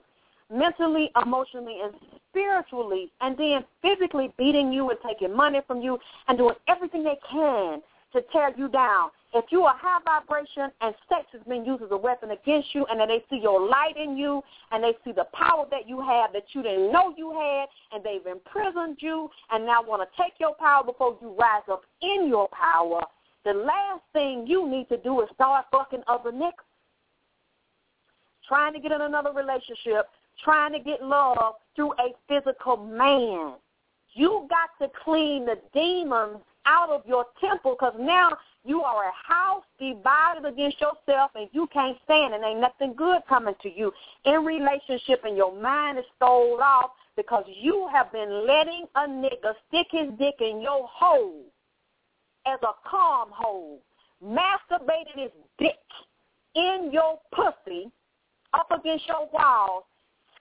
[0.51, 1.93] mentally, emotionally, and
[2.29, 5.97] spiritually, and then physically beating you and taking money from you
[6.27, 7.81] and doing everything they can
[8.13, 9.09] to tear you down.
[9.33, 12.85] If you are high vibration and sex has been used as a weapon against you
[12.89, 14.41] and then they see your light in you
[14.71, 18.03] and they see the power that you have that you didn't know you had and
[18.03, 22.27] they've imprisoned you and now want to take your power before you rise up in
[22.27, 23.01] your power,
[23.45, 26.51] the last thing you need to do is start fucking other niggas.
[28.47, 30.09] Trying to get in another relationship,
[30.43, 33.53] trying to get love through a physical man.
[34.13, 39.33] You got to clean the demons out of your temple because now you are a
[39.33, 43.91] house divided against yourself and you can't stand and ain't nothing good coming to you.
[44.25, 49.53] In relationship and your mind is stole off because you have been letting a nigga
[49.67, 51.43] stick his dick in your hole
[52.45, 53.81] as a calm hole,
[54.23, 55.79] masturbating his dick
[56.55, 57.91] in your pussy
[58.53, 59.83] up against your walls,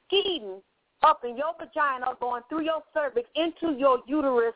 [0.06, 0.60] skeeting
[1.02, 4.54] up in your vagina, going through your cervix into your uterus,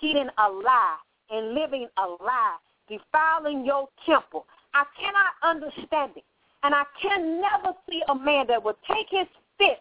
[0.00, 0.96] skeeting a lie
[1.30, 2.56] and living a lie,
[2.88, 4.46] defiling your temple.
[4.74, 6.24] I cannot understand it.
[6.62, 9.26] And I can never see a man that would take his
[9.58, 9.80] fist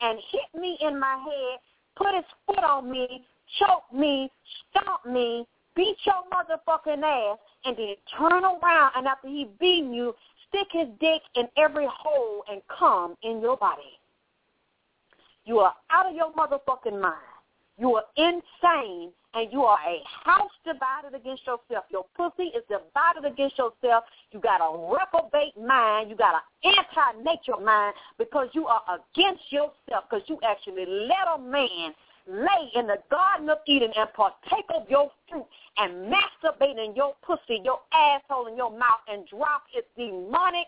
[0.00, 1.58] and hit me in my head,
[1.96, 3.24] put his foot on me,
[3.58, 4.30] choke me,
[4.70, 10.14] stomp me, beat your motherfucking ass, and then turn around and after he beat you,
[10.48, 13.98] stick his dick in every hole and come in your body.
[15.44, 17.16] You are out of your motherfucking mind.
[17.78, 21.84] You are insane and you are a house divided against yourself.
[21.90, 24.04] Your pussy is divided against yourself.
[24.32, 26.10] You got a reprobate mind.
[26.10, 31.38] You got an anti-nature mind because you are against yourself because you actually let a
[31.38, 31.94] man
[32.26, 35.46] lay in the Garden of Eden and partake of your fruit
[35.78, 40.66] and masturbate in your pussy, your asshole, in your mouth and drop its demonic,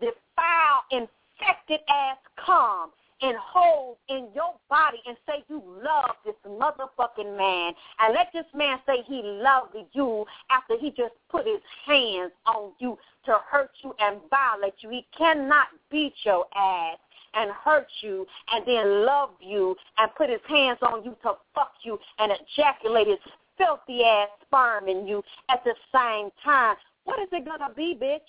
[0.00, 2.90] defiled, infected ass cum
[3.22, 7.72] and hold in your body and say you love this motherfucking man.
[8.00, 12.72] And let this man say he loved you after he just put his hands on
[12.78, 14.90] you to hurt you and violate you.
[14.90, 16.98] He cannot beat your ass
[17.34, 21.72] and hurt you and then love you and put his hands on you to fuck
[21.82, 23.18] you and ejaculate his
[23.56, 26.76] filthy ass sperm in you at the same time.
[27.04, 28.20] What is it going to be, bitch?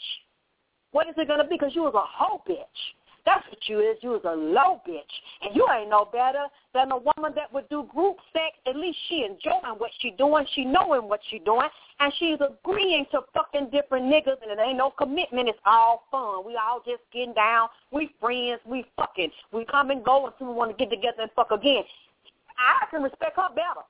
[0.91, 1.55] What is it going to be?
[1.55, 2.65] Because you was a hoe bitch.
[3.25, 3.97] That's what you is.
[4.01, 5.01] You was a low bitch.
[5.41, 8.57] And you ain't no better than a woman that would do group sex.
[8.65, 10.45] At least she enjoying what she doing.
[10.53, 11.67] She knowing what she doing.
[11.99, 14.41] And she's agreeing to fucking different niggas.
[14.41, 15.49] And it ain't no commitment.
[15.49, 16.45] It's all fun.
[16.45, 17.69] We all just getting down.
[17.91, 18.61] We friends.
[18.65, 19.31] We fucking.
[19.51, 21.83] We come and go until we want to get together and fuck again.
[22.57, 23.85] I can respect her better.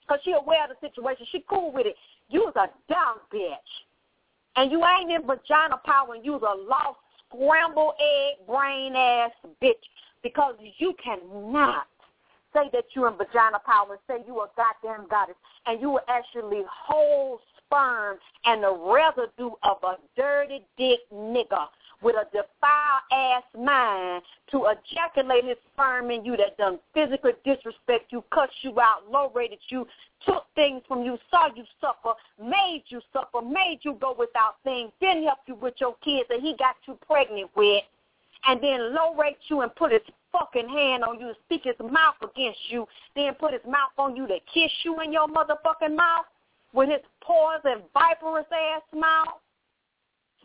[0.00, 1.26] Because she aware of the situation.
[1.30, 1.94] She cool with it.
[2.28, 3.56] You was a dumb bitch.
[4.56, 6.98] And you ain't in vagina power and you was a lost
[7.32, 9.30] scramble egg brain ass
[9.62, 9.74] bitch.
[10.22, 11.86] Because you cannot
[12.54, 15.34] say that you're in vagina power and say you a goddamn goddess
[15.66, 21.66] and you were actually whole sperm and the residue of a dirty dick nigga
[22.02, 28.10] with a defiled ass mind to ejaculate his sperm in you that done physically disrespect
[28.10, 29.86] you, cut you out, low rated you,
[30.26, 34.90] took things from you, saw you suffer, made you suffer, made you go without things,
[35.00, 37.82] didn't help you with your kids that he got you pregnant with,
[38.46, 40.02] and then low rate you and put his
[40.32, 44.26] fucking hand on you, speak his mouth against you, then put his mouth on you
[44.26, 46.24] to kiss you in your motherfucking mouth
[46.72, 49.41] with his pores and viperous ass mouth.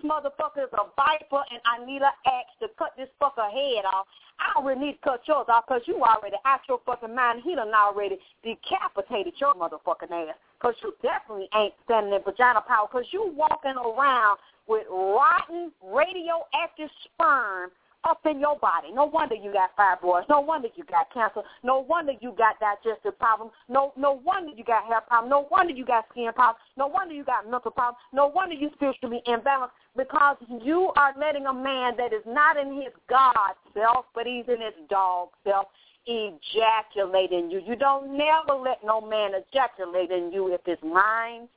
[0.04, 4.08] Motherfucker is a viper, and I need an axe to cut this fucker head off.
[4.40, 7.42] I don't really need to cut yours off because you already out your fucking mind.
[7.44, 12.88] He done already decapitated your motherfucking ass because you definitely ain't standing in vagina power
[12.92, 14.38] because you walking around
[14.68, 17.72] with rotten radioactive sperm
[18.08, 18.88] up in your body.
[18.94, 20.30] No wonder you got fibroids.
[20.30, 21.42] No wonder you got cancer.
[21.64, 23.52] No wonder you got digestive problems.
[23.68, 25.30] No no wonder you got hair problems.
[25.30, 26.60] No wonder you got skin problems.
[26.78, 27.98] No wonder you got mental problems.
[28.14, 32.76] No wonder you spiritually imbalanced because you are letting a man that is not in
[32.76, 35.68] his God self, but he's in his dog self,
[36.06, 37.62] ejaculate in you.
[37.66, 41.50] You don't never let no man ejaculate in you if his mind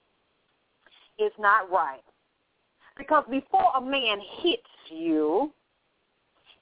[1.18, 2.02] is not right.
[2.96, 5.52] Because before a man hits you,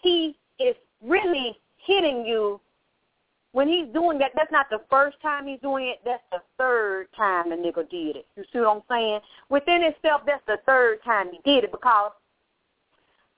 [0.01, 2.61] he is really hitting you
[3.53, 6.01] when he's doing that, that's not the first time he's doing it.
[6.05, 8.27] That's the third time the nigga did it.
[8.37, 9.21] You see what I'm saying?
[9.49, 12.13] Within itself, that's the third time he did it because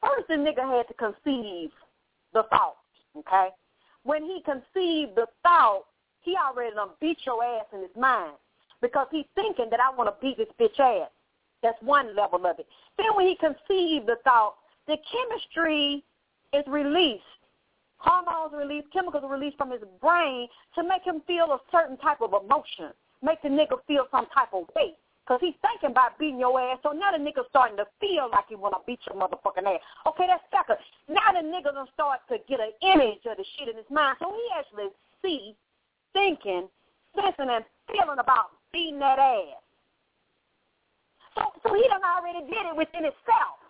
[0.03, 1.71] first the nigga had to conceive
[2.33, 2.77] the thought,
[3.17, 3.49] okay?
[4.03, 5.85] When he conceived the thought,
[6.23, 8.35] he already done beat your ass in his mind
[8.83, 11.09] because he's thinking that I want to beat this bitch ass.
[11.63, 12.67] That's one level of it.
[12.99, 14.57] Then when he conceived the thought,
[14.87, 16.03] the chemistry
[16.53, 17.23] is released.
[17.99, 22.33] Hormones released, chemicals released from his brain to make him feel a certain type of
[22.33, 24.95] emotion, make the nigga feel some type of way.
[25.31, 26.79] Because he's thinking about beating your ass.
[26.83, 29.81] So now the nigga starting to feel like he want to beat your motherfucking ass.
[30.09, 30.83] Okay, that's second.
[31.07, 34.17] Now the nigga gonna start to get an image of the shit in his mind.
[34.19, 34.91] So he actually
[35.23, 35.55] see,
[36.15, 36.67] thinking,
[37.15, 39.63] listening, and feeling about beating that ass.
[41.37, 43.61] So, so he done already did it within himself.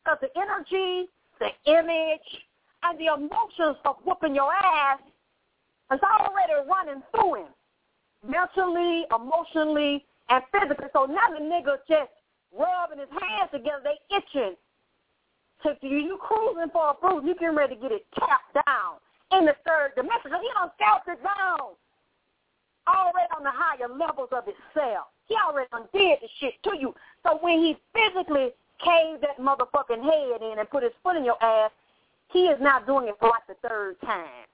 [0.00, 1.10] Because the energy,
[1.44, 2.28] the image,
[2.82, 5.00] and the emotions of whooping your ass
[5.92, 7.52] is already running through him.
[8.26, 10.88] Mentally, emotionally, and physically.
[10.92, 12.10] So now the nigga just
[12.56, 14.56] rubbing his hands together, they itching.
[15.62, 19.00] So you, you cruising for a bruise, you getting ready to get it tapped down
[19.32, 20.32] in the third dimension.
[20.32, 21.76] So he done felt it down
[22.88, 25.08] already on the higher levels of his cell.
[25.26, 26.94] He already done did the shit to you.
[27.24, 31.42] So when he physically caved that motherfucking head in and put his foot in your
[31.42, 31.70] ass,
[32.28, 34.46] he is now doing it for like the third time.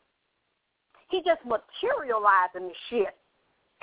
[1.08, 3.16] He just materializing the shit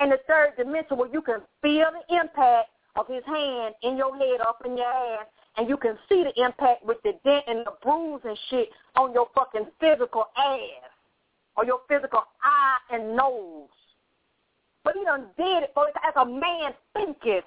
[0.00, 4.16] in the third dimension where you can feel the impact of his hand in your
[4.16, 7.66] head up in your ass and you can see the impact with the dent and
[7.66, 10.90] the bruise and shit on your fucking physical ass
[11.56, 13.68] or your physical eye and nose.
[14.84, 17.44] But he done did it for as a man thinketh,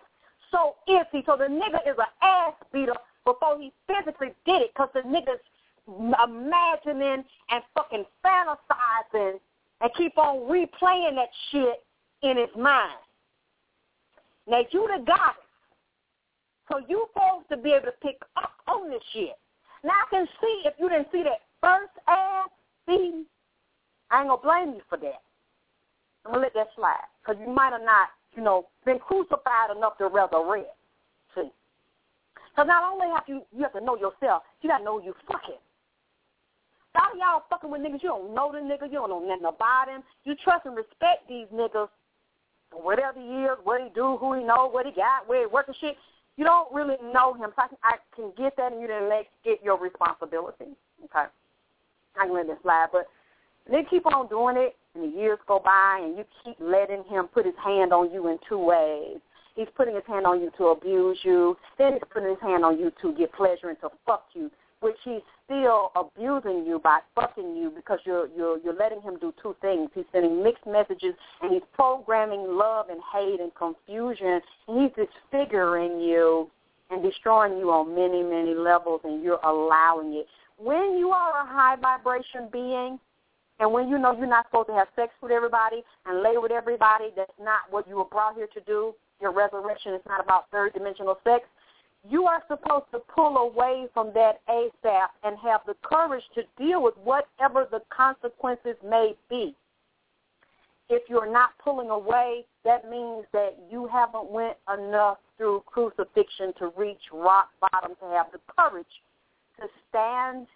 [0.51, 1.23] so he.
[1.25, 2.93] So the nigga is an ass beater
[3.25, 5.41] before he physically did it because the nigga's
[5.87, 9.39] imagining and fucking fantasizing
[9.81, 11.83] and keep on replaying that shit
[12.21, 12.99] in his mind.
[14.47, 15.41] Now you the goddess.
[16.71, 19.37] So you supposed to be able to pick up on this shit.
[19.83, 22.49] Now I can see if you didn't see that first ass
[22.87, 23.25] beating,
[24.09, 25.21] I ain't gonna blame you for that.
[26.25, 29.97] I'm gonna let that slide because you might have not, you know, been crucified enough
[29.97, 30.69] to resurrect.
[31.35, 31.51] See,
[32.51, 35.61] because not only have you you have to know yourself, you gotta know you fucking.
[36.93, 39.23] A lot of y'all fucking with niggas, you don't know the nigga, you don't know
[39.23, 40.03] nothing about him.
[40.25, 41.87] You trust and respect these niggas,
[42.73, 45.67] whatever he is, what he do, who he know, what he got, where he work
[45.67, 45.95] and shit.
[46.35, 49.09] You don't really know him, so I can, I can get that, and you didn't
[49.09, 50.75] make it your responsibility.
[51.05, 51.27] Okay,
[52.19, 53.07] I can let this slide, but
[53.71, 57.27] they keep on doing it, and the years go by, and you keep letting him
[57.27, 59.17] put his hand on you in two ways.
[59.55, 61.57] He's putting his hand on you to abuse you.
[61.77, 64.49] Then he's putting his hand on you to get pleasure and to fuck you
[64.81, 69.33] which he's still abusing you by fucking you because you're you're you're letting him do
[69.41, 69.89] two things.
[69.93, 76.01] He's sending mixed messages and he's programming love and hate and confusion and he's disfiguring
[76.01, 76.49] you
[76.89, 80.27] and destroying you on many, many levels and you're allowing it.
[80.57, 82.99] When you are a high vibration being
[83.61, 86.51] and when you know you're not supposed to have sex with everybody and lay with
[86.51, 88.93] everybody, that's not what you were brought here to do.
[89.21, 91.45] Your resurrection is not about third dimensional sex
[92.09, 96.81] you are supposed to pull away from that ASAP and have the courage to deal
[96.81, 99.55] with whatever the consequences may be.
[100.89, 106.71] If you're not pulling away, that means that you haven't went enough through crucifixion to
[106.75, 108.85] reach rock bottom to have the courage
[109.59, 110.47] to stand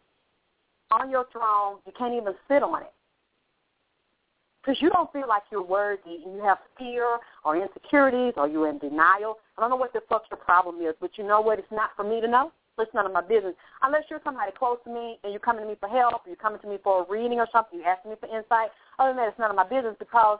[0.91, 1.79] on your throne.
[1.85, 2.93] You can't even sit on it
[4.65, 8.69] because you don't feel like you're worthy and you have fear or insecurities or you're
[8.69, 9.37] in denial.
[9.57, 11.59] I don't know what the fuck your problem is, but you know what?
[11.59, 12.51] It's not for me to know.
[12.77, 13.53] It's none of my business.
[13.83, 16.35] Unless you're somebody close to me and you're coming to me for help, or you're
[16.35, 18.69] coming to me for a reading or something, you're asking me for insight.
[18.99, 20.39] Other than that, it's none of my business because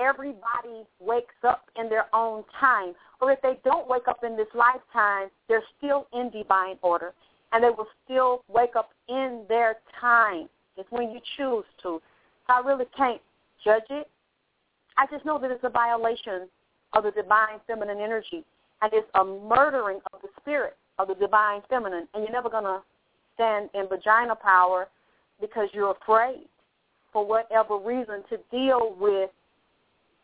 [0.00, 2.94] everybody wakes up in their own time.
[3.20, 7.12] Or if they don't wake up in this lifetime, they're still in divine order.
[7.52, 10.48] And they will still wake up in their time.
[10.76, 12.00] It's when you choose to.
[12.46, 13.20] So I really can't
[13.64, 14.08] judge it.
[14.96, 16.48] I just know that it's a violation
[16.94, 18.44] of the divine feminine energy,
[18.82, 22.64] and it's a murdering of the spirit of the divine feminine, and you're never going
[22.64, 22.80] to
[23.34, 24.88] stand in vagina power
[25.40, 26.46] because you're afraid
[27.12, 29.30] for whatever reason to deal with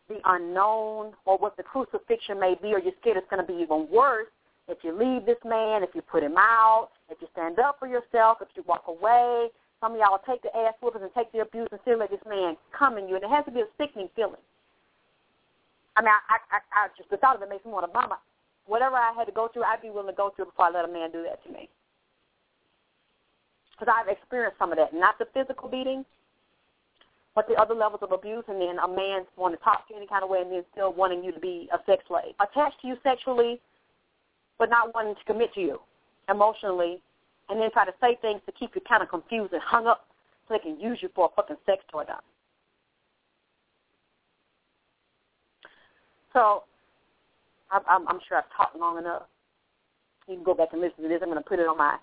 [0.09, 3.59] the unknown or what the crucifixion may be, or you're scared it's going to be
[3.61, 4.27] even worse
[4.69, 7.89] if you leave this man, if you put him out, if you stand up for
[7.89, 9.49] yourself, if you walk away,
[9.81, 12.11] some of y'all will take the ass whoopers and take the abuse and still let
[12.11, 14.43] this man come in you, and it has to be a sickening feeling.
[15.97, 18.19] I mean, I, I, I just the thought of it makes me want to vomit.
[18.67, 20.85] Whatever I had to go through, I'd be willing to go through before I let
[20.85, 21.69] a man do that to me.
[23.73, 26.05] Because I've experienced some of that, not the physical beating,
[27.35, 29.99] but the other levels of abuse, and then a man want to talk to you
[29.99, 32.81] any kind of way, and then still wanting you to be a sex slave, attached
[32.83, 33.61] to you sexually,
[34.59, 35.81] but not wanting to commit to you
[36.29, 37.01] emotionally
[37.49, 40.07] and then try to say things to keep you kind of confused and hung up
[40.47, 42.17] so they can use you for a fucking sex toy gun.
[46.33, 46.65] So
[47.71, 49.23] I'm, I'm sure I've talked long enough.
[50.29, 51.21] You can go back and listen to this.
[51.23, 51.97] I'm going to put it on my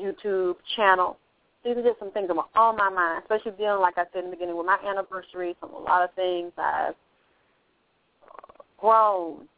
[0.00, 1.18] YouTube channel.
[1.64, 4.24] These are just some things that are on my mind, especially dealing, like I said
[4.24, 6.94] in the beginning, with my anniversary, some a lot of things I've
[8.78, 9.48] grown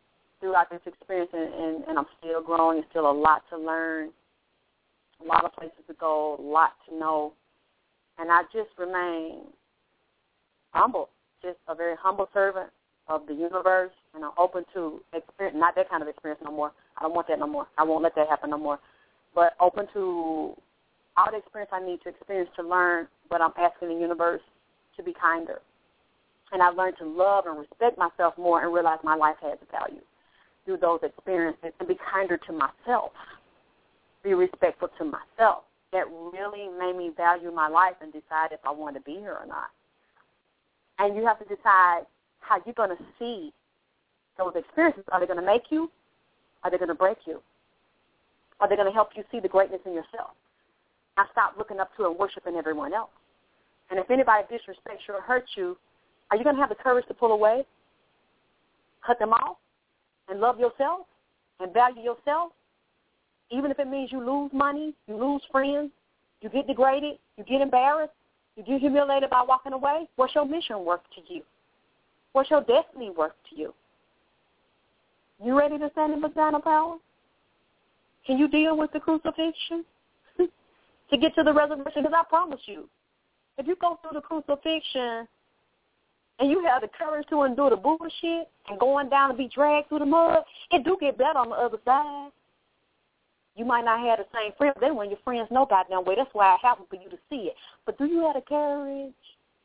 [0.41, 2.79] throughout this experience, and, and, and I'm still growing.
[2.79, 4.11] There's still a lot to learn,
[5.23, 7.33] a lot of places to go, a lot to know,
[8.19, 9.43] and I just remain
[10.71, 11.11] humble,
[11.43, 12.71] just a very humble servant
[13.09, 16.73] of the universe, and I'm open to experience, not that kind of experience no more.
[16.99, 17.67] I don't want that no more.
[17.79, 18.79] I won't let that happen no more.
[19.35, 20.55] But open to
[21.17, 24.41] all the experience I need to experience to learn, but I'm asking the universe
[24.97, 25.61] to be kinder.
[26.53, 30.01] And I've learned to love and respect myself more and realize my life has value
[30.67, 33.13] through those experiences and be kinder to myself,
[34.23, 35.63] be respectful to myself.
[35.93, 39.39] That really made me value my life and decide if I want to be here
[39.41, 39.71] or not.
[40.99, 42.03] And you have to decide
[42.41, 43.53] how you're going to see
[44.37, 45.05] those experiences.
[45.13, 45.91] Are they going to make you?
[46.65, 47.41] Are they going to break you?
[48.61, 50.31] Are they going to help you see the greatness in yourself?
[51.17, 53.11] I stop looking up to and worshiping everyone else.
[53.91, 55.77] And if anybody disrespects you or hurts you,
[56.31, 57.65] are you going to have the courage to pull away,
[59.07, 59.57] cut them off,
[60.29, 61.07] and love yourself
[61.61, 62.53] and value yourself?
[63.51, 65.91] Even if it means you lose money, you lose friends,
[66.41, 68.13] you get degraded, you get embarrassed,
[68.57, 71.43] you get humiliated by walking away, what's your mission worth to you?
[72.33, 73.75] What's your destiny worth to you?
[75.43, 76.97] You ready to stand in vagina power?
[78.27, 79.85] Can you deal with the crucifixion?
[80.39, 82.03] to get to the resurrection?
[82.03, 82.89] Because I promise you,
[83.59, 85.29] if you go through the crucifixion
[86.39, 89.89] and you have the courage to endure the bullshit and going down and be dragged
[89.89, 92.31] through the mud, it do get better on the other side.
[93.57, 94.77] You might not have the same friends.
[94.81, 97.49] Then when your friends know goddamn way, that's why it happened for you to see
[97.49, 97.55] it.
[97.87, 99.15] But do you have the courage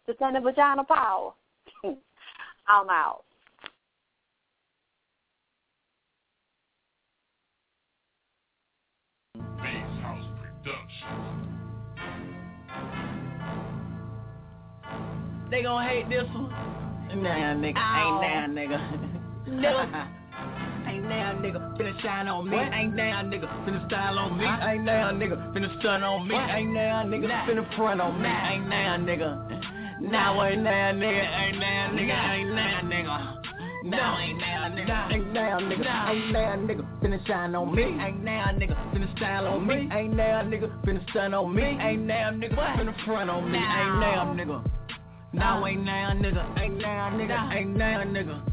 [0.08, 1.34] to stand in vagina power?
[1.84, 3.26] I'm out.
[15.52, 16.50] They gon' hate this one.
[17.22, 17.76] Nah, nigga.
[17.76, 18.22] Ow.
[18.24, 18.80] Ain't now, nigga.
[19.50, 20.08] Nigga.
[20.88, 21.78] Ain't now, nigga.
[21.78, 22.56] Finna shine on me.
[22.56, 22.72] What?
[22.72, 23.48] Ain't now, nigga.
[23.66, 24.46] Finna style on me.
[24.46, 25.54] Ain't now, nigga.
[25.54, 26.36] Finna stun on me.
[26.36, 26.50] What?
[26.52, 27.28] Ain't now, nigga.
[27.28, 27.46] Nah.
[27.46, 28.30] Finna front on me.
[28.30, 28.50] Nah.
[28.50, 30.02] Ain't now, nigga.
[30.02, 31.40] Now ain't now, nigga.
[31.42, 32.16] Ain't now, nigga.
[32.16, 32.32] Nah.
[32.32, 33.86] Ain't now, nigga.
[33.86, 34.88] Now ain't now, nigga.
[34.88, 35.10] Nah.
[35.12, 35.84] Ain't now, nigga.
[35.84, 36.12] Nah.
[36.12, 37.02] Ain't now, nigga.
[37.02, 37.84] Finna shine on me.
[37.84, 38.94] Ain't now, nigga.
[38.94, 39.90] Finna style on me.
[39.92, 40.86] Ain't now, nigga.
[40.86, 41.62] Finna stun on me.
[41.62, 41.84] Me.
[41.84, 42.56] Ain't now, nigga.
[42.56, 43.58] Finna front on me.
[43.58, 44.81] Ain't now, nigga.
[45.34, 46.60] Now ain't now, nigga.
[46.60, 47.54] Ain't now, nigga.
[47.56, 48.51] Ain't now, nigga.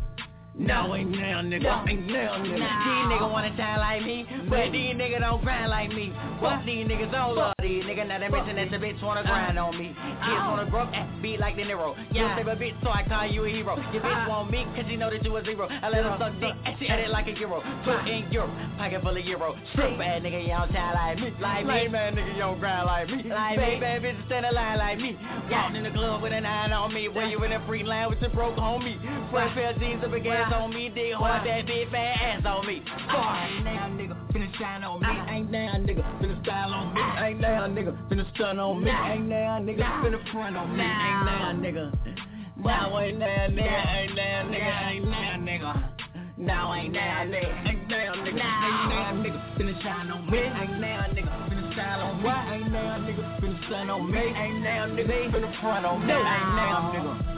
[0.59, 1.89] Now ain't now, nigga.
[1.89, 2.59] Ain't now, nigga.
[2.59, 6.13] These niggas wanna shine like me, but these niggas don't grind like me.
[6.41, 8.09] Fuck these niggas, don't love these niggas.
[8.09, 9.31] Now they mention that the bitch wanna uh-huh.
[9.31, 9.95] grind on me.
[9.95, 10.51] Kids Ow.
[10.51, 11.95] wanna grow up, act beat like De Niro.
[12.11, 12.37] You Yeah.
[12.37, 13.77] save a bitch, so I call you a hero.
[13.93, 14.29] Your bitch Ah.
[14.29, 15.69] want me, cause she know that you a zero.
[15.71, 17.61] I let her suck dick, and she ate it like a euro.
[17.85, 18.11] Put uh-huh.
[18.11, 19.57] in Europe, pocket full of euro.
[19.73, 21.33] Strip bad nigga, you don't shine like me.
[21.39, 21.73] Like me.
[21.73, 23.23] Lame man nigga, you don't grind like me.
[23.31, 23.81] Like Bad me.
[23.81, 25.17] bad bitches stand in line like me.
[25.51, 27.07] Walked in the club with a nine on me.
[27.09, 28.99] Where you in the free line with your broke homie.
[29.31, 30.89] Fresh pair of jeans, a big ass on me.
[30.89, 32.83] Dig hard, that big fat ass on me.
[33.07, 33.17] Fuck.
[33.17, 35.07] Ain't now nigga, finna shine on me.
[35.29, 37.01] Ain't now nigga, finna style on me.
[37.01, 38.91] Ain't now nigga, finna stun on me.
[38.91, 40.83] Ain't now nigga, finna front on me.
[40.83, 42.15] Ain't now nigga.
[42.57, 45.91] Now ain't now nigga, ain't now nigga, ain't now nigga.
[46.39, 50.39] Now ain't now nigga, ain't now nigga, ain't now nigga, finna shine on me.
[50.39, 52.29] Ain't now nigga, finna style on me.
[52.29, 54.19] Ain't now nigga, finna stun on me.
[54.19, 56.13] Ain't now nigga, finna front on me.
[56.13, 57.38] Ain't now nigga.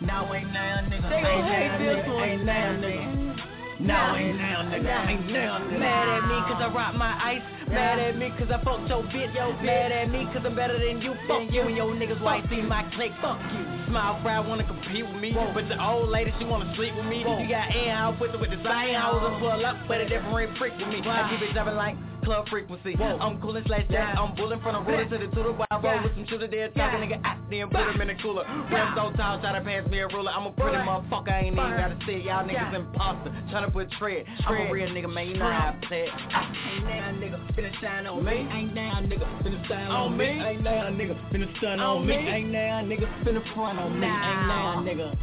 [0.00, 2.28] Now ain't now nigga, They ain't gon' now hate this nigga, one.
[2.28, 3.80] ain't now nigga.
[3.80, 5.78] Now ain't now nigga, ain't now nigga.
[5.78, 7.42] Mad at me cause I rock my ice.
[7.70, 9.34] Mad at me cause I fucked your bitch.
[9.34, 11.14] Yo, mad at me cause I'm better than you.
[11.28, 13.12] Fuck you and your niggas white see my clique.
[13.22, 13.64] Fuck you.
[13.86, 15.32] Smile fry wanna compete with me.
[15.54, 17.20] But the old lady she wanna sleep with me.
[17.20, 20.74] You got in-house pussy with the same hoes and pull up, but a different freak
[20.78, 21.00] with me.
[21.04, 22.94] I keep it jumping like club frequency.
[22.94, 23.18] Whoa.
[23.18, 24.16] I'm coolin' slash jack.
[24.16, 25.52] I'm bullin' from the ruler to the tutor.
[25.52, 28.08] While I roll with some shooter there talking nigga out there and put him in
[28.08, 28.44] the cooler.
[28.70, 30.30] Rim so tall, try to pass me a ruler.
[30.30, 33.30] I'm a pretty motherfucker, I ain't even gotta say y'all niggas imposter.
[33.50, 34.26] Tryna put tread.
[34.46, 36.10] I'm a real nigga, man, you know how I play it.
[36.10, 38.32] Ain't now nigga, finna shine on me.
[38.32, 40.24] Ain't now nigga, finna style on me.
[40.24, 42.14] Ain't now nigga, finna stun on me.
[42.14, 44.06] Ain't now nigga, finna front on me.
[44.06, 45.16] Ain't now nigga.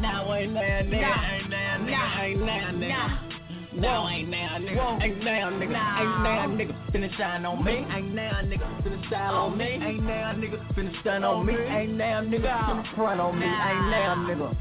[0.00, 3.28] Now ain't now nigga, ain't now nigga, ain't now nigga.
[3.74, 7.72] Now ain't now nigga, ain't now nigga, ain't now nigga, finna shine on me.
[7.72, 9.64] Ain't now nigga, finna style on me.
[9.64, 11.54] Ain't now nigga, finna stun on me.
[11.54, 13.46] Ain't now nigga, finna front on me.
[13.46, 14.56] Ain't now nigga.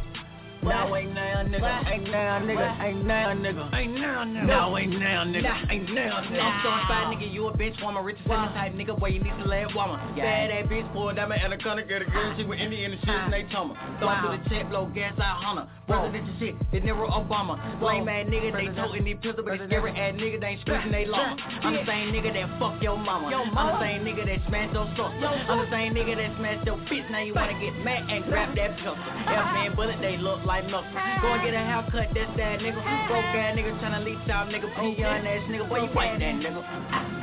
[0.63, 4.45] Now ain't now nigga, ain't now nigga, ain't now nigga, ain't now nigga.
[4.45, 6.39] Now ain't now nigga, ain't now nigga.
[6.39, 9.33] I'm so fine nigga, you a bitch woman, rich and type nigga, where you need
[9.41, 9.97] to lay woman.
[10.15, 12.91] Bad that bitch, pull diamond and a gunner, get a girl, she with Indy in
[12.91, 13.75] the shit, and they tell me.
[13.99, 15.67] Throw through the check, blow gas out Hunter.
[15.87, 17.57] Presidential shit, they never Obama.
[17.81, 20.91] Lame ass nigga, they toting these pistols, but they scary ass nigga, they ain't screeching
[20.91, 21.35] they llama.
[21.63, 23.33] I'm the same nigga that fuck your mama.
[23.33, 25.09] I'm the same nigga that smash your sister.
[25.09, 27.09] I'm the same nigga that smash your bitch.
[27.09, 28.95] Now you wanna get mad and grab that pistol.
[28.95, 30.83] F man bullet, they look like like milk.
[31.23, 32.81] Go and get a haircut, that's that nigga.
[33.07, 34.67] Broke ass nigga tryna leech out, nigga.
[34.75, 36.61] P young ass nigga, boy, you fight ah, that nigga.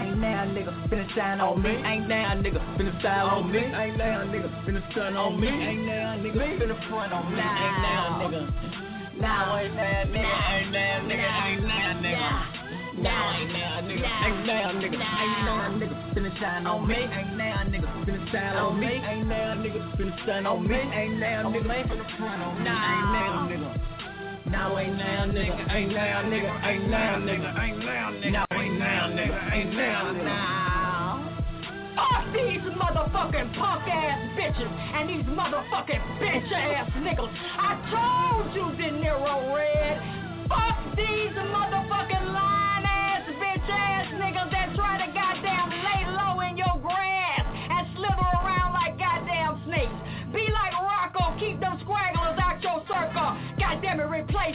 [0.01, 1.71] Ain't now nigga, finna shine on me.
[1.85, 3.59] Ain't now nigga, finna style on me.
[3.59, 5.49] Ain't now nigga, finna stun on me.
[5.49, 7.39] Ain't now nigga, finna front on me.
[7.39, 9.21] Ain't now nigga.
[9.21, 12.58] Now ain't now nigga, ain't now nigga, ain't now nigga.
[13.03, 16.97] Now ain't now nigga, ain't now nigga, ain't now nigga finna shine on me.
[16.97, 18.87] Ain't now nigga finna style on me.
[18.87, 20.75] Ain't now nigga finna stun on me.
[20.75, 22.69] Ain't now nigga finna front on me.
[22.69, 23.99] Ain't now nigga.
[24.51, 28.33] Now ain't now nigga, Now ain't now nigga, ain't now nigga, ain't now nigga.
[28.33, 30.69] Now ain't now nigga, ain't now nigga.
[31.95, 37.31] Fuck these motherfucking punk ass bitches and these motherfucking bitch ass niggas.
[37.59, 40.49] I told you, De Niro Red.
[40.49, 42.68] Fuck these motherfucking lying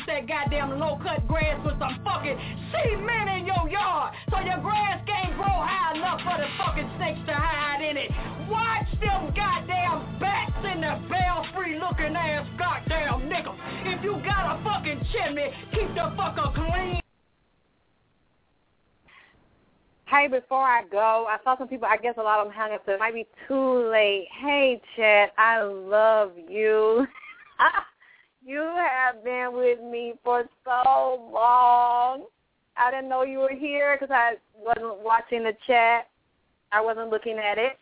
[0.07, 2.37] that goddamn low cut grass with some fucking
[2.71, 7.19] cement in your yard so your grass can't grow high enough for the fucking snakes
[7.27, 8.09] to hide in it.
[8.49, 10.93] Watch them goddamn bats in the
[11.79, 13.31] looking ass goddamn.
[13.85, 16.99] If you got a fucking chimney, keep the fucker clean.
[20.05, 22.71] Hey, before I go, I saw some people, I guess a lot of them hung
[22.71, 24.27] up, so it might be too late.
[24.41, 27.07] Hey, Chet, I love you.
[28.45, 32.25] you have been with me for so long.
[32.75, 36.07] I didn't know you were here because I wasn't watching the chat.
[36.71, 37.77] I wasn't looking at it.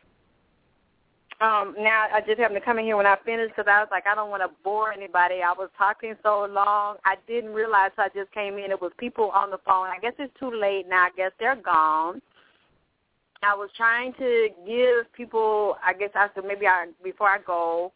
[1.40, 3.88] Um, now I just happened to come in here when I finished because I was
[3.90, 5.42] like, I don't want to bore anybody.
[5.42, 8.70] I was talking so long, I didn't realize I just came in.
[8.70, 9.88] It was people on the phone.
[9.88, 11.06] I guess it's too late now.
[11.06, 12.22] I guess they're gone.
[13.42, 15.78] I was trying to give people.
[15.84, 17.92] I guess I said maybe I before I go,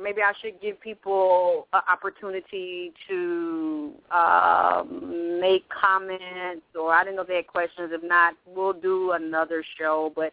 [0.00, 7.22] maybe I should give people an opportunity to um, make comments, or I didn't know
[7.22, 7.90] if they had questions.
[7.92, 10.12] If not, we'll do another show.
[10.14, 10.32] But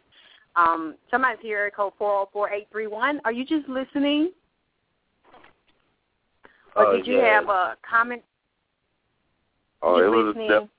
[0.55, 3.21] um, somebody's here, code 404831.
[3.25, 4.31] Are you just listening?
[6.75, 7.35] Or Uh, did you yeah.
[7.39, 8.21] have a comment?
[9.81, 10.49] Oh, it was listening?
[10.49, 10.69] def-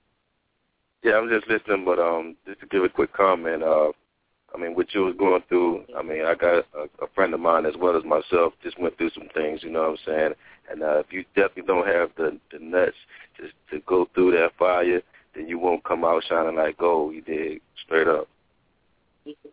[1.02, 1.16] yeah.
[1.16, 3.62] I'm just listening, but um, just to give a quick comment.
[3.62, 3.92] Uh,
[4.54, 5.84] I mean, what you was going through.
[5.96, 8.96] I mean, I got a, a friend of mine as well as myself just went
[8.96, 9.62] through some things.
[9.62, 10.32] You know what I'm saying?
[10.70, 12.96] And uh, if you definitely don't have the the nuts
[13.36, 15.02] to to go through that fire,
[15.34, 17.14] then you won't come out shining like gold.
[17.14, 18.28] You did straight up.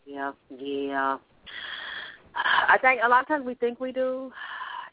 [0.06, 1.18] Yeah, yeah.
[2.36, 4.32] I think a lot of times we think we do,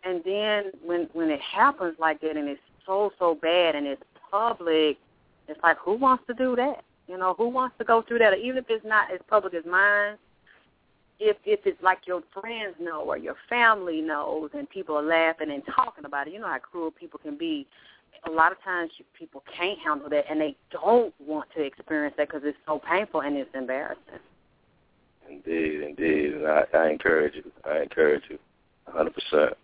[0.04, 4.02] and then when when it happens like that and it's so so bad and it's
[4.30, 4.98] public,
[5.48, 6.82] it's like who wants to do that?
[7.08, 8.38] You know, who wants to go through that?
[8.38, 10.16] Even if it's not as public as mine,
[11.18, 15.50] if if it's like your friends know or your family knows and people are laughing
[15.50, 17.66] and talking about it, you know how cruel people can be.
[18.26, 22.28] A lot of times people can't handle that and they don't want to experience that
[22.28, 24.20] because it's so painful and it's embarrassing.
[25.28, 26.44] Indeed, indeed.
[26.46, 27.50] I, I encourage you.
[27.64, 28.38] I encourage you,
[28.84, 29.54] 100 percent.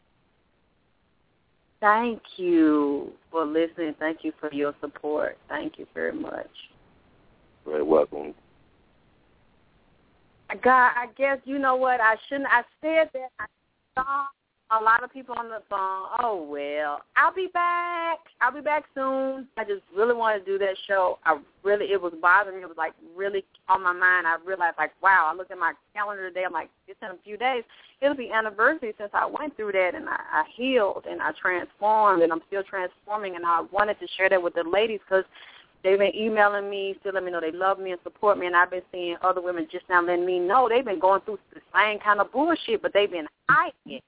[1.81, 3.94] Thank you for listening.
[3.98, 5.39] Thank you for your support.
[5.48, 6.51] Thank you very much.
[7.69, 8.35] Very welcome.
[10.62, 12.49] God, I guess you know what I shouldn't.
[12.49, 13.28] I said that.
[13.39, 13.47] I
[13.95, 14.27] saw
[14.70, 16.09] a lot of people on the phone.
[16.19, 18.19] Oh well, I'll be back.
[18.40, 19.47] I'll be back soon.
[19.59, 21.19] I just really wanted to do that show.
[21.27, 22.62] I really, it was bothering me.
[22.62, 24.27] It was like really on my mind.
[24.27, 25.28] I realized like, wow.
[25.31, 26.45] I looked at my calendar today.
[26.47, 27.65] I'm like, it's in a few days.
[28.01, 32.23] It'll be anniversary since I went through that, and I, I healed and I transformed,
[32.23, 33.36] and I'm still transforming.
[33.36, 35.24] And I wanted to share that with the ladies because
[35.83, 38.57] They've been emailing me, still letting me know they love me and support me, and
[38.57, 41.61] I've been seeing other women just now letting me know they've been going through the
[41.75, 44.05] same kind of bullshit, but they've been hiding it.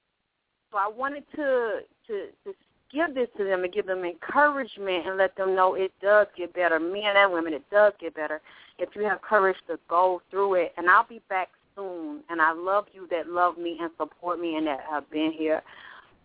[0.71, 2.53] So I wanted to to to
[2.91, 6.53] give this to them and give them encouragement and let them know it does get
[6.53, 8.41] better, men and women, it does get better
[8.77, 10.73] if you have courage to go through it.
[10.77, 12.21] And I'll be back soon.
[12.29, 15.61] And I love you that love me and support me and that have been here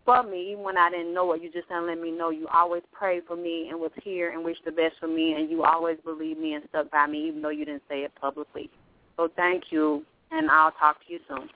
[0.06, 1.42] for me, even when I didn't know it.
[1.42, 2.30] You just didn't let me know.
[2.30, 5.50] You always prayed for me and was here and wished the best for me, and
[5.50, 8.70] you always believed me and stuck by me, even though you didn't say it publicly.
[9.18, 11.50] So thank you, and I'll talk to you soon.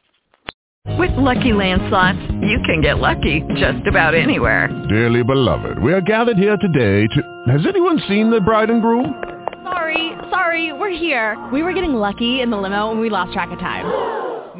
[0.99, 4.69] With Lucky Land Slots, you can get lucky just about anywhere.
[4.89, 7.45] Dearly beloved, we are gathered here today to...
[7.53, 9.15] Has anyone seen the bride and groom?
[9.63, 11.37] Sorry, sorry, we're here.
[11.53, 14.30] We were getting lucky in the limo and we lost track of time.